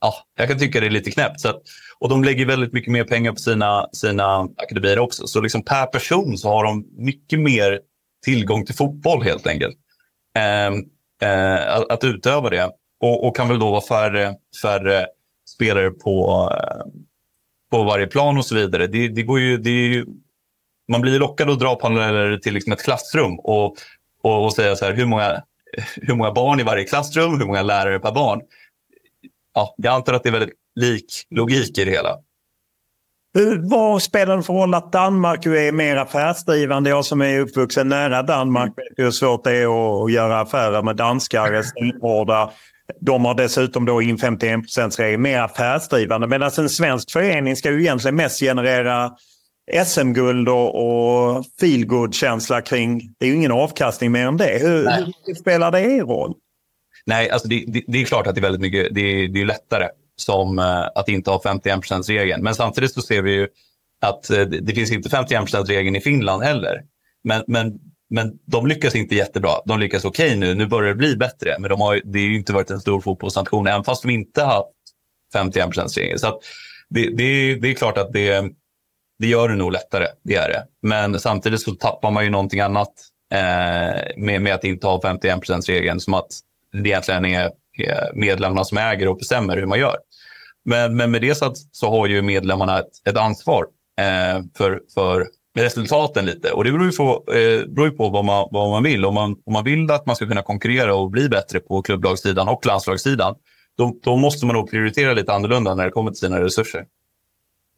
ja, 0.00 0.14
jag 0.36 0.48
kan 0.48 0.58
tycka 0.58 0.80
det 0.80 0.86
är 0.86 0.90
lite 0.90 1.10
knäppt. 1.10 1.40
Så 1.40 1.48
att, 1.48 1.62
och 1.98 2.08
de 2.08 2.24
lägger 2.24 2.46
väldigt 2.46 2.72
mycket 2.72 2.92
mer 2.92 3.04
pengar 3.04 3.32
på 3.32 3.38
sina, 3.38 3.86
sina 3.92 4.48
akademier 4.56 4.98
också. 4.98 5.26
Så 5.26 5.40
liksom 5.40 5.64
per 5.64 5.86
person 5.86 6.38
så 6.38 6.48
har 6.48 6.64
de 6.64 6.86
mycket 6.96 7.40
mer 7.40 7.80
tillgång 8.24 8.66
till 8.66 8.74
fotboll 8.74 9.22
helt 9.22 9.46
enkelt. 9.46 9.76
Ehm, 10.38 10.74
eh, 11.22 11.76
att, 11.76 11.92
att, 11.92 12.04
utöva 12.04 12.50
det. 12.50 12.70
Och, 13.00 13.26
och, 13.28 13.36
kan 13.36 13.48
väl 13.48 13.58
då 13.58 13.70
vara 13.70 13.80
färre, 13.80 14.34
färre 14.62 15.06
spelare 15.54 15.90
på, 15.90 16.48
eh, 16.52 16.82
på 17.70 17.84
varje 17.84 18.06
plan 18.06 18.38
och 18.38 18.46
så 18.46 18.54
vidare. 18.54 18.86
Det, 18.86 19.08
det 19.08 19.22
går 19.22 19.40
ju, 19.40 19.56
det 19.56 19.70
ju, 19.70 20.06
man 20.88 21.00
blir 21.00 21.18
lockad 21.18 21.50
att 21.50 21.60
dra 21.60 21.74
paralleller 21.74 22.38
till 22.38 22.54
liksom 22.54 22.72
ett 22.72 22.82
klassrum 22.82 23.38
och, 23.38 23.76
och, 24.22 24.44
och 24.44 24.52
säga 24.52 24.76
så 24.76 24.84
här, 24.84 24.92
hur 24.92 25.06
många, 25.06 25.42
hur 25.96 26.14
många 26.14 26.32
barn 26.32 26.60
i 26.60 26.62
varje 26.62 26.84
klassrum, 26.84 27.38
hur 27.38 27.46
många 27.46 27.62
lärare 27.62 27.98
per 27.98 28.12
barn 28.12 28.40
ja, 29.54 29.74
jag 29.76 29.94
antar 29.94 30.14
att 30.14 30.22
det 30.22 30.28
är 30.28 30.32
väldigt 30.32 30.54
lik 30.74 31.26
logik 31.30 31.78
i 31.78 31.84
det 31.84 31.90
hela. 31.90 32.16
Vad 33.58 34.02
spelar 34.02 34.36
det 34.36 34.42
för 34.42 34.52
roll 34.52 34.74
att 34.74 34.92
Danmark 34.92 35.46
är 35.46 35.72
mer 35.72 35.96
affärsdrivande? 35.96 36.90
Jag 36.90 37.04
som 37.04 37.22
är 37.22 37.40
uppvuxen 37.40 37.88
nära 37.88 38.22
Danmark 38.22 38.72
vet 38.76 38.86
hur 38.96 39.10
svårt 39.10 39.44
det 39.44 39.56
är 39.56 40.04
att 40.04 40.12
göra 40.12 40.40
affärer 40.40 40.82
med 40.82 40.96
danskar. 40.96 41.62
Stenhårda. 41.62 42.50
De 43.00 43.24
har 43.24 43.34
dessutom 43.34 43.84
då 43.84 44.02
in 44.02 44.16
51% 44.16 45.00
regel 45.00 45.20
mer 45.20 45.40
affärsdrivande. 45.40 46.26
Medan 46.26 46.50
en 46.58 46.68
svensk 46.68 47.10
förening 47.10 47.56
ska 47.56 47.70
ju 47.70 47.80
egentligen 47.80 48.16
mest 48.16 48.40
generera 48.40 49.10
SM-guld 49.84 50.48
och, 50.48 50.74
och 50.74 51.44
feelgood-känsla 51.60 52.60
kring... 52.60 53.14
Det 53.18 53.26
är 53.26 53.28
ju 53.28 53.36
ingen 53.36 53.52
avkastning 53.52 54.12
mer 54.12 54.26
än 54.26 54.36
det. 54.36 54.58
Hur, 54.60 54.88
hur 55.26 55.34
spelar 55.34 55.72
det 55.72 56.00
roll? 56.00 56.34
Nej, 57.06 57.30
alltså 57.30 57.48
det, 57.48 57.64
det, 57.68 57.84
det, 57.86 58.02
är 58.02 58.04
klart 58.04 58.26
att 58.26 58.34
det 58.34 58.40
är 58.40 58.42
väldigt 58.42 58.60
mycket, 58.60 58.94
det 58.94 59.00
är, 59.00 59.28
det 59.28 59.40
är 59.40 59.46
lättare 59.46 59.88
som 60.16 60.58
uh, 60.58 60.88
att 60.94 61.08
inte 61.08 61.30
ha 61.30 61.42
51% 61.44 62.02
regeln. 62.02 62.42
Men 62.42 62.54
samtidigt 62.54 62.92
så 62.92 63.02
ser 63.02 63.22
vi 63.22 63.32
ju 63.32 63.48
att 64.00 64.30
uh, 64.30 64.40
det 64.40 64.74
finns 64.74 64.92
inte 64.92 65.08
51% 65.08 65.64
regeln 65.64 65.96
i 65.96 66.00
Finland 66.00 66.42
heller. 66.42 66.82
Men, 67.24 67.44
men, 67.46 67.72
men 68.10 68.38
de 68.46 68.66
lyckas 68.66 68.94
inte 68.94 69.14
jättebra. 69.14 69.50
De 69.64 69.80
lyckas 69.80 70.04
okej 70.04 70.26
okay 70.26 70.38
nu, 70.38 70.54
nu 70.54 70.66
börjar 70.66 70.88
det 70.88 70.94
bli 70.94 71.16
bättre. 71.16 71.56
Men 71.58 71.70
de 71.70 71.80
har, 71.80 72.00
det 72.04 72.18
har 72.18 72.26
ju 72.26 72.36
inte 72.36 72.52
varit 72.52 72.70
en 72.70 72.80
stor 72.80 73.00
fotbollsnation, 73.00 73.66
även 73.66 73.84
fast 73.84 74.02
de 74.02 74.10
inte 74.10 74.42
har 74.42 74.52
haft 74.52 74.68
51 75.32 75.96
regeln. 75.96 76.18
Så 76.18 76.40
det, 76.90 77.10
det, 77.16 77.54
det 77.54 77.68
är 77.70 77.74
klart 77.74 77.98
att 77.98 78.12
det, 78.12 78.50
det 79.18 79.26
gör 79.26 79.48
det 79.48 79.54
nog 79.54 79.72
lättare, 79.72 80.06
det 80.22 80.34
är 80.34 80.48
det. 80.48 80.64
Men 80.82 81.20
samtidigt 81.20 81.60
så 81.60 81.74
tappar 81.74 82.10
man 82.10 82.24
ju 82.24 82.30
någonting 82.30 82.60
annat 82.60 82.92
eh, 83.32 84.00
med, 84.16 84.42
med 84.42 84.54
att 84.54 84.64
inte 84.64 84.86
ha 84.86 85.00
51% 85.00 85.66
regeln 85.66 86.00
som 86.00 86.14
att 86.14 86.28
det 86.72 86.88
egentligen 86.88 87.24
är 87.24 87.50
medlemmarna 88.14 88.64
som 88.64 88.78
äger 88.78 89.08
och 89.08 89.18
bestämmer 89.18 89.56
hur 89.56 89.66
man 89.66 89.78
gör. 89.78 89.96
Men, 90.64 90.96
men 90.96 91.10
med 91.10 91.22
det 91.22 91.34
så, 91.34 91.54
så 91.72 91.90
har 91.90 92.06
ju 92.06 92.22
medlemmarna 92.22 92.78
ett, 92.78 93.08
ett 93.08 93.16
ansvar 93.16 93.66
eh, 94.00 94.42
för, 94.56 94.80
för 94.94 95.26
resultaten 95.58 96.26
lite. 96.26 96.52
Och 96.52 96.64
det 96.64 96.72
beror 96.72 96.84
ju 96.84 96.92
på, 96.92 97.24
eh, 97.32 97.68
beror 97.68 97.90
på 97.90 98.08
vad, 98.08 98.24
man, 98.24 98.48
vad 98.50 98.70
man 98.70 98.82
vill. 98.82 99.04
Om 99.04 99.14
man, 99.14 99.36
om 99.46 99.52
man 99.52 99.64
vill 99.64 99.90
att 99.90 100.06
man 100.06 100.16
ska 100.16 100.26
kunna 100.26 100.42
konkurrera 100.42 100.94
och 100.94 101.10
bli 101.10 101.28
bättre 101.28 101.60
på 101.60 101.82
klubblagssidan 101.82 102.48
och 102.48 102.66
landslagssidan, 102.66 103.34
då, 103.78 103.96
då 104.02 104.16
måste 104.16 104.46
man 104.46 104.56
nog 104.56 104.70
prioritera 104.70 105.12
lite 105.12 105.32
annorlunda 105.32 105.74
när 105.74 105.84
det 105.84 105.90
kommer 105.90 106.10
till 106.10 106.20
sina 106.20 106.40
resurser. 106.40 106.84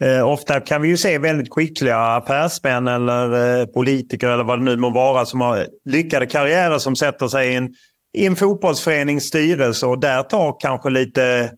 Eh, 0.05 0.29
ofta 0.29 0.61
kan 0.61 0.83
vi 0.83 0.89
ju 0.89 0.97
se 0.97 1.19
väldigt 1.19 1.55
skickliga 1.55 1.99
affärsmän 1.99 2.89
eller 2.89 3.59
eh, 3.61 3.67
politiker 3.67 4.29
eller 4.29 4.45
vad 4.45 4.59
det 4.59 4.65
nu 4.65 4.77
må 4.77 4.91
vara 4.91 5.27
som 5.27 5.41
har 5.41 5.67
lyckade 5.85 6.27
karriärer 6.27 6.79
som 6.79 6.97
sätter 6.97 7.29
sig 7.29 7.53
i 7.53 7.55
en 7.55 7.75
i 8.17 8.27
en 8.27 8.37
fotbollsförenings 8.37 9.25
styrelse 9.25 9.87
och 9.87 10.01
där 10.01 10.23
tar 10.23 10.57
kanske 10.61 10.91
lite 10.91 11.51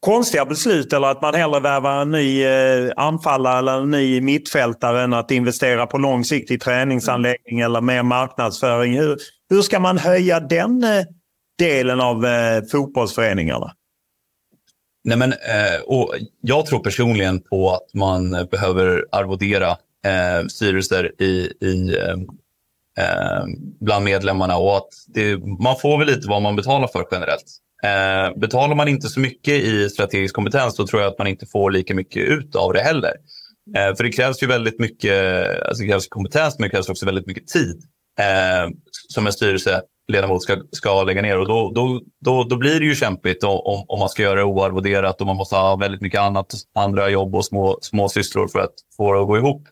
konstiga 0.00 0.44
beslut 0.44 0.92
eller 0.92 1.08
att 1.08 1.22
man 1.22 1.34
hellre 1.34 1.60
värvar 1.60 2.02
en 2.02 2.10
ny 2.10 2.44
eh, 2.44 2.92
anfallare 2.96 3.58
eller 3.58 3.80
en 3.80 3.90
ny 3.90 4.20
mittfältare 4.20 5.02
än 5.02 5.12
att 5.12 5.30
investera 5.30 5.86
på 5.86 5.98
lång 5.98 6.24
sikt 6.24 6.50
i 6.50 6.58
träningsanläggning 6.58 7.60
eller 7.60 7.80
mer 7.80 8.02
marknadsföring. 8.02 8.98
Hur, 8.98 9.16
hur 9.50 9.62
ska 9.62 9.80
man 9.80 9.98
höja 9.98 10.40
den 10.40 10.84
eh, 10.84 11.04
delen 11.58 12.00
av 12.00 12.26
eh, 12.26 12.62
fotbollsföreningarna? 12.72 13.72
Nej, 15.04 15.18
men, 15.18 15.32
eh, 15.32 15.80
och 15.86 16.14
jag 16.40 16.66
tror 16.66 16.78
personligen 16.78 17.40
på 17.40 17.70
att 17.70 17.94
man 17.94 18.30
behöver 18.50 19.04
arvodera 19.12 19.70
eh, 20.06 20.46
styrelser 20.48 21.22
i, 21.22 21.52
i, 21.60 21.96
eh, 21.98 22.16
eh, 23.04 23.44
bland 23.80 24.04
medlemmarna 24.04 24.56
och 24.56 24.76
att 24.76 24.88
det, 25.06 25.36
man 25.62 25.76
får 25.76 25.98
väl 25.98 26.06
lite 26.06 26.28
vad 26.28 26.42
man 26.42 26.56
betalar 26.56 26.88
för 26.88 27.06
generellt. 27.10 27.44
Eh, 27.84 28.38
betalar 28.40 28.74
man 28.74 28.88
inte 28.88 29.08
så 29.08 29.20
mycket 29.20 29.54
i 29.54 29.88
strategisk 29.90 30.34
kompetens 30.34 30.76
så 30.76 30.86
tror 30.86 31.02
jag 31.02 31.10
att 31.10 31.18
man 31.18 31.26
inte 31.26 31.46
får 31.46 31.70
lika 31.70 31.94
mycket 31.94 32.22
ut 32.22 32.56
av 32.56 32.72
det 32.72 32.80
heller. 32.80 33.12
Eh, 33.76 33.96
för 33.96 34.04
det 34.04 34.12
krävs 34.12 34.42
ju 34.42 34.46
väldigt 34.46 34.80
mycket 34.80 35.46
alltså 35.62 35.82
det 35.82 35.88
krävs 35.88 36.08
kompetens 36.08 36.58
men 36.58 36.68
det 36.68 36.70
krävs 36.70 36.88
också 36.88 37.06
väldigt 37.06 37.26
mycket 37.26 37.46
tid 37.46 37.82
eh, 38.18 38.70
som 39.08 39.26
en 39.26 39.32
styrelseledamot 39.32 40.42
ska, 40.42 40.56
ska 40.72 41.02
lägga 41.02 41.22
ner. 41.22 41.38
Och 41.38 41.48
då, 41.48 41.72
då, 41.74 42.00
då, 42.20 42.44
då 42.44 42.56
blir 42.56 42.80
det 42.80 42.86
ju 42.86 42.94
kämpigt 42.94 43.44
om, 43.44 43.84
om 43.88 43.98
man 43.98 44.08
ska 44.08 44.22
göra 44.22 44.34
det 44.34 44.44
oarvoderat 44.44 45.20
och 45.20 45.26
man 45.26 45.36
måste 45.36 45.56
ha 45.56 45.76
väldigt 45.76 46.00
mycket 46.00 46.20
annat, 46.20 46.54
andra 46.74 47.08
jobb 47.08 47.34
och 47.34 47.44
små, 47.44 47.78
små 47.82 48.08
sysslor 48.08 48.48
för 48.48 48.58
att 48.58 48.74
få 48.96 49.12
det 49.12 49.20
att 49.20 49.26
gå 49.26 49.36
ihop. 49.36 49.62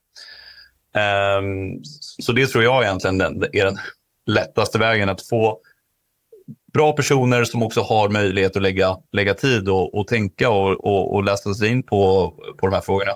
Eh, 0.96 1.42
så 2.22 2.32
det 2.32 2.46
tror 2.46 2.64
jag 2.64 2.82
egentligen 2.82 3.20
är 3.52 3.64
den 3.64 3.78
lättaste 4.26 4.78
vägen 4.78 5.08
att 5.08 5.28
få 5.28 5.58
bra 6.72 6.92
personer 6.92 7.44
som 7.44 7.62
också 7.62 7.80
har 7.80 8.08
möjlighet 8.08 8.56
att 8.56 8.62
lägga, 8.62 8.96
lägga 9.12 9.34
tid 9.34 9.68
och, 9.68 9.94
och 9.94 10.06
tänka 10.06 10.50
och, 10.50 10.84
och, 10.84 11.14
och 11.14 11.24
läsa 11.24 11.54
sig 11.54 11.68
in 11.68 11.82
på, 11.82 12.30
på 12.58 12.66
de 12.66 12.72
här 12.72 12.80
frågorna. 12.80 13.12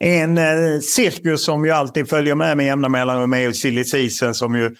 En 0.00 0.38
eh, 0.38 0.80
cirkus 0.80 1.44
som 1.44 1.64
ju 1.64 1.70
alltid 1.70 2.08
följer 2.08 2.34
med 2.34 2.56
med 2.56 2.66
jämna 2.66 2.88
mellanrum 2.88 3.34
är 3.34 3.52
silly 3.52 3.84
season 3.84 4.34
som 4.34 4.56
ju 4.56 4.76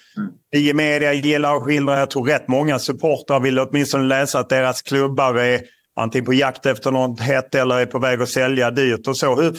vi 0.50 0.70
i 0.70 0.74
media 0.74 1.12
gillar 1.12 1.56
att 1.56 1.62
skildra. 1.62 1.98
Jag 1.98 2.10
tror 2.10 2.26
rätt 2.26 2.48
många 2.48 2.78
supportrar 2.78 3.40
vill 3.40 3.58
åtminstone 3.58 4.04
läsa 4.04 4.38
att 4.38 4.48
deras 4.48 4.82
klubbar 4.82 5.34
är 5.34 5.60
antingen 5.96 6.24
på 6.24 6.34
jakt 6.34 6.66
efter 6.66 6.90
något 6.90 7.20
hett 7.20 7.54
eller 7.54 7.80
är 7.80 7.86
på 7.86 7.98
väg 7.98 8.22
att 8.22 8.28
sälja 8.28 8.70
dyrt 8.70 9.06
och 9.06 9.16
så. 9.16 9.40
Hur, 9.40 9.56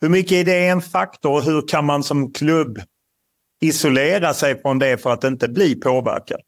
hur 0.00 0.08
mycket 0.08 0.32
är 0.32 0.44
det 0.44 0.66
en 0.66 0.82
faktor 0.82 1.32
och 1.32 1.42
hur 1.42 1.68
kan 1.68 1.84
man 1.84 2.02
som 2.02 2.32
klubb 2.32 2.80
isolera 3.60 4.34
sig 4.34 4.62
från 4.62 4.78
det 4.78 5.02
för 5.02 5.12
att 5.12 5.24
inte 5.24 5.48
bli 5.48 5.74
påverkad? 5.74 6.40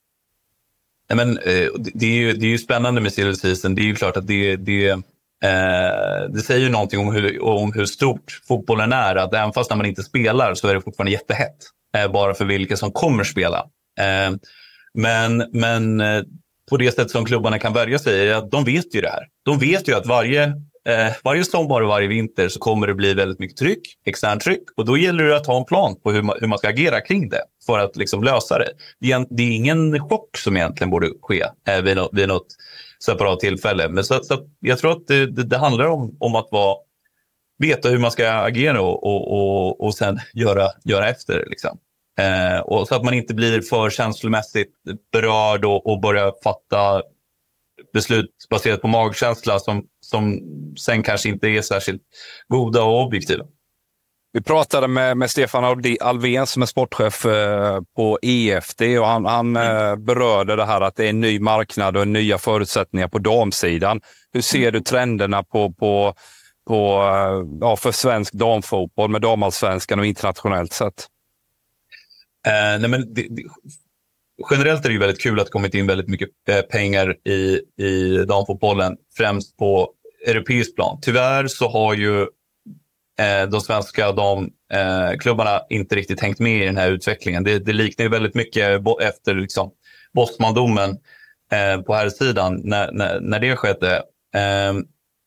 Nej, 1.10 1.16
men, 1.16 1.38
eh, 1.38 1.68
det, 1.94 2.06
är 2.06 2.16
ju, 2.16 2.32
det 2.32 2.46
är 2.46 2.50
ju 2.50 2.58
spännande 2.58 3.00
med 3.00 3.12
silly 3.12 3.34
season. 3.34 3.74
Det 3.74 3.82
är 3.82 3.84
ju 3.86 3.94
klart 3.94 4.16
att 4.16 4.26
det, 4.26 4.56
det 4.56 5.02
Eh, 5.42 6.30
det 6.30 6.40
säger 6.46 6.60
ju 6.60 6.68
någonting 6.68 7.00
om 7.00 7.14
hur, 7.14 7.42
om 7.42 7.72
hur 7.72 7.84
stort 7.84 8.40
fotbollen 8.48 8.92
är. 8.92 9.16
Att 9.16 9.34
även 9.34 9.52
fast 9.52 9.70
när 9.70 9.76
man 9.76 9.86
inte 9.86 10.02
spelar 10.02 10.54
så 10.54 10.68
är 10.68 10.74
det 10.74 10.80
fortfarande 10.80 11.12
jättehett. 11.12 11.56
Eh, 11.96 12.12
bara 12.12 12.34
för 12.34 12.44
vilka 12.44 12.76
som 12.76 12.92
kommer 12.92 13.24
spela. 13.24 13.58
Eh, 14.00 14.36
men 14.94 15.44
men 15.52 16.00
eh, 16.00 16.22
på 16.70 16.76
det 16.76 16.92
sätt 16.92 17.10
som 17.10 17.24
klubbarna 17.24 17.58
kan 17.58 17.72
värja 17.72 17.98
sig 17.98 18.28
är 18.28 18.34
att 18.34 18.50
de 18.50 18.64
vet 18.64 18.94
ju 18.94 19.00
det 19.00 19.10
här. 19.10 19.26
De 19.44 19.58
vet 19.58 19.88
ju 19.88 19.94
att 19.94 20.06
varje, 20.06 20.42
eh, 20.88 21.12
varje 21.24 21.44
sommar 21.44 21.80
och 21.80 21.88
varje 21.88 22.08
vinter 22.08 22.48
så 22.48 22.58
kommer 22.58 22.86
det 22.86 22.94
bli 22.94 23.14
väldigt 23.14 23.38
mycket 23.38 23.56
tryck, 23.56 23.80
externt 24.06 24.42
tryck. 24.42 24.62
Och 24.76 24.84
då 24.84 24.96
gäller 24.96 25.24
det 25.24 25.36
att 25.36 25.46
ha 25.46 25.58
en 25.58 25.64
plan 25.64 25.96
på 26.02 26.12
hur 26.12 26.22
man, 26.22 26.36
hur 26.40 26.46
man 26.46 26.58
ska 26.58 26.68
agera 26.68 27.00
kring 27.00 27.28
det 27.28 27.42
för 27.66 27.78
att 27.78 27.96
liksom 27.96 28.24
lösa 28.24 28.58
det. 28.58 28.70
Det 29.00 29.12
är, 29.12 29.26
det 29.30 29.42
är 29.42 29.50
ingen 29.50 30.00
chock 30.00 30.36
som 30.36 30.56
egentligen 30.56 30.90
borde 30.90 31.08
ske 31.22 31.44
eh, 31.68 31.82
vid, 31.82 31.96
något, 31.96 32.10
vid 32.12 32.28
något 32.28 32.46
separat 33.04 33.40
tillfälle. 33.40 33.88
Men 33.88 34.04
så, 34.04 34.24
så 34.24 34.48
jag 34.60 34.78
tror 34.78 34.92
att 34.92 35.06
det, 35.06 35.26
det, 35.26 35.42
det, 35.44 35.58
handlar 35.58 35.86
om, 35.86 36.16
om 36.20 36.34
att 36.34 36.48
vara, 36.50 36.76
veta 37.58 37.88
hur 37.88 37.98
man 37.98 38.10
ska 38.10 38.32
agera 38.32 38.82
och, 38.82 39.04
och, 39.04 39.32
och, 39.32 39.80
och 39.80 39.94
sen 39.94 40.20
göra, 40.34 40.68
göra 40.84 41.08
efter. 41.08 41.44
Liksom. 41.46 41.78
Eh, 42.18 42.60
och 42.60 42.88
så 42.88 42.94
att 42.94 43.04
man 43.04 43.14
inte 43.14 43.34
blir 43.34 43.60
för 43.60 43.90
känslomässigt 43.90 44.72
berörd 45.12 45.64
och, 45.64 45.86
och 45.86 46.00
börjar 46.00 46.32
fatta 46.44 47.02
beslut 47.92 48.30
baserat 48.50 48.82
på 48.82 48.88
magkänsla 48.88 49.58
som, 49.58 49.86
som 50.00 50.40
sen 50.78 51.02
kanske 51.02 51.28
inte 51.28 51.48
är 51.48 51.62
särskilt 51.62 52.02
goda 52.48 52.82
och 52.82 53.02
objektiva. 53.02 53.44
Vi 54.34 54.42
pratade 54.42 54.88
med, 54.88 55.16
med 55.16 55.30
Stefan 55.30 55.82
Alvén 56.00 56.46
som 56.46 56.62
är 56.62 56.66
sportchef 56.66 57.26
eh, 57.26 57.80
på 57.96 58.18
EFD 58.22 58.82
och 58.82 59.06
han, 59.06 59.24
han 59.24 59.56
mm. 59.56 59.76
eh, 59.76 59.96
berörde 59.96 60.56
det 60.56 60.64
här 60.64 60.80
att 60.80 60.96
det 60.96 61.04
är 61.04 61.10
en 61.10 61.20
ny 61.20 61.40
marknad 61.40 61.96
och 61.96 62.08
nya 62.08 62.38
förutsättningar 62.38 63.08
på 63.08 63.18
damsidan. 63.18 64.00
Hur 64.32 64.40
ser 64.40 64.58
mm. 64.58 64.72
du 64.72 64.80
trenderna 64.80 65.42
på, 65.42 65.72
på, 65.72 66.14
på, 66.68 67.02
eh, 67.02 67.58
ja, 67.60 67.76
för 67.76 67.92
svensk 67.92 68.32
damfotboll 68.32 69.10
med 69.10 69.22
damallsvenskan 69.22 69.98
och 69.98 70.06
internationellt 70.06 70.72
sett? 70.72 71.06
Eh, 72.46 72.80
nej 72.80 72.88
men 72.88 73.14
det, 73.14 73.26
det, 73.30 73.42
generellt 74.50 74.84
är 74.84 74.90
det 74.90 74.98
väldigt 74.98 75.22
kul 75.22 75.40
att 75.40 75.46
det 75.46 75.52
kommit 75.52 75.74
in 75.74 75.86
väldigt 75.86 76.08
mycket 76.08 76.28
pengar 76.70 77.28
i, 77.28 77.60
i 77.84 78.24
damfotbollen, 78.28 78.96
främst 79.16 79.56
på 79.56 79.90
europeisk 80.26 80.76
plan. 80.76 80.98
Tyvärr 81.02 81.46
så 81.46 81.68
har 81.68 81.94
ju 81.94 82.26
eh, 83.20 83.48
de 83.48 83.60
svenska 83.60 84.12
damklubbarna 84.12 85.56
eh, 85.56 85.62
inte 85.68 85.96
riktigt 85.96 86.20
hängt 86.20 86.38
med 86.38 86.62
i 86.62 86.66
den 86.66 86.76
här 86.76 86.90
utvecklingen. 86.90 87.44
Det, 87.44 87.58
det 87.58 87.72
liknar 87.72 88.04
ju 88.04 88.10
väldigt 88.10 88.34
mycket 88.34 88.82
efter 89.00 89.34
liksom, 89.34 89.70
Bosmandomen 90.14 90.90
eh, 91.52 91.82
på 91.82 91.94
här 91.94 92.08
sidan 92.08 92.60
när, 92.64 92.92
när, 92.92 93.20
när 93.20 93.40
det 93.40 93.56
skedde. 93.56 93.96
Eh, 94.34 94.74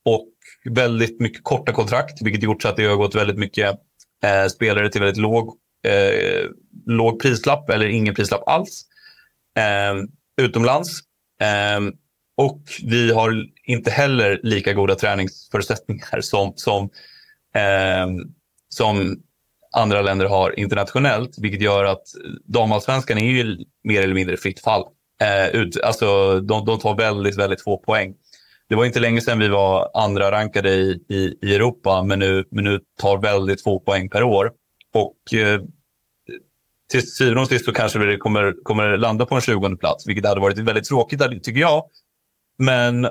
och 0.05 0.29
väldigt 0.69 1.19
mycket 1.19 1.43
korta 1.43 1.71
kontrakt, 1.71 2.21
vilket 2.21 2.43
gjort 2.43 2.61
så 2.61 2.67
att 2.67 2.77
det 2.77 2.85
har 2.85 2.95
gått 2.95 3.15
väldigt 3.15 3.37
mycket 3.37 3.75
eh, 4.23 4.47
spelare 4.47 4.89
till 4.89 5.01
väldigt 5.01 5.21
låg, 5.21 5.57
eh, 5.87 6.49
låg 6.85 7.21
prislapp 7.21 7.69
eller 7.69 7.85
ingen 7.85 8.15
prislapp 8.15 8.43
alls 8.47 8.85
eh, 9.57 10.03
utomlands. 10.41 10.99
Eh, 11.41 11.79
och 12.37 12.61
vi 12.83 13.13
har 13.13 13.45
inte 13.63 13.91
heller 13.91 14.39
lika 14.43 14.73
goda 14.73 14.95
träningsförutsättningar 14.95 16.21
som, 16.21 16.53
som 16.55 16.89
eh, 17.55 18.07
som 18.69 19.17
andra 19.75 20.01
länder 20.01 20.25
har 20.25 20.59
internationellt, 20.59 21.35
vilket 21.37 21.61
gör 21.61 21.85
att 21.85 22.03
damallsvenskan 22.45 23.17
är 23.17 23.25
ju 23.25 23.57
mer 23.83 24.01
eller 24.01 24.13
mindre 24.13 24.37
fritt 24.37 24.59
fall. 24.59 24.83
Eh, 25.21 25.55
ut, 25.55 25.81
alltså, 25.81 26.39
de, 26.39 26.65
de 26.65 26.79
tar 26.79 26.95
väldigt, 26.95 27.37
väldigt 27.37 27.63
få 27.63 27.77
poäng. 27.77 28.13
Det 28.69 28.75
var 28.75 28.85
inte 28.85 28.99
länge 28.99 29.21
sedan 29.21 29.39
vi 29.39 29.47
var 29.47 29.91
andra 29.93 30.31
rankade 30.31 30.69
i, 30.69 30.99
i, 31.09 31.37
i 31.41 31.55
Europa, 31.55 32.03
men 32.03 32.19
nu, 32.19 32.45
men 32.51 32.63
nu 32.63 32.79
tar 33.01 33.17
väldigt 33.17 33.63
få 33.63 33.79
poäng 33.79 34.09
per 34.09 34.23
år. 34.23 34.51
Och 34.93 35.33
eh, 35.33 35.61
till 36.91 37.11
syvende 37.11 37.41
och 37.41 37.47
sist 37.47 37.65
så 37.65 37.73
kanske 37.73 37.99
vi 37.99 38.17
kommer, 38.17 38.63
kommer 38.63 38.97
landa 38.97 39.25
på 39.25 39.35
en 39.35 39.41
20 39.41 39.75
plats, 39.77 40.07
vilket 40.07 40.25
hade 40.25 40.41
varit 40.41 40.57
väldigt 40.57 40.85
tråkigt 40.85 41.43
tycker 41.43 41.61
jag. 41.61 41.83
Men 42.57 43.07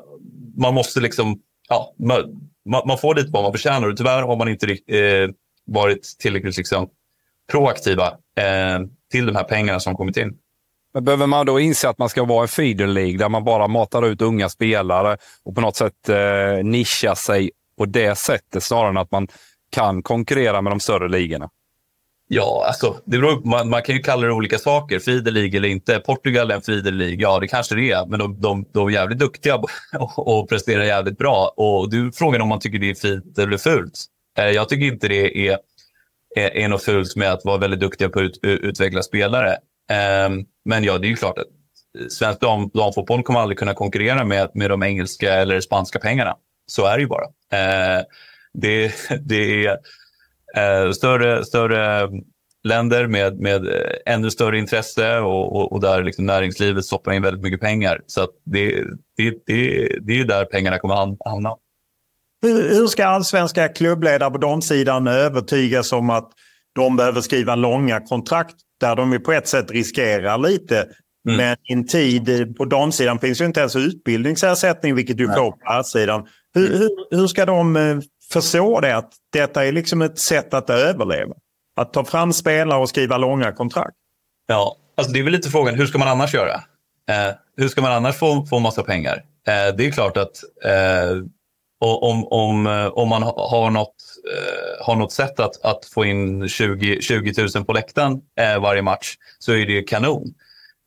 man 0.56 0.74
måste 0.74 1.00
liksom, 1.00 1.40
ja, 1.68 1.94
man, 1.98 2.50
man, 2.64 2.98
får 2.98 3.14
lite 3.14 3.30
vad 3.32 3.42
man 3.42 3.52
förtjänar 3.52 3.88
och 3.88 3.96
tyvärr 3.96 4.22
har 4.22 4.36
man 4.36 4.48
inte 4.48 4.72
eh, 4.72 5.30
varit 5.66 6.16
tillräckligt 6.18 6.56
liksom, 6.56 6.88
proaktiva 7.52 8.06
eh, 8.38 8.80
till 9.10 9.26
de 9.26 9.36
här 9.36 9.44
pengarna 9.44 9.80
som 9.80 9.96
kommit 9.96 10.16
in. 10.16 10.38
Men 10.94 11.04
behöver 11.04 11.26
man 11.26 11.46
då 11.46 11.60
inse 11.60 11.88
att 11.88 11.98
man 11.98 12.08
ska 12.08 12.24
vara 12.24 12.42
en 12.42 12.48
feeder 12.48 12.86
League 12.86 13.18
där 13.18 13.28
man 13.28 13.44
bara 13.44 13.68
matar 13.68 14.06
ut 14.06 14.22
unga 14.22 14.48
spelare 14.48 15.16
och 15.44 15.54
på 15.54 15.60
något 15.60 15.76
sätt 15.76 16.08
eh, 16.08 16.64
nischa 16.64 17.14
sig 17.14 17.50
på 17.78 17.84
det 17.84 18.18
sättet 18.18 18.62
snarare 18.62 18.88
än 18.88 18.96
att 18.96 19.10
man 19.10 19.28
kan 19.70 20.02
konkurrera 20.02 20.62
med 20.62 20.72
de 20.72 20.80
större 20.80 21.08
ligorna? 21.08 21.50
Ja, 22.34 22.64
alltså, 22.66 22.96
det 23.04 23.18
beror, 23.18 23.44
man, 23.44 23.68
man, 23.68 23.82
kan 23.82 23.94
ju 23.94 24.02
kalla 24.02 24.26
det 24.26 24.32
olika 24.32 24.58
saker. 24.58 24.98
Feeder 24.98 25.32
League 25.32 25.56
eller 25.56 25.68
inte. 25.68 25.98
Portugal 25.98 26.50
är 26.50 26.54
en 26.54 26.62
Feeder 26.62 26.92
League. 26.92 27.16
Ja, 27.18 27.38
det 27.40 27.48
kanske 27.48 27.74
det 27.74 27.90
är. 27.90 28.06
Men 28.06 28.18
de, 28.18 28.40
de, 28.40 28.64
de 28.72 28.88
är 28.88 28.92
jävligt 28.92 29.18
duktiga 29.18 29.54
och, 29.98 30.38
och 30.38 30.48
presterar 30.48 30.84
jävligt 30.84 31.18
bra. 31.18 31.54
Och 31.56 31.90
du 31.90 32.12
frågar 32.12 32.40
om 32.40 32.48
man 32.48 32.60
tycker 32.60 32.78
det 32.78 32.90
är 32.90 32.94
fint 32.94 33.38
eller 33.38 33.56
fult. 33.56 34.04
Eh, 34.38 34.44
jag 34.44 34.68
tycker 34.68 34.86
inte 34.86 35.08
det 35.08 35.48
är, 35.48 35.58
är, 36.36 36.56
är 36.56 36.68
något 36.68 36.82
fult 36.82 37.16
med 37.16 37.32
att 37.32 37.44
vara 37.44 37.58
väldigt 37.58 37.80
duktiga 37.80 38.08
på 38.08 38.18
att 38.18 38.24
ut, 38.24 38.38
utveckla 38.42 39.02
spelare. 39.02 39.56
Ehm, 39.90 40.44
men 40.64 40.84
ja, 40.84 40.98
det 40.98 41.06
är 41.06 41.10
ju 41.10 41.16
klart 41.16 41.38
att 41.38 41.46
eh, 42.00 42.06
svensk 42.08 42.40
dam, 42.40 42.70
damfotboll 42.74 43.22
kommer 43.22 43.40
aldrig 43.40 43.58
kunna 43.58 43.74
konkurrera 43.74 44.24
med, 44.24 44.50
med 44.54 44.70
de 44.70 44.82
engelska 44.82 45.34
eller 45.34 45.60
spanska 45.60 45.98
pengarna. 45.98 46.36
Så 46.66 46.86
är 46.86 46.96
det 46.96 47.00
ju 47.00 47.08
bara. 47.08 47.24
Eh, 47.52 48.02
det, 48.54 48.92
det 49.24 49.66
är 49.66 49.78
eh, 50.56 50.90
större, 50.90 51.44
större 51.44 52.08
länder 52.64 53.06
med, 53.06 53.40
med 53.40 53.66
eh, 53.66 54.14
ännu 54.14 54.30
större 54.30 54.58
intresse 54.58 55.18
och, 55.18 55.56
och, 55.56 55.72
och 55.72 55.80
där 55.80 56.02
liksom 56.02 56.26
näringslivet 56.26 56.84
stoppar 56.84 57.12
in 57.12 57.22
väldigt 57.22 57.42
mycket 57.42 57.60
pengar. 57.60 58.00
Så 58.06 58.28
det, 58.44 58.84
det, 59.16 59.30
det, 59.46 59.88
det 60.00 60.20
är 60.20 60.24
där 60.24 60.44
pengarna 60.44 60.78
kommer 60.78 60.94
hamna. 61.30 61.56
Hur, 62.42 62.74
hur 62.74 62.86
ska 62.86 63.06
allsvenska 63.06 63.68
klubbledare 63.68 64.30
på 64.30 64.38
damsidan 64.38 65.06
övertygas 65.06 65.92
om 65.92 66.10
att 66.10 66.32
de 66.74 66.96
behöver 66.96 67.20
skriva 67.20 67.54
långa 67.54 68.00
kontrakt 68.00 68.56
där 68.80 68.96
de 68.96 69.22
på 69.22 69.32
ett 69.32 69.48
sätt 69.48 69.70
riskerar 69.70 70.38
lite. 70.38 70.88
Mm. 71.28 71.36
Men 71.36 71.56
i 71.68 71.72
en 71.72 71.86
tid 71.86 72.56
på 72.56 72.64
damsidan 72.64 73.18
finns 73.18 73.40
ju 73.40 73.44
inte 73.44 73.60
ens 73.60 73.76
utbildningsersättning 73.76 74.94
vilket 74.94 75.16
du 75.16 75.26
får 75.26 75.50
på 75.50 75.58
herrsidan. 75.64 76.26
Hur, 76.54 76.78
hur, 76.78 77.16
hur 77.16 77.26
ska 77.26 77.46
de 77.46 77.76
förstå 78.34 78.80
det 78.80 78.96
att 78.96 79.12
detta 79.32 79.64
är 79.66 79.72
liksom 79.72 80.02
ett 80.02 80.18
sätt 80.18 80.54
att 80.54 80.70
överleva. 80.70 81.34
Att 81.76 81.92
ta 81.92 82.04
fram 82.04 82.32
spelare 82.32 82.80
och 82.80 82.88
skriva 82.88 83.18
långa 83.18 83.52
kontrakt. 83.52 83.96
Ja, 84.46 84.76
alltså 84.96 85.12
det 85.12 85.18
är 85.18 85.22
väl 85.22 85.32
lite 85.32 85.50
frågan, 85.50 85.74
hur 85.74 85.86
ska 85.86 85.98
man 85.98 86.08
annars 86.08 86.34
göra? 86.34 86.54
Eh, 87.10 87.34
hur 87.56 87.68
ska 87.68 87.82
man 87.82 87.92
annars 87.92 88.16
få, 88.16 88.46
få 88.46 88.58
massa 88.58 88.82
pengar? 88.82 89.22
Eh, 89.46 89.76
det 89.76 89.86
är 89.86 89.90
klart 89.90 90.16
att 90.16 90.36
eh, 90.64 91.16
om, 91.80 92.26
om, 92.26 92.66
eh, 92.66 92.86
om 92.86 93.08
man 93.08 93.22
har 93.22 93.70
något, 93.70 93.94
eh, 94.32 94.86
har 94.86 94.96
något 94.96 95.12
sätt 95.12 95.40
att, 95.40 95.64
att 95.64 95.84
få 95.84 96.04
in 96.04 96.48
20, 96.48 97.00
20 97.00 97.48
000 97.54 97.64
på 97.64 97.72
läktaren 97.72 98.20
eh, 98.40 98.60
varje 98.60 98.82
match 98.82 99.14
så 99.38 99.52
är 99.52 99.66
det 99.66 99.82
kanon. 99.82 100.34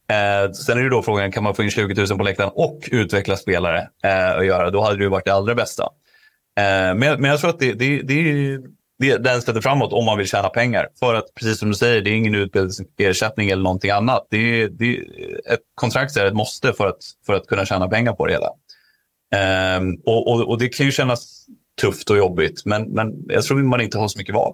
Eh, 0.09 0.51
sen 0.51 0.77
är 0.77 0.83
det 0.83 0.89
då 0.89 1.03
frågan, 1.03 1.31
kan 1.31 1.43
man 1.43 1.55
få 1.55 1.63
in 1.63 1.71
20 1.71 2.05
000 2.05 2.17
på 2.17 2.23
läktaren 2.23 2.51
och 2.53 2.89
utveckla 2.91 3.35
spelare 3.35 3.89
eh, 4.03 4.37
och 4.37 4.45
göra? 4.45 4.69
Då 4.69 4.81
hade 4.81 4.97
det 4.97 5.09
varit 5.09 5.25
det 5.25 5.33
allra 5.33 5.55
bästa. 5.55 5.89
Eh, 6.57 6.95
men, 6.95 7.21
men 7.21 7.23
jag 7.23 7.39
tror 7.39 7.49
att 7.49 7.59
det, 7.59 7.73
det, 7.73 8.01
det 8.01 8.13
är 8.13 8.59
det 8.99 9.11
är 9.11 9.19
den 9.19 9.41
sätter 9.41 9.61
framåt 9.61 9.93
om 9.93 10.05
man 10.05 10.17
vill 10.17 10.27
tjäna 10.27 10.49
pengar. 10.49 10.87
För 10.99 11.15
att 11.15 11.25
precis 11.35 11.59
som 11.59 11.69
du 11.69 11.75
säger, 11.75 12.01
det 12.01 12.09
är 12.09 12.15
ingen 12.15 12.35
utbildningsersättning 12.35 13.49
eller 13.49 13.63
någonting 13.63 13.91
annat. 13.91 14.27
Det 14.29 14.61
är, 14.61 14.69
det 14.69 14.97
är, 14.97 15.03
ett 15.53 15.59
kontrakt 15.75 16.17
är 16.17 16.25
ett 16.25 16.33
måste 16.33 16.73
för 16.73 16.87
att, 16.87 16.97
för 17.25 17.33
att 17.33 17.47
kunna 17.47 17.65
tjäna 17.65 17.87
pengar 17.87 18.13
på 18.13 18.25
det 18.25 18.33
hela. 18.33 18.49
Um, 19.77 20.01
och, 20.05 20.31
och, 20.31 20.49
och, 20.49 20.59
det 20.59 20.69
kan 20.69 20.85
ju 20.85 20.91
kännas 20.91 21.45
tufft 21.81 22.09
och 22.09 22.17
jobbigt, 22.17 22.65
men, 22.65 22.83
men 22.83 23.13
jag 23.27 23.43
tror 23.43 23.57
man 23.57 23.81
inte 23.81 23.97
har 23.97 24.07
så 24.07 24.17
mycket 24.17 24.35
val. 24.35 24.53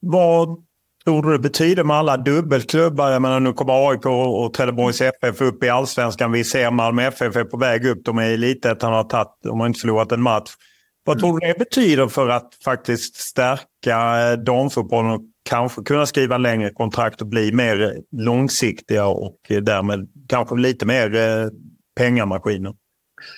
Vad 0.00 0.64
tror 1.04 1.22
du 1.22 1.32
det 1.32 1.38
betyder 1.38 1.84
med 1.84 1.96
alla 1.96 2.16
dubbelklubbar? 2.16 3.10
Jag 3.10 3.22
menar, 3.22 3.40
nu 3.40 3.52
kommer 3.52 3.90
AIK 3.90 4.06
och 4.06 4.54
Trelleborgs 4.54 5.00
FF 5.00 5.40
upp 5.40 5.64
i 5.64 5.68
allsvenskan. 5.68 6.32
Vi 6.32 6.44
ser 6.44 6.70
Malmö 6.70 7.02
FF 7.02 7.36
är 7.36 7.44
på 7.44 7.56
väg 7.56 7.86
upp. 7.86 8.04
De 8.04 8.18
är 8.18 8.30
i 8.30 8.34
elitettan 8.34 8.90
och 8.90 8.96
har 8.96 9.04
tagit, 9.04 9.28
de 9.42 9.60
har 9.60 9.66
inte 9.66 9.80
förlorat 9.80 10.12
en 10.12 10.22
match. 10.22 10.50
Vad 11.08 11.18
tror 11.18 11.40
du 11.40 11.46
det 11.46 11.58
betyder 11.58 12.08
för 12.08 12.28
att 12.28 12.54
faktiskt 12.64 13.16
stärka 13.16 14.30
eh, 14.30 14.38
damfotbollen 14.38 15.10
och 15.10 15.20
kanske 15.48 15.82
kunna 15.82 16.06
skriva 16.06 16.38
längre 16.38 16.70
kontrakt 16.70 17.20
och 17.20 17.26
bli 17.26 17.52
mer 17.52 17.96
långsiktiga 18.12 19.06
och 19.06 19.36
eh, 19.48 19.56
därmed 19.56 20.08
kanske 20.28 20.54
lite 20.54 20.86
mer 20.86 21.14
eh, 21.14 21.48
pengamaskiner? 21.96 22.72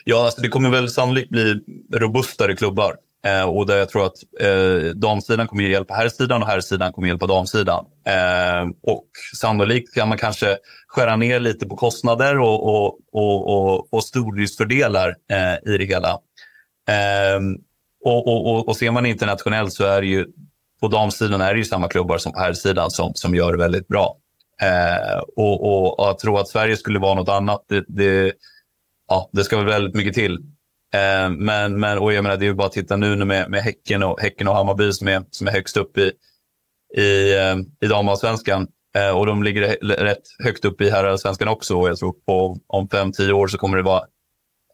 Ja, 0.05 0.25
alltså 0.25 0.41
det 0.41 0.49
kommer 0.49 0.71
väl 0.71 0.89
sannolikt 0.89 1.31
bli 1.31 1.61
robustare 1.95 2.57
klubbar. 2.57 2.97
Eh, 3.27 3.49
och 3.49 3.67
där 3.67 3.77
jag 3.77 3.89
tror 3.89 4.07
att 4.07 4.17
eh, 4.41 4.91
damsidan 4.95 5.47
kommer 5.47 5.65
att 5.65 5.71
hjälpa 5.71 5.95
herrsidan 5.95 6.43
och 6.43 6.49
herrsidan 6.49 6.93
kommer 6.93 7.09
att 7.09 7.11
hjälpa 7.11 7.27
damsidan. 7.27 7.85
Eh, 8.07 8.93
och 8.93 9.07
sannolikt 9.37 9.95
kan 9.95 10.09
man 10.09 10.19
kanske 10.19 10.57
skära 10.89 11.17
ner 11.17 11.41
lite 11.41 11.67
på 11.67 11.77
kostnader 11.77 12.39
och, 12.39 12.63
och, 12.65 12.99
och, 13.13 13.49
och, 13.49 13.95
och 13.95 14.05
stordriftsfördelar 14.05 15.09
eh, 15.09 15.75
i 15.75 15.79
det 15.79 15.85
hela. 15.85 16.19
Eh, 16.91 17.41
och, 18.05 18.27
och, 18.27 18.55
och, 18.55 18.69
och 18.69 18.77
ser 18.77 18.91
man 18.91 19.07
internationellt 19.07 19.73
så 19.73 19.85
är 19.85 20.01
det 20.01 20.07
ju 20.07 20.27
på 20.81 20.89
damsidan 20.89 21.41
är 21.41 21.53
det 21.53 21.59
ju 21.59 21.65
samma 21.65 21.89
klubbar 21.89 22.19
som 22.19 22.33
på 22.33 22.39
herrsidan 22.39 22.91
som, 22.91 23.15
som 23.15 23.35
gör 23.35 23.53
det 23.53 23.59
väldigt 23.59 23.89
bra. 23.89 24.17
Eh, 24.63 25.19
och, 25.37 25.65
och, 25.65 26.01
och 26.01 26.11
att 26.11 26.19
tro 26.19 26.37
att 26.37 26.49
Sverige 26.49 26.77
skulle 26.77 26.99
vara 26.99 27.15
något 27.15 27.29
annat, 27.29 27.65
det, 27.69 27.85
det 27.89 28.33
ja, 29.09 29.31
det 29.33 29.45
ska 29.45 29.57
väl 29.57 29.67
väldigt 29.67 29.95
mycket 29.95 30.15
till. 30.15 30.35
Eh, 30.95 31.31
men, 31.31 31.81
men 31.81 31.99
och 31.99 32.13
jag 32.13 32.23
menar, 32.23 32.37
det 32.37 32.45
är 32.45 32.49
ju 32.49 32.55
bara 32.55 32.67
att 32.67 32.73
titta 32.73 32.97
nu 32.97 33.25
med, 33.25 33.51
med 33.51 33.63
häcken, 33.63 34.03
och, 34.03 34.21
häcken 34.21 34.49
och 34.49 34.55
Hammarby 34.55 34.93
som 34.93 35.09
är, 35.09 35.25
som 35.31 35.47
är 35.47 35.53
högst 35.53 35.77
upp 35.77 35.99
i, 35.99 36.13
i, 37.01 37.35
eh, 37.35 37.57
i 37.81 37.87
damallsvenskan. 37.87 38.69
Eh, 38.97 39.19
och 39.19 39.27
de 39.27 39.43
ligger 39.43 39.77
rätt 39.83 40.23
högt 40.45 40.65
upp 40.65 40.81
i 40.81 40.91
herrallsvenskan 40.91 41.49
också. 41.49 41.79
Och 41.79 41.89
jag 41.89 41.99
tror 41.99 42.13
på 42.13 42.59
om 42.67 42.89
fem, 42.89 43.13
tio 43.13 43.33
år 43.33 43.47
så 43.47 43.59
kommer 43.59 43.77
det 43.77 43.83
vara 43.83 44.05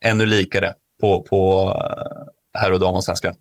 ännu 0.05 0.27
likare 0.27 0.75
på, 1.01 1.23
på 1.23 1.73
eh, 1.77 2.61
herr 2.61 2.73
och 2.73 2.81
damallsvenskan. 2.81 3.35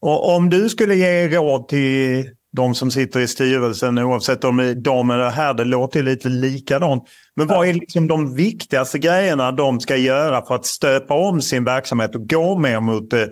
Och 0.00 0.36
om 0.36 0.50
du 0.50 0.68
skulle 0.68 0.94
ge 0.94 1.28
råd 1.28 1.68
till 1.68 2.30
de 2.56 2.74
som 2.74 2.90
sitter 2.90 3.20
i 3.20 3.28
styrelsen, 3.28 3.98
oavsett 3.98 4.44
om 4.44 4.56
det 4.56 4.64
är 4.64 4.74
dam 4.74 5.10
eller 5.10 5.30
herr, 5.30 5.54
det 5.54 5.64
låter 5.64 6.02
lite 6.02 6.28
likadant. 6.28 7.04
Men 7.36 7.46
vad 7.46 7.68
är 7.68 7.74
liksom 7.74 8.08
de 8.08 8.34
viktigaste 8.34 8.98
grejerna 8.98 9.52
de 9.52 9.80
ska 9.80 9.96
göra 9.96 10.46
för 10.46 10.54
att 10.54 10.66
stöpa 10.66 11.14
om 11.14 11.42
sin 11.42 11.64
verksamhet 11.64 12.14
och 12.14 12.28
gå 12.28 12.58
mer 12.58 12.80
mot 12.80 13.12
eh, 13.12 13.24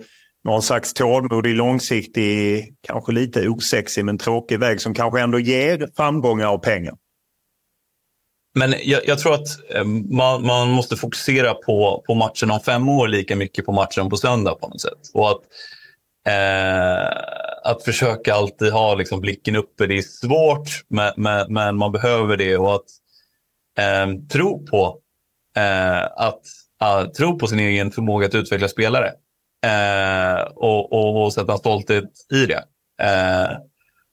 någon 0.43 0.61
slags 0.61 0.93
tålmodig, 0.93 1.55
långsiktig, 1.55 2.65
kanske 2.87 3.11
lite 3.11 3.49
osexig 3.49 4.05
men 4.05 4.17
tråkig 4.17 4.59
väg 4.59 4.81
som 4.81 4.93
kanske 4.93 5.21
ändå 5.21 5.39
ger 5.39 5.89
framgångar 5.95 6.49
och 6.49 6.63
pengar? 6.63 6.93
Men 8.55 8.75
jag, 8.83 9.07
jag 9.07 9.19
tror 9.19 9.33
att 9.33 9.71
eh, 9.75 9.83
man, 10.09 10.45
man, 10.45 10.69
måste 10.69 10.95
fokusera 10.95 11.53
på, 11.53 12.03
på 12.07 12.15
matchen 12.15 12.51
om 12.51 12.59
fem 12.59 12.89
år 12.89 13.07
lika 13.07 13.35
mycket 13.35 13.65
på 13.65 13.71
matchen 13.71 14.09
på 14.09 14.17
söndag 14.17 14.55
på 14.55 14.67
något 14.67 14.81
sätt. 14.81 14.99
Och 15.13 15.29
att 15.29 15.41
Eh, 16.27 17.07
att 17.63 17.83
försöka 17.83 18.33
alltid 18.33 18.71
ha 18.71 18.95
liksom, 18.95 19.21
blicken 19.21 19.55
uppe, 19.55 19.87
det 19.87 19.97
är 19.97 20.01
svårt 20.01 20.69
men, 20.87 21.13
men, 21.17 21.53
men 21.53 21.75
man 21.75 21.91
behöver 21.91 22.37
det. 22.37 22.57
Och 22.57 22.75
att 22.75 22.85
eh, 23.79 24.07
tro 24.31 24.65
på 24.65 24.99
eh, 25.57 26.03
att 26.03 26.41
uh, 26.83 27.11
tro 27.11 27.39
på 27.39 27.47
sin 27.47 27.59
egen 27.59 27.91
förmåga 27.91 28.27
att 28.27 28.35
utveckla 28.35 28.67
spelare. 28.67 29.11
Eh, 29.65 30.41
och, 30.41 30.93
och, 30.93 31.23
och, 31.23 31.33
sätta 31.33 31.51
en 31.51 31.57
stolthet 31.57 32.11
i 32.33 32.45
det. 32.45 32.63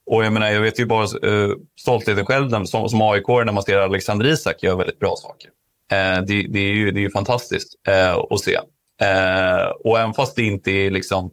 Och 0.05 0.25
jag 0.25 0.33
menar, 0.33 0.49
jag 0.49 0.61
vet 0.61 0.79
ju 0.79 0.85
bara 0.85 1.07
uh, 1.25 1.55
stoltheten 1.79 2.25
själv 2.25 2.65
som, 2.65 2.89
som 2.89 3.01
AIK 3.01 3.27
när 3.27 3.51
man 3.51 3.63
ser 3.63 3.77
Alexander 3.77 4.25
Isak 4.25 4.63
gör 4.63 4.75
väldigt 4.75 4.99
bra 4.99 5.15
saker. 5.15 5.49
Uh, 5.93 6.25
det, 6.25 6.47
det, 6.49 6.59
är 6.59 6.73
ju, 6.73 6.91
det 6.91 6.99
är 6.99 7.01
ju 7.01 7.11
fantastiskt 7.11 7.75
uh, 7.87 8.25
att 8.29 8.39
se. 8.39 8.57
Uh, 8.57 9.65
och 9.83 9.99
även 9.99 10.13
fast 10.13 10.35
det 10.35 10.43
inte 10.43 10.71
är 10.71 10.91
liksom 10.91 11.31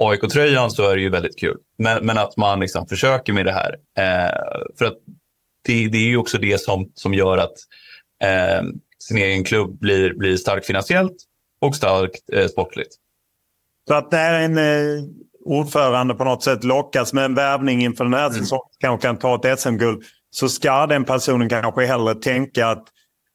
AIK-tröjan 0.00 0.70
så 0.70 0.90
är 0.90 0.96
det 0.96 1.02
ju 1.02 1.10
väldigt 1.10 1.38
kul. 1.38 1.56
Men, 1.78 2.06
men 2.06 2.18
att 2.18 2.36
man 2.36 2.60
liksom 2.60 2.86
försöker 2.86 3.32
med 3.32 3.46
det 3.46 3.52
här. 3.52 3.76
För 4.78 4.84
att 4.84 4.96
det, 5.66 5.88
det, 5.88 5.98
är 5.98 6.08
ju 6.08 6.16
också 6.16 6.38
det 6.38 6.60
som, 6.60 6.92
som 6.94 7.14
gör 7.14 7.38
att 7.38 7.54
sin 9.02 9.18
egen 9.18 9.44
klubb 9.44 9.78
blir, 9.78 10.14
blir 10.14 10.36
stark 10.36 10.64
finansiellt 10.64 11.16
och 11.60 11.76
starkt 11.76 12.30
eh, 12.32 12.46
sportligt. 12.46 12.94
Så 13.88 13.94
att 13.94 14.10
det 14.10 14.16
är 14.16 14.40
en 14.40 14.58
ordförande 15.44 16.14
på 16.14 16.24
något 16.24 16.42
sätt 16.42 16.64
lockas 16.64 17.12
med 17.12 17.24
en 17.24 17.34
värvning 17.34 17.82
inför 17.82 18.04
den 18.04 18.14
här 18.14 18.26
mm. 18.26 18.38
säsongen, 18.38 18.64
kanske 18.80 19.06
kan 19.06 19.18
ta 19.18 19.34
ett 19.34 19.60
SM-guld, 19.60 20.02
så 20.30 20.48
ska 20.48 20.86
den 20.86 21.04
personen 21.04 21.48
kanske 21.48 21.86
hellre 21.86 22.14
tänka 22.14 22.66
att 22.66 22.84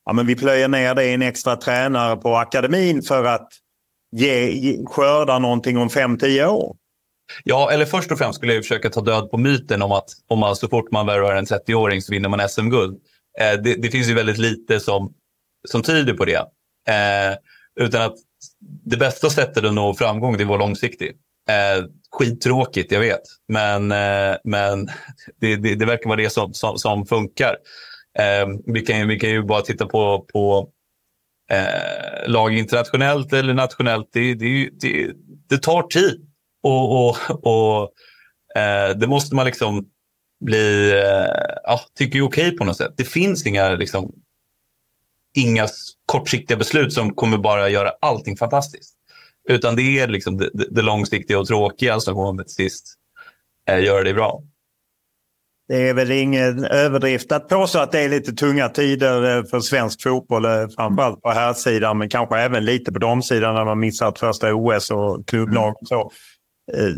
ja, 0.06 0.14
men 0.14 0.28
vi 0.28 0.36
plöjer 0.36 0.68
ner 0.68 0.96
det 0.96 1.06
i 1.06 1.14
en 1.14 1.22
extra 1.22 1.56
tränare 1.56 2.18
på 2.18 2.36
akademin 2.36 3.02
för 3.02 3.24
att 3.24 3.48
ge, 4.12 4.78
skörda 4.86 5.40
någonting 5.40 5.78
om 5.78 5.90
5-10 5.90 6.46
år? 6.46 6.76
Ja, 7.44 7.72
eller 7.72 7.86
först 7.86 8.12
och 8.12 8.18
främst 8.18 8.38
skulle 8.38 8.54
jag 8.54 8.64
försöka 8.64 8.90
ta 8.90 9.02
död 9.02 9.32
på 9.32 9.38
myten 9.38 9.82
om 9.82 9.92
att 9.92 10.10
om 10.28 10.40
man, 10.40 10.56
så 10.56 10.68
fort 10.68 10.92
man 10.92 11.06
värvar 11.06 11.36
en 11.36 11.46
30-åring 11.46 12.02
så 12.02 12.12
vinner 12.12 12.30
man 12.30 12.50
SM-guld. 12.50 13.00
Eh, 13.40 13.62
det, 13.62 13.76
det, 13.76 13.92
finns 13.92 14.10
ju 14.10 14.14
väldigt 14.14 14.38
lite 14.38 14.80
som, 14.80 15.14
som 15.68 15.84
tyder 15.84 16.14
på 16.14 16.26
det. 16.26 16.46
Eh, 16.90 17.38
utan 17.80 18.02
att 18.02 18.16
det 18.86 18.98
bästa 18.98 19.30
sättet 19.30 19.66
att 19.66 19.74
nå 19.74 19.94
framgång 19.94 20.38
det 20.38 20.44
är 20.44 20.46
att 20.46 20.50
vara 20.50 20.60
långsiktig. 20.60 21.18
Eh, 21.50 21.86
skittråkigt, 22.12 22.92
jag 22.92 23.00
vet. 23.00 23.22
Men, 23.48 23.92
eh, 23.92 24.38
men 24.44 24.86
det, 25.42 25.56
det, 25.56 25.76
det, 25.76 25.86
verkar 25.86 26.10
vara 26.10 26.22
det 26.22 26.30
som, 26.30 26.54
som, 26.54 26.78
som 26.78 27.06
funkar. 27.06 27.56
Eh, 28.20 28.48
vi, 28.66 28.82
kan, 28.82 29.08
vi 29.08 29.20
kan 29.20 29.30
ju 29.30 29.44
bara 29.44 29.62
titta 29.62 29.86
på, 29.86 30.26
på 30.34 30.70
eh, 31.52 32.30
lag 32.30 32.54
internationellt 32.54 33.34
eller 33.34 33.54
nationellt, 33.54 34.10
det, 34.12 34.34
det, 34.34 34.70
det, 34.82 35.12
det 35.50 35.58
tar 35.58 35.84
tid. 35.84 36.28
Och, 36.64 37.08
och, 37.08 37.18
och 37.30 37.92
eh, 38.62 38.98
det 38.98 39.08
måste 39.08 39.36
man 39.36 39.46
liksom 39.46 39.90
bli, 40.46 40.92
eh, 40.92 41.56
ja, 41.64 41.80
tycker 41.98 42.20
är 42.20 42.24
okej 42.24 42.58
på 42.58 42.66
något 42.66 42.78
sätt. 42.78 42.94
Det 42.98 43.04
finns 43.04 43.46
inga, 43.46 43.70
liksom, 43.70 44.12
inga 45.38 45.68
kortsiktiga 46.06 46.58
beslut 46.58 46.94
som 46.94 47.16
kommer 47.16 47.38
bara 47.38 47.70
göra 47.70 47.92
allting 48.02 48.38
fantastiskt. 48.38 48.96
Utan 49.50 49.76
det 49.76 50.00
är 50.00 50.08
liksom 50.08 50.38
det, 50.38 50.50
det, 50.54 50.82
långsiktiga 50.82 51.40
och 51.40 51.48
tråkiga 51.48 52.00
som 52.00 52.16
kommer 52.16 52.44
till 52.44 52.54
sist 52.54 52.96
eh, 53.70 53.84
göra 53.84 54.04
det 54.04 54.14
bra. 54.14 54.44
Det 55.68 55.90
är 55.90 55.94
väl 55.94 56.12
ingen 56.12 56.66
överdrift 56.66 57.32
att 57.32 57.50
påstå 57.50 57.80
att 57.80 57.92
det 57.92 58.00
är 58.00 58.10
lite 58.10 58.32
tunga 58.32 58.70
tider 58.70 59.38
eh, 59.38 59.44
för 59.44 59.60
svensk 59.60 60.04
fotboll. 60.04 60.46
Eh, 60.46 60.68
framförallt 60.76 61.22
på 61.22 61.30
här 61.30 61.54
sidan 61.54 61.98
men 61.98 62.10
kanske 62.10 62.38
även 62.38 62.66
lite 62.66 62.92
på 62.92 63.00
damsidan 63.00 63.56
när 63.56 63.66
man 63.66 63.80
missat 63.80 64.20
första 64.20 64.54
OS 64.54 64.92
och 64.92 65.28
klubblag. 65.28 65.76
Och 65.82 65.88
så. 65.88 66.12
Eh, 66.74 66.94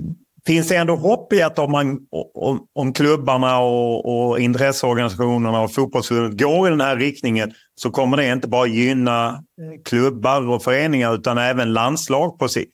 Finns 0.48 0.68
det 0.68 0.76
ändå 0.76 0.96
hopp 0.96 1.34
i 1.34 1.42
att 1.42 1.60
om, 1.60 1.72
man, 1.72 2.00
om, 2.34 2.68
om 2.76 2.94
klubbarna 2.94 3.60
och, 3.60 4.30
och 4.30 4.40
intresseorganisationerna 4.40 5.62
och 5.62 5.74
fotbollsförbundet 5.74 6.40
går 6.40 6.68
i 6.68 6.70
den 6.70 6.82
här 6.82 6.98
riktningen 6.98 7.54
så 7.76 7.92
kommer 7.92 8.18
det 8.18 8.32
inte 8.32 8.48
bara 8.48 8.68
gynna 8.68 9.28
eh, 9.30 9.82
klubbar 9.86 10.50
och 10.50 10.64
föreningar 10.64 11.16
utan 11.16 11.38
även 11.38 11.74
landslag 11.74 12.40
på 12.40 12.48
sikt? 12.48 12.72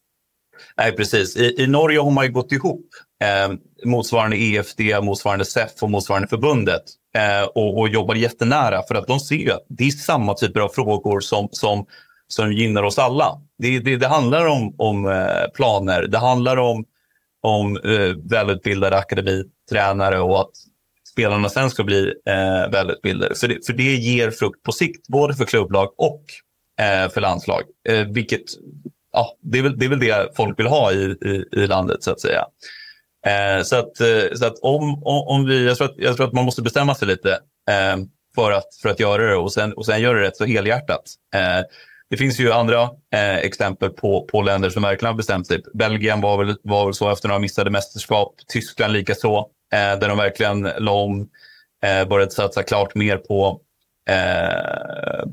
Nej, 0.78 0.92
precis. 0.92 1.38
I, 1.38 1.64
I, 1.64 1.68
Norge 1.68 2.00
har 2.00 2.12
man 2.12 2.26
ju 2.26 2.32
gått 2.32 2.52
ihop 2.52 2.86
eh, 3.24 3.54
motsvarande 3.86 4.38
EFD, 4.38 4.82
motsvarande 5.02 5.46
SEF 5.46 5.72
och 5.82 5.90
motsvarande 5.90 6.28
förbundet 6.28 6.84
eh, 7.16 7.48
och, 7.56 7.80
och 7.80 7.90
jobbar 7.90 8.16
jättenära 8.16 8.82
för 8.88 8.96
att 8.96 9.08
de 9.08 9.20
ser 9.20 9.36
ju 9.36 9.52
att 9.52 9.66
det 9.70 9.84
är 9.84 9.92
samma 9.92 10.34
typer 10.34 10.60
av 10.60 10.70
frågor 10.70 11.20
som, 11.20 11.50
som, 11.52 11.86
som 12.28 12.54
gynnar 12.54 12.84
oss 12.84 13.00
alla. 13.00 13.42
Det, 13.58 13.80
det, 13.80 13.96
det 13.96 14.08
handlar 14.08 14.46
om, 14.46 14.76
om 14.78 15.06
eh, 15.06 15.52
planer, 15.56 16.08
det 16.08 16.18
handlar 16.18 16.58
om, 16.58 16.86
om 17.44 17.78
eh, 17.78 18.16
välutbildade 18.30 18.98
akademitränare 18.98 20.20
och 20.20 20.42
att 20.42 20.52
spelarna 21.12 21.50
sen 21.50 21.70
ska 21.70 21.84
bli 21.84 22.14
eh, 22.28 22.72
välutbildade. 22.72 23.36
För 23.36 23.48
det, 23.48 23.66
för 23.66 23.74
det 23.74 23.96
ger 23.96 24.32
frukt 24.32 24.64
på 24.64 24.72
sikt, 24.72 25.08
både 25.08 25.34
för 25.34 25.46
klubblag 25.46 25.94
och 25.98 26.24
eh, 26.82 27.10
för 27.10 27.22
landslag. 27.22 27.62
Eh, 27.90 28.08
vilket, 28.08 28.42
ja, 29.14 29.38
det 29.42 29.60
är, 29.60 29.64
väl, 29.64 29.80
det 29.80 29.86
är 29.86 29.90
väl 29.90 30.00
det 30.00 30.36
folk 30.36 30.60
vill 30.60 30.68
ha 30.68 30.92
i, 30.92 31.04
i, 31.04 31.46
i 31.52 31.68
landet 31.68 32.04
så 32.04 32.12
att 32.12 32.22
säga. 32.22 32.46
Eh, 33.26 33.64
så 33.64 33.76
att, 33.76 34.00
eh, 34.00 34.34
så 34.36 34.46
att 34.46 34.60
om, 34.62 35.04
om, 35.04 35.28
om 35.28 35.46
vi, 35.46 35.68
jag 35.68 35.78
tror, 35.78 35.88
att, 35.88 35.98
jag 35.98 36.16
tror 36.16 36.28
att 36.28 36.34
man 36.34 36.46
måste 36.46 36.62
bestämma 36.62 36.96
sig 36.96 37.08
lite 37.08 37.32
eh, 37.70 37.98
för, 38.36 38.52
att, 38.52 38.76
för 38.82 38.90
att 38.90 39.00
göra 39.00 39.30
det 39.30 39.36
och 39.36 39.54
sen, 39.54 39.74
och 39.74 39.86
sen 39.86 40.02
göra 40.02 40.20
det 40.20 40.28
rätt 40.28 40.38
så 40.38 40.46
helhjärtat. 40.46 41.04
Eh, 41.36 41.66
det 42.14 42.18
finns 42.18 42.40
ju 42.40 42.52
andra 42.52 42.82
eh, 43.14 43.38
exempel 43.38 43.90
på, 43.90 44.28
på 44.32 44.42
länder 44.42 44.70
som 44.70 44.84
verkligen 44.84 45.14
har 45.14 45.18
bestämt 45.18 45.48
sig. 45.48 45.62
Belgien 45.74 46.22
var 46.22 46.38
väl, 46.38 46.56
var 46.64 46.86
väl 46.86 46.94
så 46.94 47.12
efter 47.12 47.28
några 47.28 47.40
missade 47.40 47.70
mästerskap. 47.70 48.36
Tyskland 48.48 48.94
lika 48.94 49.16
så, 49.16 49.38
eh, 49.74 50.00
där 50.00 50.10
de 50.10 50.18
verkligen 50.18 50.62
la 50.62 50.92
om, 50.92 51.30
eh, 51.84 52.08
började 52.08 52.32
satsa 52.32 52.64
klart 52.64 52.96
mer 52.96 53.18
på, 53.18 53.60
eh, 54.10 55.26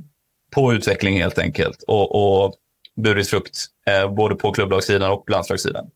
på 0.54 0.72
utveckling 0.72 1.20
helt 1.20 1.38
enkelt. 1.38 1.82
Och, 1.86 2.44
och 2.44 2.54
burit 2.96 3.30
frukt 3.30 3.66
eh, 3.86 4.14
både 4.14 4.34
på 4.34 4.52
klubblagssidan 4.52 5.10
och 5.10 5.30
landslagssidan. 5.30 5.90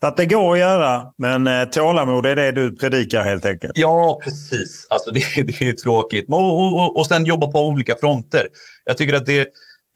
Så 0.00 0.06
att 0.06 0.16
det 0.16 0.26
går 0.26 0.52
att 0.52 0.58
göra, 0.58 1.12
men 1.18 1.46
eh, 1.46 1.64
tålamod 1.64 2.26
är 2.26 2.36
det 2.36 2.52
du 2.52 2.76
predikar 2.76 3.22
helt 3.22 3.46
enkelt. 3.46 3.72
Ja, 3.74 4.20
precis. 4.24 4.86
Alltså 4.90 5.10
det, 5.10 5.20
det 5.42 5.60
är 5.60 5.72
tråkigt. 5.72 6.26
Och, 6.28 6.74
och, 6.74 6.96
och 6.96 7.06
sen 7.06 7.24
jobba 7.24 7.46
på 7.46 7.68
olika 7.68 7.96
fronter. 7.96 8.48
Jag 8.86 8.98
tycker 8.98 9.14
att 9.14 9.26
det 9.26 9.48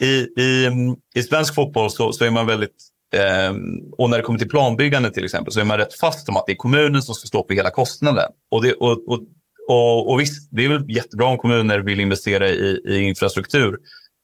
i, 0.02 0.42
i, 0.42 0.70
i 1.14 1.22
svensk 1.22 1.54
fotboll 1.54 1.90
så, 1.90 2.12
så 2.12 2.24
är 2.24 2.30
man 2.30 2.46
väldigt 2.46 2.76
ehm, 3.14 3.78
och 3.98 4.10
när 4.10 4.16
det 4.16 4.22
kommer 4.22 4.38
till 4.38 4.48
planbyggande 4.48 5.10
till 5.10 5.24
exempel 5.24 5.52
så 5.52 5.60
är 5.60 5.64
man 5.64 5.78
rätt 5.78 5.94
fast 5.94 6.28
om 6.28 6.36
att 6.36 6.46
det 6.46 6.52
är 6.52 6.56
kommunen 6.56 7.02
som 7.02 7.14
ska 7.14 7.26
stå 7.26 7.46
för 7.46 7.54
hela 7.54 7.70
kostnaden. 7.70 8.30
Och, 8.50 8.62
det, 8.62 8.72
och, 8.72 9.08
och, 9.08 9.20
och, 9.68 10.10
och 10.10 10.20
visst, 10.20 10.48
det 10.50 10.64
är 10.64 10.68
väl 10.68 10.90
jättebra 10.90 11.26
om 11.26 11.38
kommuner 11.38 11.78
vill 11.78 12.00
investera 12.00 12.48
i, 12.48 12.80
i 12.84 13.00
infrastruktur 13.00 13.78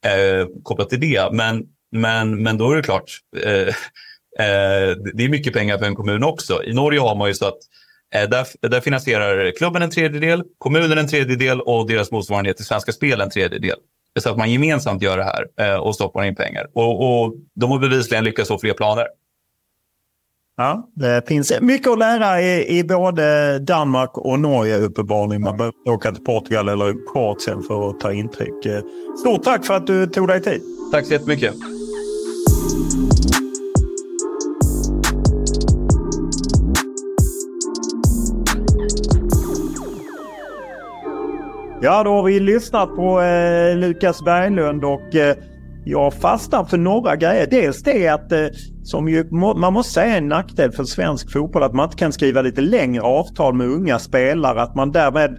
eh, 0.07 0.47
kopplat 0.63 0.91
till 0.91 1.01
det. 1.01 1.29
Men, 1.33 1.65
men, 1.93 2.43
men 2.43 2.59
då 2.59 2.73
är 2.73 2.77
det 2.77 2.83
klart, 2.83 3.11
eh, 3.43 3.75
Eh, 4.39 4.97
det 5.15 5.25
är 5.25 5.29
mycket 5.29 5.53
pengar 5.53 5.79
för 5.79 5.87
en 5.87 5.95
kommun 5.95 6.25
också. 6.25 6.65
I 6.65 6.73
Norge 6.73 7.01
har 7.01 7.17
man 7.17 7.29
ju 7.29 7.35
så 7.35 7.47
att 7.47 7.59
eh, 8.15 8.29
där, 8.29 8.69
där 8.69 8.81
finansierar 8.81 9.53
klubben 9.57 9.83
en 9.83 9.91
tredjedel, 9.91 10.43
kommunen 10.59 10.99
en 10.99 11.09
tredjedel 11.09 11.61
och 11.61 11.87
deras 11.87 12.11
motsvarighet 12.11 12.57
till 12.57 12.67
Svenska 12.67 12.93
Spel 12.93 13.21
en 13.21 13.31
tredjedel. 13.31 13.77
Så 14.19 14.31
att 14.31 14.37
man 14.39 14.51
gemensamt 14.51 15.03
gör 15.03 15.17
det 15.17 15.25
här 15.25 15.47
eh, 15.61 15.81
och 15.81 15.95
stoppar 15.95 16.25
in 16.25 16.35
pengar. 16.35 16.67
Och, 16.75 17.25
och 17.25 17.35
de 17.55 17.71
har 17.71 17.79
bevisligen 17.79 18.25
lyckats 18.25 18.49
få 18.49 18.59
fler 18.59 18.73
planer. 18.73 19.07
Ja, 20.57 20.89
det 20.95 21.29
finns 21.29 21.53
mycket 21.61 21.89
att 21.93 21.99
lära 21.99 22.43
i, 22.43 22.79
i 22.79 22.85
både 22.85 23.59
Danmark 23.59 24.19
och 24.19 24.41
Norge 24.41 24.79
uppenbarligen. 24.79 25.43
Man 25.43 25.57
behöver 25.57 25.75
åka 25.89 26.13
till 26.13 26.25
Portugal 26.25 26.69
eller 26.69 27.13
Kroatien 27.13 27.63
för 27.63 27.91
att 27.91 28.01
ta 28.01 28.13
intryck. 28.13 28.85
Stort 29.21 29.43
tack 29.43 29.67
för 29.67 29.75
att 29.75 29.87
du 29.87 30.07
tog 30.07 30.29
dig 30.29 30.43
tid. 30.43 30.63
Tack 30.93 31.07
så 31.07 31.13
jättemycket. 31.13 31.55
Ja, 41.81 42.03
då 42.03 42.11
har 42.11 42.23
vi 42.23 42.41
lyssnat 42.41 42.97
på 42.97 43.21
eh, 43.21 43.77
Lukas 43.77 44.25
Berglund 44.25 44.85
och 44.85 45.15
eh, 45.15 45.37
jag 45.85 46.15
fastnar 46.15 46.65
för 46.65 46.79
några 46.79 47.17
grejer. 47.17 47.47
Dels 47.51 47.83
det 47.83 48.09
att, 48.09 48.33
eh, 48.33 48.47
som 48.83 49.09
ju, 49.09 49.31
man 49.31 49.73
måste 49.73 49.93
säga 49.93 50.15
är 50.15 50.19
en 50.19 50.29
nackdel 50.29 50.73
för 50.73 50.85
svensk 50.85 51.33
fotboll, 51.33 51.63
att 51.63 51.75
man 51.75 51.85
inte 51.85 51.97
kan 51.97 52.13
skriva 52.13 52.43
lite 52.43 52.61
längre 52.61 53.03
avtal 53.03 53.55
med 53.55 53.67
unga 53.67 53.99
spelare. 53.99 54.63
Att 54.63 54.75
man 54.75 54.93
därmed 54.93 55.39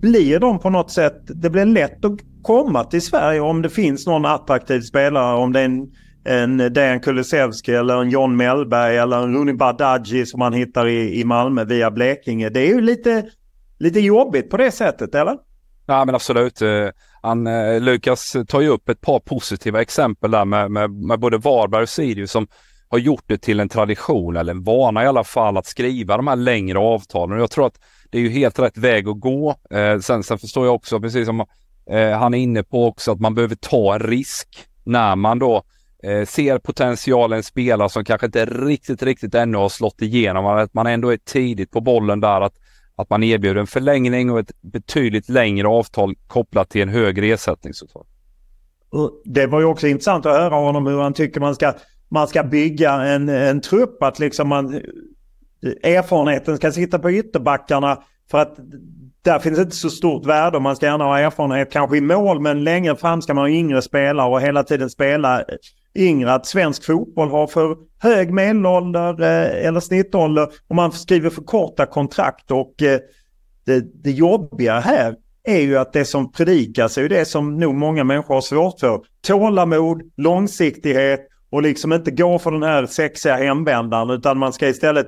blir 0.00 0.40
de 0.40 0.58
på 0.58 0.70
något 0.70 0.90
sätt, 0.90 1.22
det 1.26 1.50
blir 1.50 1.64
lätt 1.64 2.04
att 2.04 2.18
komma 2.42 2.84
till 2.84 3.02
Sverige 3.02 3.40
om 3.40 3.62
det 3.62 3.70
finns 3.70 4.06
någon 4.06 4.24
attraktiv 4.24 4.80
spelare. 4.80 5.36
Om 5.36 5.52
det 5.52 5.60
är 5.60 5.64
en, 5.64 5.86
en 6.24 6.72
Dejan 6.72 7.00
Kulusevski 7.00 7.74
eller 7.74 8.02
en 8.02 8.10
John 8.10 8.36
Mellberg 8.36 8.96
eller 8.96 9.22
en 9.22 9.34
Rooney 9.34 9.54
Badaji 9.54 10.26
som 10.26 10.38
man 10.38 10.52
hittar 10.52 10.86
i, 10.86 11.20
i 11.20 11.24
Malmö 11.24 11.64
via 11.64 11.90
Blekinge. 11.90 12.48
Det 12.48 12.60
är 12.60 12.74
ju 12.74 12.80
lite, 12.80 13.24
lite 13.78 14.00
jobbigt 14.00 14.50
på 14.50 14.56
det 14.56 14.70
sättet, 14.70 15.14
eller? 15.14 15.36
Ja 15.86 16.04
men 16.04 16.14
absolut. 16.14 16.62
Eh, 16.62 16.88
han, 17.22 17.46
eh, 17.46 17.80
Lukas 17.80 18.36
tar 18.48 18.60
ju 18.60 18.68
upp 18.68 18.88
ett 18.88 19.00
par 19.00 19.20
positiva 19.20 19.82
exempel 19.82 20.30
där 20.30 20.44
med, 20.44 20.70
med, 20.70 20.90
med 20.90 21.20
både 21.20 21.38
Varberg 21.38 21.82
och 21.82 21.88
Sirius 21.88 22.30
som 22.30 22.46
har 22.88 22.98
gjort 22.98 23.24
det 23.26 23.38
till 23.38 23.60
en 23.60 23.68
tradition 23.68 24.36
eller 24.36 24.52
en 24.52 24.62
vana 24.62 25.04
i 25.04 25.06
alla 25.06 25.24
fall 25.24 25.56
att 25.56 25.66
skriva 25.66 26.16
de 26.16 26.28
här 26.28 26.36
längre 26.36 26.78
avtalen. 26.78 27.36
Och 27.36 27.42
jag 27.42 27.50
tror 27.50 27.66
att 27.66 27.80
det 28.10 28.18
är 28.18 28.22
ju 28.22 28.30
helt 28.30 28.58
rätt 28.58 28.78
väg 28.78 29.08
att 29.08 29.20
gå. 29.20 29.56
Eh, 29.70 29.98
sen, 29.98 30.22
sen 30.22 30.38
förstår 30.38 30.66
jag 30.66 30.74
också, 30.74 31.00
precis 31.00 31.26
som 31.26 31.40
eh, 31.90 32.10
han 32.10 32.34
är 32.34 32.38
inne 32.38 32.62
på 32.62 32.86
också, 32.86 33.12
att 33.12 33.20
man 33.20 33.34
behöver 33.34 33.54
ta 33.54 33.94
en 33.94 34.00
risk 34.00 34.48
när 34.84 35.16
man 35.16 35.38
då 35.38 35.62
eh, 36.02 36.26
ser 36.26 36.58
potentialen 36.58 37.42
spelare 37.42 37.88
som 37.88 38.04
kanske 38.04 38.26
inte 38.26 38.44
riktigt, 38.44 39.02
riktigt 39.02 39.34
ännu 39.34 39.58
har 39.58 39.68
slått 39.68 40.02
igenom. 40.02 40.46
Att 40.46 40.74
man 40.74 40.86
ändå 40.86 41.12
är 41.12 41.16
tidigt 41.16 41.70
på 41.70 41.80
bollen 41.80 42.20
där 42.20 42.40
att 42.40 42.54
att 42.96 43.10
man 43.10 43.22
erbjuder 43.22 43.60
en 43.60 43.66
förlängning 43.66 44.30
och 44.30 44.38
ett 44.38 44.52
betydligt 44.60 45.28
längre 45.28 45.68
avtal 45.68 46.14
kopplat 46.26 46.70
till 46.70 46.82
en 46.82 46.88
högre 46.88 47.26
ersättning. 47.26 47.72
Det 49.24 49.46
var 49.46 49.60
ju 49.60 49.66
också 49.66 49.86
intressant 49.86 50.26
att 50.26 50.36
höra 50.36 50.54
honom 50.54 50.86
hur 50.86 51.00
han 51.00 51.14
tycker 51.14 51.40
man 51.40 51.54
ska, 51.54 51.72
man 52.08 52.28
ska 52.28 52.42
bygga 52.42 52.92
en, 52.92 53.28
en 53.28 53.60
trupp. 53.60 54.02
Att 54.02 54.18
liksom 54.18 54.48
man, 54.48 54.74
erfarenheten 55.82 56.56
ska 56.56 56.72
sitta 56.72 56.98
på 56.98 57.10
ytterbackarna 57.10 58.02
för 58.30 58.38
att 58.38 58.56
där 59.22 59.38
finns 59.38 59.58
inte 59.58 59.76
så 59.76 59.90
stort 59.90 60.26
värde. 60.26 60.60
Man 60.60 60.76
ska 60.76 60.86
gärna 60.86 61.04
ha 61.04 61.18
erfarenhet 61.18 61.72
kanske 61.72 61.96
i 61.96 62.00
mål 62.00 62.40
men 62.40 62.64
längre 62.64 62.96
fram 62.96 63.22
ska 63.22 63.34
man 63.34 63.44
ha 63.44 63.48
yngre 63.48 63.82
spelare 63.82 64.30
och 64.30 64.40
hela 64.40 64.62
tiden 64.62 64.90
spela 64.90 65.44
yngre. 65.94 66.32
Att 66.32 66.46
svensk 66.46 66.84
fotboll 66.84 67.30
har 67.30 67.46
för 67.46 67.76
hög 67.98 68.32
medelålder 68.32 69.22
eh, 69.22 69.66
eller 69.66 69.80
snittålder 69.80 70.48
och 70.68 70.76
man 70.76 70.92
skriver 70.92 71.30
för 71.30 71.42
korta 71.42 71.86
kontrakt. 71.86 72.50
Och 72.50 72.82
eh, 72.82 72.98
det, 73.66 74.02
det 74.02 74.10
jobbiga 74.10 74.80
här 74.80 75.16
är 75.44 75.60
ju 75.60 75.78
att 75.78 75.92
det 75.92 76.04
som 76.04 76.32
predikas 76.32 76.98
är 76.98 77.02
ju 77.02 77.08
det 77.08 77.24
som 77.24 77.56
nog 77.58 77.74
många 77.74 78.04
människor 78.04 78.34
har 78.34 78.40
svårt 78.40 78.80
för. 78.80 79.00
Tålamod, 79.26 80.02
långsiktighet 80.16 81.28
och 81.50 81.62
liksom 81.62 81.92
inte 81.92 82.10
gå 82.10 82.38
för 82.38 82.50
den 82.50 82.62
här 82.62 82.86
sexiga 82.86 83.36
hemvändaren 83.36 84.10
utan 84.10 84.38
man 84.38 84.52
ska 84.52 84.68
istället 84.68 85.06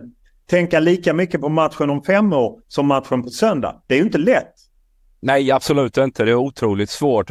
tänka 0.50 0.80
lika 0.80 1.12
mycket 1.12 1.40
på 1.40 1.48
matchen 1.48 1.90
om 1.90 2.02
fem 2.02 2.32
år 2.32 2.60
som 2.68 2.86
matchen 2.86 3.22
på 3.22 3.28
söndag. 3.28 3.82
Det 3.86 3.94
är 3.94 3.98
ju 3.98 4.04
inte 4.04 4.18
lätt. 4.18 4.52
Nej, 5.20 5.50
absolut 5.50 5.96
inte. 5.96 6.24
Det 6.24 6.30
är 6.30 6.34
otroligt 6.34 6.90
svårt. 6.90 7.30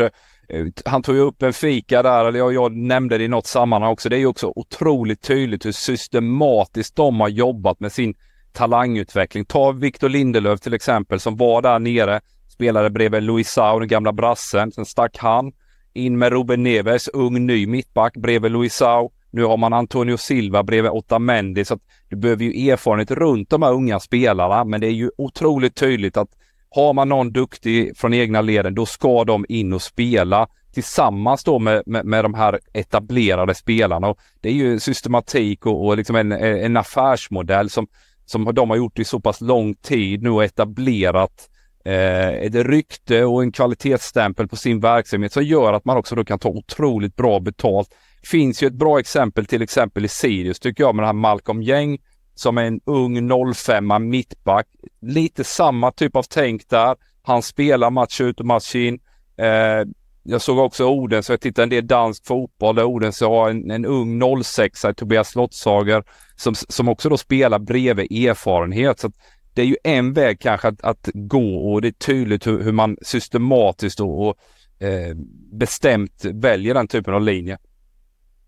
Han 0.86 1.04
tog 1.04 1.16
ju 1.16 1.22
upp 1.22 1.43
en 1.43 1.54
fika 1.54 2.04
där, 2.04 2.26
eller 2.26 2.39
jag, 2.39 2.54
jag 2.54 2.76
nämnde 2.76 3.18
det 3.18 3.24
i 3.24 3.28
något 3.28 3.48
sammanhang 3.48 3.91
också. 3.91 4.10
Det 4.10 4.16
är 4.16 4.20
ju 4.20 4.26
också 4.26 4.54
otroligt 4.56 5.22
tydligt 5.22 5.66
hur 5.66 5.72
systematiskt 5.72 6.96
de 6.96 7.20
har 7.20 7.30
jobbat 7.30 7.80
med 7.80 7.91
sin 7.91 8.16
talangutveckling. 8.54 9.46
Ta 9.46 9.72
Victor 9.72 10.10
Lindelöf 10.10 10.60
till 10.60 10.74
exempel 10.74 11.20
som 11.20 11.38
var 11.38 11.62
där 11.62 11.80
nere, 11.80 12.22
spelade 12.48 12.89
bredvid 12.89 13.24
Luisao, 13.24 13.80
den 13.80 13.88
gamla 13.88 14.14
brassen. 14.14 14.72
Sen 14.72 14.86
stack 14.86 15.18
han 15.18 15.52
in 15.93 16.18
med 16.18 16.32
Ruben 16.32 16.64
Neves, 16.64 17.08
ung 17.08 17.46
ny 17.46 17.68
mittback 17.68 18.14
bredvid 18.18 18.52
Luisao. 18.52 19.12
Nu 19.32 19.43
har 19.43 19.58
man 19.58 19.74
Antonio 19.74 20.18
Silva 20.18 20.64
bredvid 20.64 20.91
Otamendi 20.91 21.66
så 21.66 21.74
att 21.74 21.82
du 22.10 22.16
behöver 22.16 22.46
ju 22.46 22.70
erfarenhet 22.70 23.12
runt 23.12 23.50
de 23.50 23.62
här 23.62 23.74
unga 23.74 24.00
spelarna 24.00 24.64
men 24.64 24.82
det 24.82 24.88
är 24.88 24.91
ju 24.91 25.12
otroligt 25.18 25.76
tydligt 25.76 26.18
att 26.18 26.30
har 26.76 26.93
man 26.93 27.09
någon 27.09 27.32
duktig 27.32 27.97
från 27.97 28.13
egna 28.13 28.41
leden 28.41 28.76
då 28.76 28.86
ska 28.86 29.23
de 29.23 29.45
in 29.49 29.73
och 29.73 29.82
spela 29.82 30.47
tillsammans 30.73 31.43
då 31.43 31.59
med, 31.59 31.84
med, 31.86 32.05
med 32.05 32.26
de 32.26 32.34
här 32.34 32.59
etablerade 32.73 33.55
spelarna. 33.55 34.07
Och 34.07 34.19
det 34.41 34.49
är 34.49 34.53
ju 34.53 34.80
systematik 34.80 35.65
och, 35.65 35.86
och 35.86 35.97
liksom 35.97 36.15
en, 36.15 36.32
en 36.32 36.78
affärsmodell 36.78 37.69
som, 37.69 37.88
som 38.26 38.53
de 38.53 38.69
har 38.69 38.78
gjort 38.78 38.99
i 38.99 39.05
så 39.05 39.19
pass 39.19 39.41
lång 39.41 39.76
tid 39.76 40.23
nu 40.23 40.30
och 40.30 40.43
etablerat 40.43 41.49
eh, 41.86 42.30
ett 42.30 42.55
rykte 42.55 43.26
och 43.26 43.43
en 43.43 43.51
kvalitetsstämpel 43.51 44.47
på 44.47 44.55
sin 44.55 44.80
verksamhet 44.80 45.34
som 45.34 45.43
gör 45.43 45.73
att 45.73 45.86
man 45.86 45.97
också 45.97 46.15
då 46.15 46.26
kan 46.26 46.39
ta 46.39 46.49
otroligt 46.49 47.15
bra 47.15 47.39
betalt 47.39 47.89
finns 48.23 48.63
ju 48.63 48.67
ett 48.67 48.73
bra 48.73 48.99
exempel 48.99 49.45
till 49.45 49.61
exempel 49.61 50.05
i 50.05 50.07
Sirius 50.07 50.59
tycker 50.59 50.84
jag 50.84 50.95
med 50.95 51.03
den 51.03 51.07
här 51.07 51.13
Malcolm 51.13 51.61
Gäng 51.61 51.97
som 52.36 52.58
är 52.58 52.64
en 52.64 52.82
ung 52.86 53.54
05 53.54 54.10
mittback. 54.10 54.68
Lite 55.02 55.44
samma 55.44 55.92
typ 55.92 56.16
av 56.16 56.24
tänk 56.24 56.70
där. 56.70 56.96
Han 57.22 57.42
spelar 57.42 57.90
match 57.90 58.22
ut 58.22 58.40
och 58.40 58.46
match 58.46 58.76
in. 58.76 59.00
Eh, 59.38 59.88
jag 60.28 60.42
såg 60.42 60.58
också 60.60 60.86
Odense, 60.86 61.34
jag 61.34 61.42
tittade 61.42 61.64
en 61.64 61.70
del 61.70 61.88
dansk 61.88 62.26
fotboll 62.26 62.76
där 62.76 62.84
Odense 62.84 63.26
har 63.26 63.50
en, 63.50 63.72
en 63.72 63.86
ung 63.86 64.44
06 64.44 64.86
Tobias 64.98 65.30
Slottshager 65.30 66.04
som, 66.36 66.56
som 66.56 66.90
också 66.90 67.10
då 67.10 67.18
spelar 67.18 67.60
bredvid 67.60 68.12
erfarenhet. 68.12 69.00
Så 69.00 69.12
det 69.54 69.62
är 69.62 69.66
ju 69.66 69.78
en 69.84 70.14
väg 70.14 70.40
kanske 70.40 70.68
att, 70.68 70.82
att 70.82 71.10
gå 71.14 71.74
och 71.74 71.82
det 71.82 71.88
är 71.88 71.92
tydligt 71.92 72.48
hur, 72.48 72.64
hur 72.64 72.72
man 72.72 72.98
systematiskt 73.02 74.00
och, 74.00 74.28
och 74.28 74.38
eh, 74.86 75.16
bestämt 75.52 76.26
väljer 76.26 76.74
den 76.74 76.88
typen 76.88 77.14
av 77.14 77.22
linje. 77.22 77.58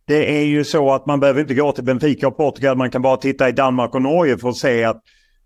Det 0.07 0.37
är 0.37 0.45
ju 0.45 0.63
så 0.63 0.93
att 0.93 1.05
man 1.05 1.19
behöver 1.19 1.41
inte 1.41 1.53
gå 1.53 1.71
till 1.71 1.83
Benfica 1.83 2.27
och 2.27 2.37
Portugal. 2.37 2.77
Man 2.77 2.89
kan 2.89 3.01
bara 3.01 3.17
titta 3.17 3.49
i 3.49 3.51
Danmark 3.51 3.95
och 3.95 4.01
Norge 4.01 4.37
för 4.37 4.49
att 4.49 4.55
se 4.55 4.83
att 4.83 5.01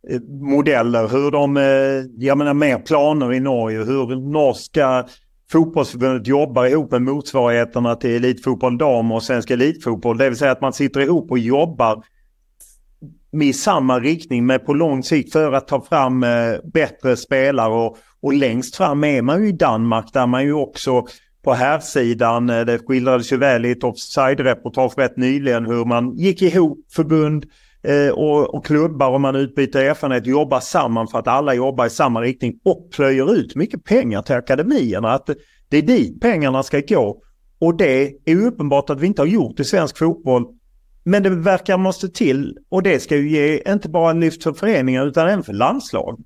eh, 0.10 0.22
modeller, 0.42 1.08
hur 1.08 1.32
de, 1.32 1.58
eh, 1.58 2.24
jag 2.26 2.38
menar 2.38 2.54
mer 2.54 2.78
planer 2.78 3.34
i 3.34 3.40
Norge, 3.40 3.78
hur 3.78 4.32
norska 4.32 5.06
fotbollsförbundet 5.52 6.28
jobbar 6.28 6.66
ihop 6.66 6.92
med 6.92 7.02
motsvarigheterna 7.02 7.96
till 7.96 8.16
elitfotboll 8.16 8.78
dam 8.78 9.12
och 9.12 9.24
svensk 9.24 9.52
elitfotboll. 9.52 10.18
Det 10.18 10.30
vill 10.30 10.38
säga 10.38 10.52
att 10.52 10.62
man 10.62 10.74
sitter 10.74 11.02
ihop 11.02 11.32
och 11.32 11.40
jobbar 11.40 12.04
i 13.42 13.54
samma 13.54 14.00
riktning 14.00 14.46
men 14.46 14.60
på 14.60 14.74
lång 14.74 15.04
sikt 15.04 15.32
för 15.32 15.52
att 15.52 15.68
ta 15.68 15.82
fram 15.82 16.24
eh, 16.24 16.54
bättre 16.74 17.18
spelare. 17.18 17.74
Och, 17.74 17.98
och 18.22 18.34
längst 18.34 18.76
fram 18.76 19.04
är 19.04 19.22
man 19.22 19.44
ju 19.44 19.50
i 19.50 19.52
Danmark 19.52 20.14
där 20.14 20.28
man 20.28 20.44
ju 20.44 20.54
också 20.54 21.06
på 21.42 21.54
här 21.54 21.80
sidan 21.80 22.50
eh, 22.50 22.66
det 22.66 22.80
skildrades 22.80 23.32
ju 23.34 23.38
väl 23.38 23.66
i 23.66 23.72
ett 23.72 23.84
offside-reportage 23.84 24.98
rätt 24.98 25.18
nyligen 25.18 25.66
hur 25.66 25.86
man 25.86 26.16
gick 26.18 26.42
ihop 26.42 26.86
förbund 26.92 27.46
eh, 27.84 28.14
och, 28.14 28.56
och 28.56 28.66
klubbar 28.66 29.10
och 29.10 29.22
man 29.22 29.36
utbyter 29.36 29.80
erfarenhet, 29.80 30.28
jobbar 30.28 30.60
samman 30.60 31.08
för 31.08 31.20
att 31.20 31.28
alla 31.28 31.54
jobbar 31.54 31.86
i 31.86 31.90
samma 31.90 32.22
riktning 32.22 32.60
och 32.64 32.92
plöjer 32.92 33.34
ut 33.34 33.56
mycket 33.56 33.84
pengar 33.84 34.22
till 34.22 34.36
akademierna. 34.36 35.14
Att 35.14 35.30
det 35.70 35.78
är 35.78 35.82
dit 35.82 36.22
pengarna 36.22 36.64
ska 36.64 36.80
gå. 36.80 37.22
Och 37.60 37.78
det 37.78 38.14
är 38.26 38.36
uppenbart 38.36 38.90
att 38.90 39.00
vi 39.00 39.08
inte 39.08 39.22
har 39.22 39.28
gjort 39.28 39.60
i 39.60 39.64
svensk 39.64 39.98
fotboll 39.98 40.46
men 41.04 41.24
det 41.24 41.30
verkar 41.30 41.78
måste 41.78 42.10
till 42.10 42.58
och 42.70 42.84
det 42.84 43.00
ska 43.00 43.18
ju 43.18 43.30
ge 43.30 43.62
inte 43.68 43.90
bara 43.90 44.12
en 44.12 44.20
lyft 44.20 44.44
för 44.44 44.54
föreningar 44.54 45.08
utan 45.08 45.28
även 45.28 45.44
för 45.44 45.54
landslag. 45.54 46.24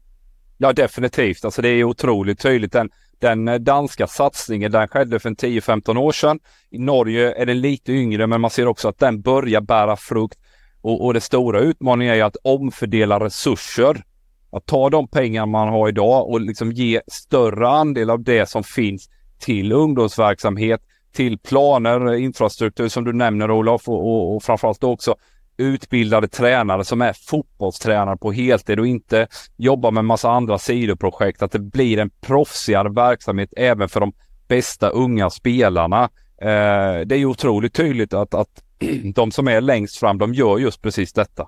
Ja 0.57 0.74
definitivt, 0.74 1.45
alltså 1.45 1.61
det 1.61 1.70
är 1.70 1.84
otroligt 1.84 2.39
tydligt. 2.39 2.72
Den, 2.72 2.89
den 3.26 3.63
danska 3.63 4.07
satsningen 4.07 4.71
den 4.71 4.88
skedde 4.88 5.19
för 5.19 5.30
10-15 5.30 5.97
år 5.97 6.11
sedan. 6.11 6.39
I 6.69 6.80
Norge 6.80 7.34
är 7.41 7.45
den 7.45 7.61
lite 7.61 7.91
yngre 7.91 8.28
men 8.28 8.41
man 8.41 8.51
ser 8.51 8.67
också 8.67 8.88
att 8.88 8.99
den 8.99 9.21
börjar 9.21 9.61
bära 9.61 9.95
frukt. 9.95 10.39
Och, 10.82 11.05
och 11.05 11.13
det 11.13 11.21
stora 11.21 11.59
utmaningen 11.59 12.15
är 12.15 12.23
att 12.23 12.38
omfördela 12.43 13.19
resurser. 13.19 14.03
Att 14.51 14.65
ta 14.65 14.89
de 14.89 15.07
pengar 15.07 15.45
man 15.45 15.69
har 15.69 15.89
idag 15.89 16.30
och 16.30 16.41
liksom 16.41 16.71
ge 16.71 17.01
större 17.07 17.67
andel 17.69 18.09
av 18.09 18.23
det 18.23 18.49
som 18.49 18.63
finns 18.63 19.09
till 19.39 19.71
ungdomsverksamhet, 19.71 20.82
till 21.13 21.38
planer, 21.38 22.13
infrastruktur 22.13 22.89
som 22.89 23.03
du 23.03 23.13
nämner 23.13 23.51
Olof 23.51 23.89
och, 23.89 24.07
och, 24.07 24.36
och 24.36 24.43
framförallt 24.43 24.84
också 24.84 25.15
utbildade 25.57 26.27
tränare 26.27 26.83
som 26.83 27.01
är 27.01 27.13
fotbollstränare 27.13 28.17
på 28.17 28.31
heltid 28.31 28.79
och 28.79 28.87
inte 28.87 29.27
jobbar 29.57 29.91
med 29.91 30.05
massa 30.05 30.29
andra 30.29 30.57
sidoprojekt. 30.57 31.41
Att 31.41 31.51
det 31.51 31.59
blir 31.59 31.97
en 31.97 32.09
proffsigare 32.09 32.89
verksamhet 32.89 33.49
även 33.57 33.89
för 33.89 33.99
de 33.99 34.13
bästa 34.47 34.89
unga 34.89 35.29
spelarna. 35.29 36.03
Eh, 36.41 37.05
det 37.05 37.15
är 37.15 37.25
otroligt 37.25 37.73
tydligt 37.73 38.13
att, 38.13 38.33
att 38.33 38.63
de 39.15 39.31
som 39.31 39.47
är 39.47 39.61
längst 39.61 39.97
fram, 39.97 40.17
de 40.17 40.33
gör 40.33 40.57
just 40.57 40.81
precis 40.81 41.13
detta. 41.13 41.47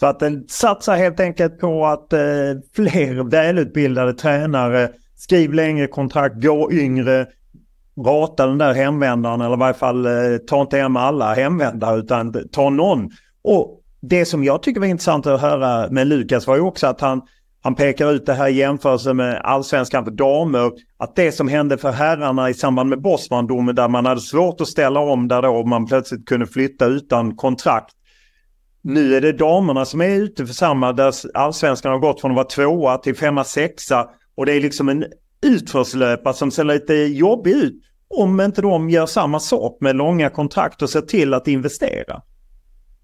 Så 0.00 0.06
att 0.06 0.20
den 0.20 0.44
satsar 0.48 0.96
helt 0.96 1.20
enkelt 1.20 1.60
på 1.60 1.86
att 1.86 2.12
eh, 2.12 2.20
fler 2.74 3.30
välutbildade 3.30 4.14
tränare 4.14 4.90
skriv 5.16 5.52
längre 5.52 5.86
kontrakt, 5.86 6.42
gå 6.42 6.72
yngre, 6.72 7.26
rata 8.06 8.46
den 8.46 8.58
där 8.58 8.74
hemvändaren 8.74 9.40
eller 9.40 9.56
i 9.56 9.58
varje 9.58 9.74
fall 9.74 10.06
eh, 10.06 10.12
ta 10.46 10.60
inte 10.60 10.78
hem 10.78 10.96
alla 10.96 11.34
hemvändare 11.34 11.98
utan 11.98 12.34
ta 12.52 12.70
någon. 12.70 13.10
Och 13.42 13.80
det 14.00 14.24
som 14.24 14.44
jag 14.44 14.62
tycker 14.62 14.80
var 14.80 14.86
intressant 14.86 15.26
att 15.26 15.40
höra 15.40 15.90
med 15.90 16.06
Lukas 16.06 16.46
var 16.46 16.56
ju 16.56 16.62
också 16.62 16.86
att 16.86 17.00
han, 17.00 17.22
han 17.62 17.74
pekar 17.74 18.12
ut 18.12 18.26
det 18.26 18.34
här 18.34 18.48
i 18.48 18.54
jämförelse 18.54 19.14
med 19.14 19.40
allsvenskan 19.44 20.04
för 20.04 20.12
damer. 20.12 20.70
Att 20.96 21.16
det 21.16 21.32
som 21.32 21.48
hände 21.48 21.78
för 21.78 21.92
herrarna 21.92 22.50
i 22.50 22.54
samband 22.54 22.88
med 22.88 23.02
Bosmandomen 23.02 23.74
där 23.74 23.88
man 23.88 24.06
hade 24.06 24.20
svårt 24.20 24.60
att 24.60 24.68
ställa 24.68 25.00
om 25.00 25.28
där 25.28 25.42
då 25.42 25.64
man 25.64 25.86
plötsligt 25.86 26.28
kunde 26.28 26.46
flytta 26.46 26.86
utan 26.86 27.36
kontrakt. 27.36 27.94
Nu 28.82 29.16
är 29.16 29.20
det 29.20 29.32
damerna 29.32 29.84
som 29.84 30.00
är 30.00 30.08
ute 30.08 30.46
för 30.46 30.54
samma 30.54 30.92
där 30.92 31.14
allsvenskan 31.34 31.92
har 31.92 31.98
gått 31.98 32.20
från 32.20 32.30
att 32.30 32.36
vara 32.36 32.46
tvåa 32.46 32.98
till 32.98 33.16
femma, 33.16 33.44
sexa. 33.44 34.08
Och 34.34 34.46
det 34.46 34.52
är 34.52 34.60
liksom 34.60 34.88
en 34.88 35.04
utförslöpa 35.46 36.32
som 36.32 36.50
ser 36.50 36.64
lite 36.64 36.94
jobbig 36.94 37.50
ut 37.50 37.82
om 38.10 38.40
inte 38.40 38.62
de 38.62 38.90
gör 38.90 39.06
samma 39.06 39.40
sak 39.40 39.76
med 39.80 39.96
långa 39.96 40.30
kontrakt 40.30 40.82
och 40.82 40.90
ser 40.90 41.00
till 41.00 41.34
att 41.34 41.48
investera. 41.48 42.22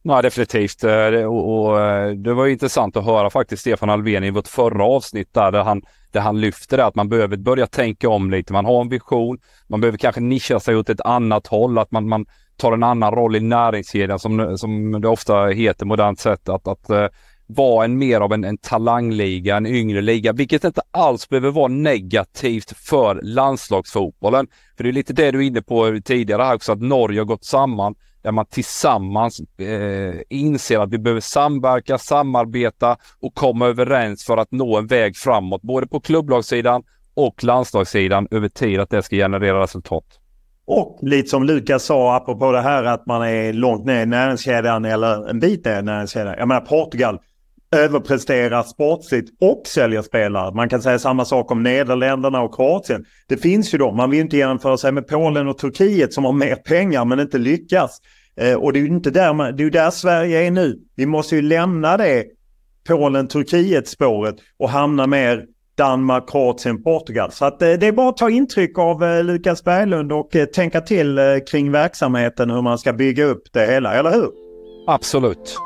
Nej 0.07 0.23
definitivt. 0.23 0.85
Eh, 0.85 1.25
och, 1.25 1.69
och, 1.69 1.81
eh, 1.81 2.11
det 2.11 2.35
var 2.35 2.47
intressant 2.47 2.97
att 2.97 3.05
höra 3.05 3.31
faktiskt 3.31 3.61
Stefan 3.61 3.91
Alvén 3.91 4.25
i 4.25 4.31
vårt 4.31 4.49
förra 4.49 4.85
avsnitt 4.85 5.35
där, 5.35 5.53
där, 5.53 5.63
han, 5.63 5.83
där 6.13 6.21
han 6.21 6.41
lyfter 6.41 6.77
det 6.77 6.85
att 6.85 6.95
man 6.95 7.09
behöver 7.09 7.37
börja 7.37 7.67
tänka 7.67 8.09
om 8.09 8.31
lite. 8.31 8.53
Man 8.53 8.65
har 8.65 8.81
en 8.81 8.89
vision, 8.89 9.39
man 9.67 9.81
behöver 9.81 9.99
kanske 9.99 10.21
nischa 10.21 10.61
sig 10.61 10.77
åt 10.77 10.91
ett 10.91 11.01
annat 11.01 11.47
håll, 11.47 11.79
att 11.79 11.91
man, 11.91 12.09
man 12.09 12.27
tar 12.57 12.73
en 12.73 12.83
annan 12.83 13.13
roll 13.13 13.37
i 13.37 13.41
näringskedjan 13.41 14.19
som, 14.19 14.59
som 14.59 15.01
det 15.01 15.09
ofta 15.09 15.47
heter 15.47 15.87
modernt 15.87 16.21
sett. 16.21 16.49
Att, 16.49 16.69
att 16.69 16.91
eh, 16.91 17.07
vara 17.47 17.85
en 17.85 17.99
mer 17.99 18.21
av 18.21 18.33
en, 18.33 18.45
en 18.45 18.59
talangliga, 18.59 19.57
en 19.57 19.67
yngre 19.67 20.01
liga, 20.01 20.33
vilket 20.33 20.65
inte 20.65 20.83
alls 20.91 21.29
behöver 21.29 21.51
vara 21.51 21.69
negativt 21.69 22.73
för 22.77 23.21
landslagsfotbollen. 23.23 24.47
För 24.77 24.85
det 24.85 24.91
är 24.91 24.93
lite 24.93 25.13
det 25.13 25.31
du 25.31 25.39
är 25.39 25.43
inne 25.43 25.63
på 25.63 26.01
tidigare 26.05 26.43
här 26.43 26.55
också, 26.55 26.73
att 26.73 26.81
Norge 26.81 27.21
har 27.21 27.25
gått 27.25 27.45
samman 27.45 27.95
där 28.23 28.33
man 28.33 28.47
tillsammans 28.47 29.41
eh, 29.59 30.15
inser 30.29 30.79
att 30.79 30.91
vi 30.91 30.99
behöver 30.99 31.21
samverka, 31.21 31.99
samarbeta 31.99 32.97
och 33.21 33.35
komma 33.35 33.67
överens 33.67 34.25
för 34.25 34.37
att 34.37 34.53
nå 34.53 34.79
en 34.79 34.87
väg 34.87 35.17
framåt, 35.17 35.63
både 35.63 35.87
på 35.87 36.01
klubblagssidan 36.01 36.83
och 37.15 37.45
landslagssidan 37.45 38.29
över 38.31 38.49
tid, 38.49 38.81
att 38.81 38.91
det 38.91 39.03
ska 39.03 39.17
generera 39.17 39.63
resultat. 39.63 40.05
Och 40.67 40.99
lite 41.03 41.29
som 41.29 41.45
Lukas 41.45 41.85
sa 41.85 42.17
apropå 42.17 42.53
det 42.53 42.61
här 42.61 42.85
att 42.85 43.07
man 43.07 43.23
är 43.23 43.53
långt 43.53 43.85
ner 43.85 44.03
i 44.03 44.07
näringskedjan 44.07 44.85
eller 44.85 45.29
en 45.31 45.41
bit 45.41 45.65
ner 45.65 45.79
i 45.79 45.83
näringskedjan. 45.83 46.35
Jag 46.39 46.49
menar 46.49 46.61
Portugal 46.61 47.19
överpresterar 47.75 48.63
sportsligt 48.63 49.31
och 49.41 49.63
säljer 49.67 50.03
spelare. 50.03 50.55
Man 50.55 50.69
kan 50.69 50.83
säga 50.83 50.99
samma 50.99 51.25
sak 51.25 51.51
om 51.51 51.63
Nederländerna 51.63 52.43
och 52.43 52.55
Kroatien. 52.55 53.05
Det 53.29 53.37
finns 53.37 53.75
ju 53.75 53.79
då, 53.79 53.93
man 53.93 54.11
vill 54.11 54.21
inte 54.21 54.37
jämföra 54.37 54.77
sig 54.77 54.93
med 54.93 55.09
Polen 55.09 55.49
och 55.49 55.59
Turkiet 55.59 56.13
som 56.13 56.25
har 56.25 56.33
mer 56.33 56.57
pengar 56.57 57.05
men 57.05 57.21
inte 57.21 57.39
lyckas. 57.39 57.99
Eh, 58.37 58.55
och 58.55 58.73
det 58.73 58.79
är 58.79 58.81
ju 58.81 58.87
inte 58.87 59.11
där, 59.11 59.33
man, 59.33 59.57
det 59.57 59.65
är 59.65 59.71
där 59.71 59.91
Sverige 59.91 60.47
är 60.47 60.51
nu. 60.51 60.79
Vi 60.97 61.07
måste 61.07 61.37
ju 61.37 61.43
lämna 61.43 61.97
det 61.97 62.25
Polen-Turkiet 62.89 63.89
spåret 63.89 64.37
och 64.59 64.71
hamna 64.71 65.07
mer 65.07 65.45
Danmark, 65.77 66.31
Kroatien, 66.31 66.83
Portugal. 66.83 67.33
Så 67.33 67.45
att, 67.45 67.63
eh, 67.63 67.73
det 67.73 67.87
är 67.87 67.93
bara 67.93 68.09
att 68.09 68.17
ta 68.17 68.31
intryck 68.31 68.79
av 68.79 69.05
eh, 69.05 69.25
Lukas 69.25 69.65
Berglund 69.65 70.13
och 70.13 70.37
eh, 70.37 70.45
tänka 70.45 70.81
till 70.81 71.19
eh, 71.19 71.25
kring 71.51 71.73
verksamheten 71.73 72.51
hur 72.51 72.63
man 72.63 72.79
ska 72.79 72.93
bygga 72.93 73.25
upp 73.25 73.43
det 73.53 73.67
hela, 73.67 73.95
eller 73.95 74.13
hur? 74.13 74.31
Absolut. 74.87 75.57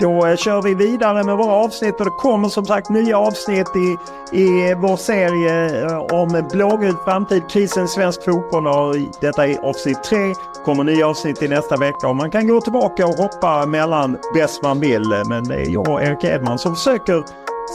Då 0.00 0.26
eh, 0.26 0.36
kör 0.36 0.62
vi 0.62 0.74
vidare 0.74 1.24
med 1.24 1.36
våra 1.36 1.52
avsnitt 1.52 2.00
och 2.00 2.04
det 2.04 2.10
kommer 2.10 2.48
som 2.48 2.64
sagt 2.64 2.88
nya 2.88 3.18
avsnitt 3.18 3.68
i, 3.76 3.96
i 4.38 4.74
vår 4.74 4.96
serie 4.96 5.84
eh, 5.86 5.98
om 5.98 6.48
blågul 6.52 6.94
framtid, 7.04 7.42
krisen 7.50 7.84
i 7.84 7.88
svensk 7.88 8.24
fotboll. 8.24 8.66
Och 8.66 8.94
detta 9.20 9.46
är 9.46 9.58
avsnitt 9.58 10.02
tre. 10.02 10.34
kommer 10.64 10.84
nya 10.84 11.08
avsnitt 11.08 11.42
i 11.42 11.48
nästa 11.48 11.76
vecka 11.76 12.08
och 12.08 12.16
man 12.16 12.30
kan 12.30 12.48
gå 12.48 12.60
tillbaka 12.60 13.06
och 13.06 13.14
hoppa 13.14 13.66
mellan 13.66 14.18
bäst 14.34 14.62
man 14.62 14.80
vill. 14.80 15.24
Men 15.28 15.44
det 15.44 15.54
är 15.54 15.70
jag 15.70 15.88
och 15.88 16.02
Erik 16.02 16.24
Edman 16.24 16.58
som 16.58 16.74
försöker 16.76 17.24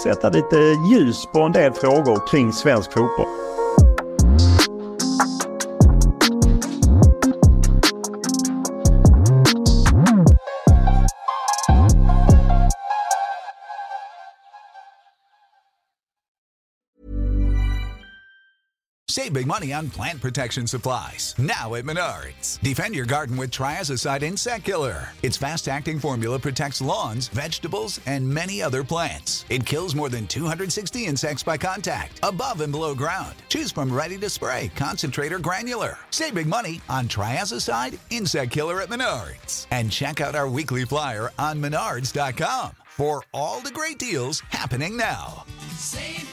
sätta 0.03 0.29
lite 0.29 0.57
ljus 0.91 1.25
på 1.25 1.39
en 1.41 1.51
del 1.51 1.73
frågor 1.73 2.27
kring 2.31 2.53
svensk 2.53 2.93
fotboll. 2.93 3.52
Save 19.13 19.33
big 19.33 19.45
money 19.45 19.71
on 19.73 19.91
plant 19.91 20.19
protection 20.19 20.65
supplies. 20.65 21.35
Now 21.37 21.75
at 21.75 21.83
Menards. 21.83 22.59
Defend 22.61 22.95
your 22.95 23.05
garden 23.05 23.37
with 23.37 23.51
Triazicide 23.51 24.23
Insect 24.23 24.65
Killer. 24.65 25.09
Its 25.21 25.37
fast 25.37 25.67
acting 25.67 25.99
formula 25.99 26.39
protects 26.39 26.81
lawns, 26.81 27.27
vegetables, 27.27 27.99
and 28.07 28.27
many 28.27 28.59
other 28.59 28.83
plants. 28.83 29.45
It 29.51 29.67
kills 29.67 29.93
more 29.93 30.09
than 30.09 30.25
260 30.25 31.05
insects 31.05 31.43
by 31.43 31.59
contact, 31.59 32.21
above 32.23 32.61
and 32.61 32.71
below 32.71 32.95
ground. 32.95 33.35
Choose 33.49 33.71
from 33.71 33.93
ready 33.93 34.17
to 34.17 34.31
spray, 34.31 34.71
concentrate, 34.75 35.31
or 35.31 35.37
granular. 35.37 35.99
Save 36.09 36.33
big 36.33 36.47
money 36.47 36.81
on 36.89 37.07
Triazicide 37.07 37.99
Insect 38.09 38.51
Killer 38.51 38.81
at 38.81 38.89
Menards. 38.89 39.67
And 39.69 39.91
check 39.91 40.21
out 40.21 40.33
our 40.33 40.49
weekly 40.49 40.85
flyer 40.85 41.29
on 41.37 41.61
menards.com 41.61 42.71
for 42.87 43.23
all 43.31 43.61
the 43.61 43.69
great 43.69 43.99
deals 43.99 44.39
happening 44.49 44.97
now. 44.97 45.45
Save 45.75 46.32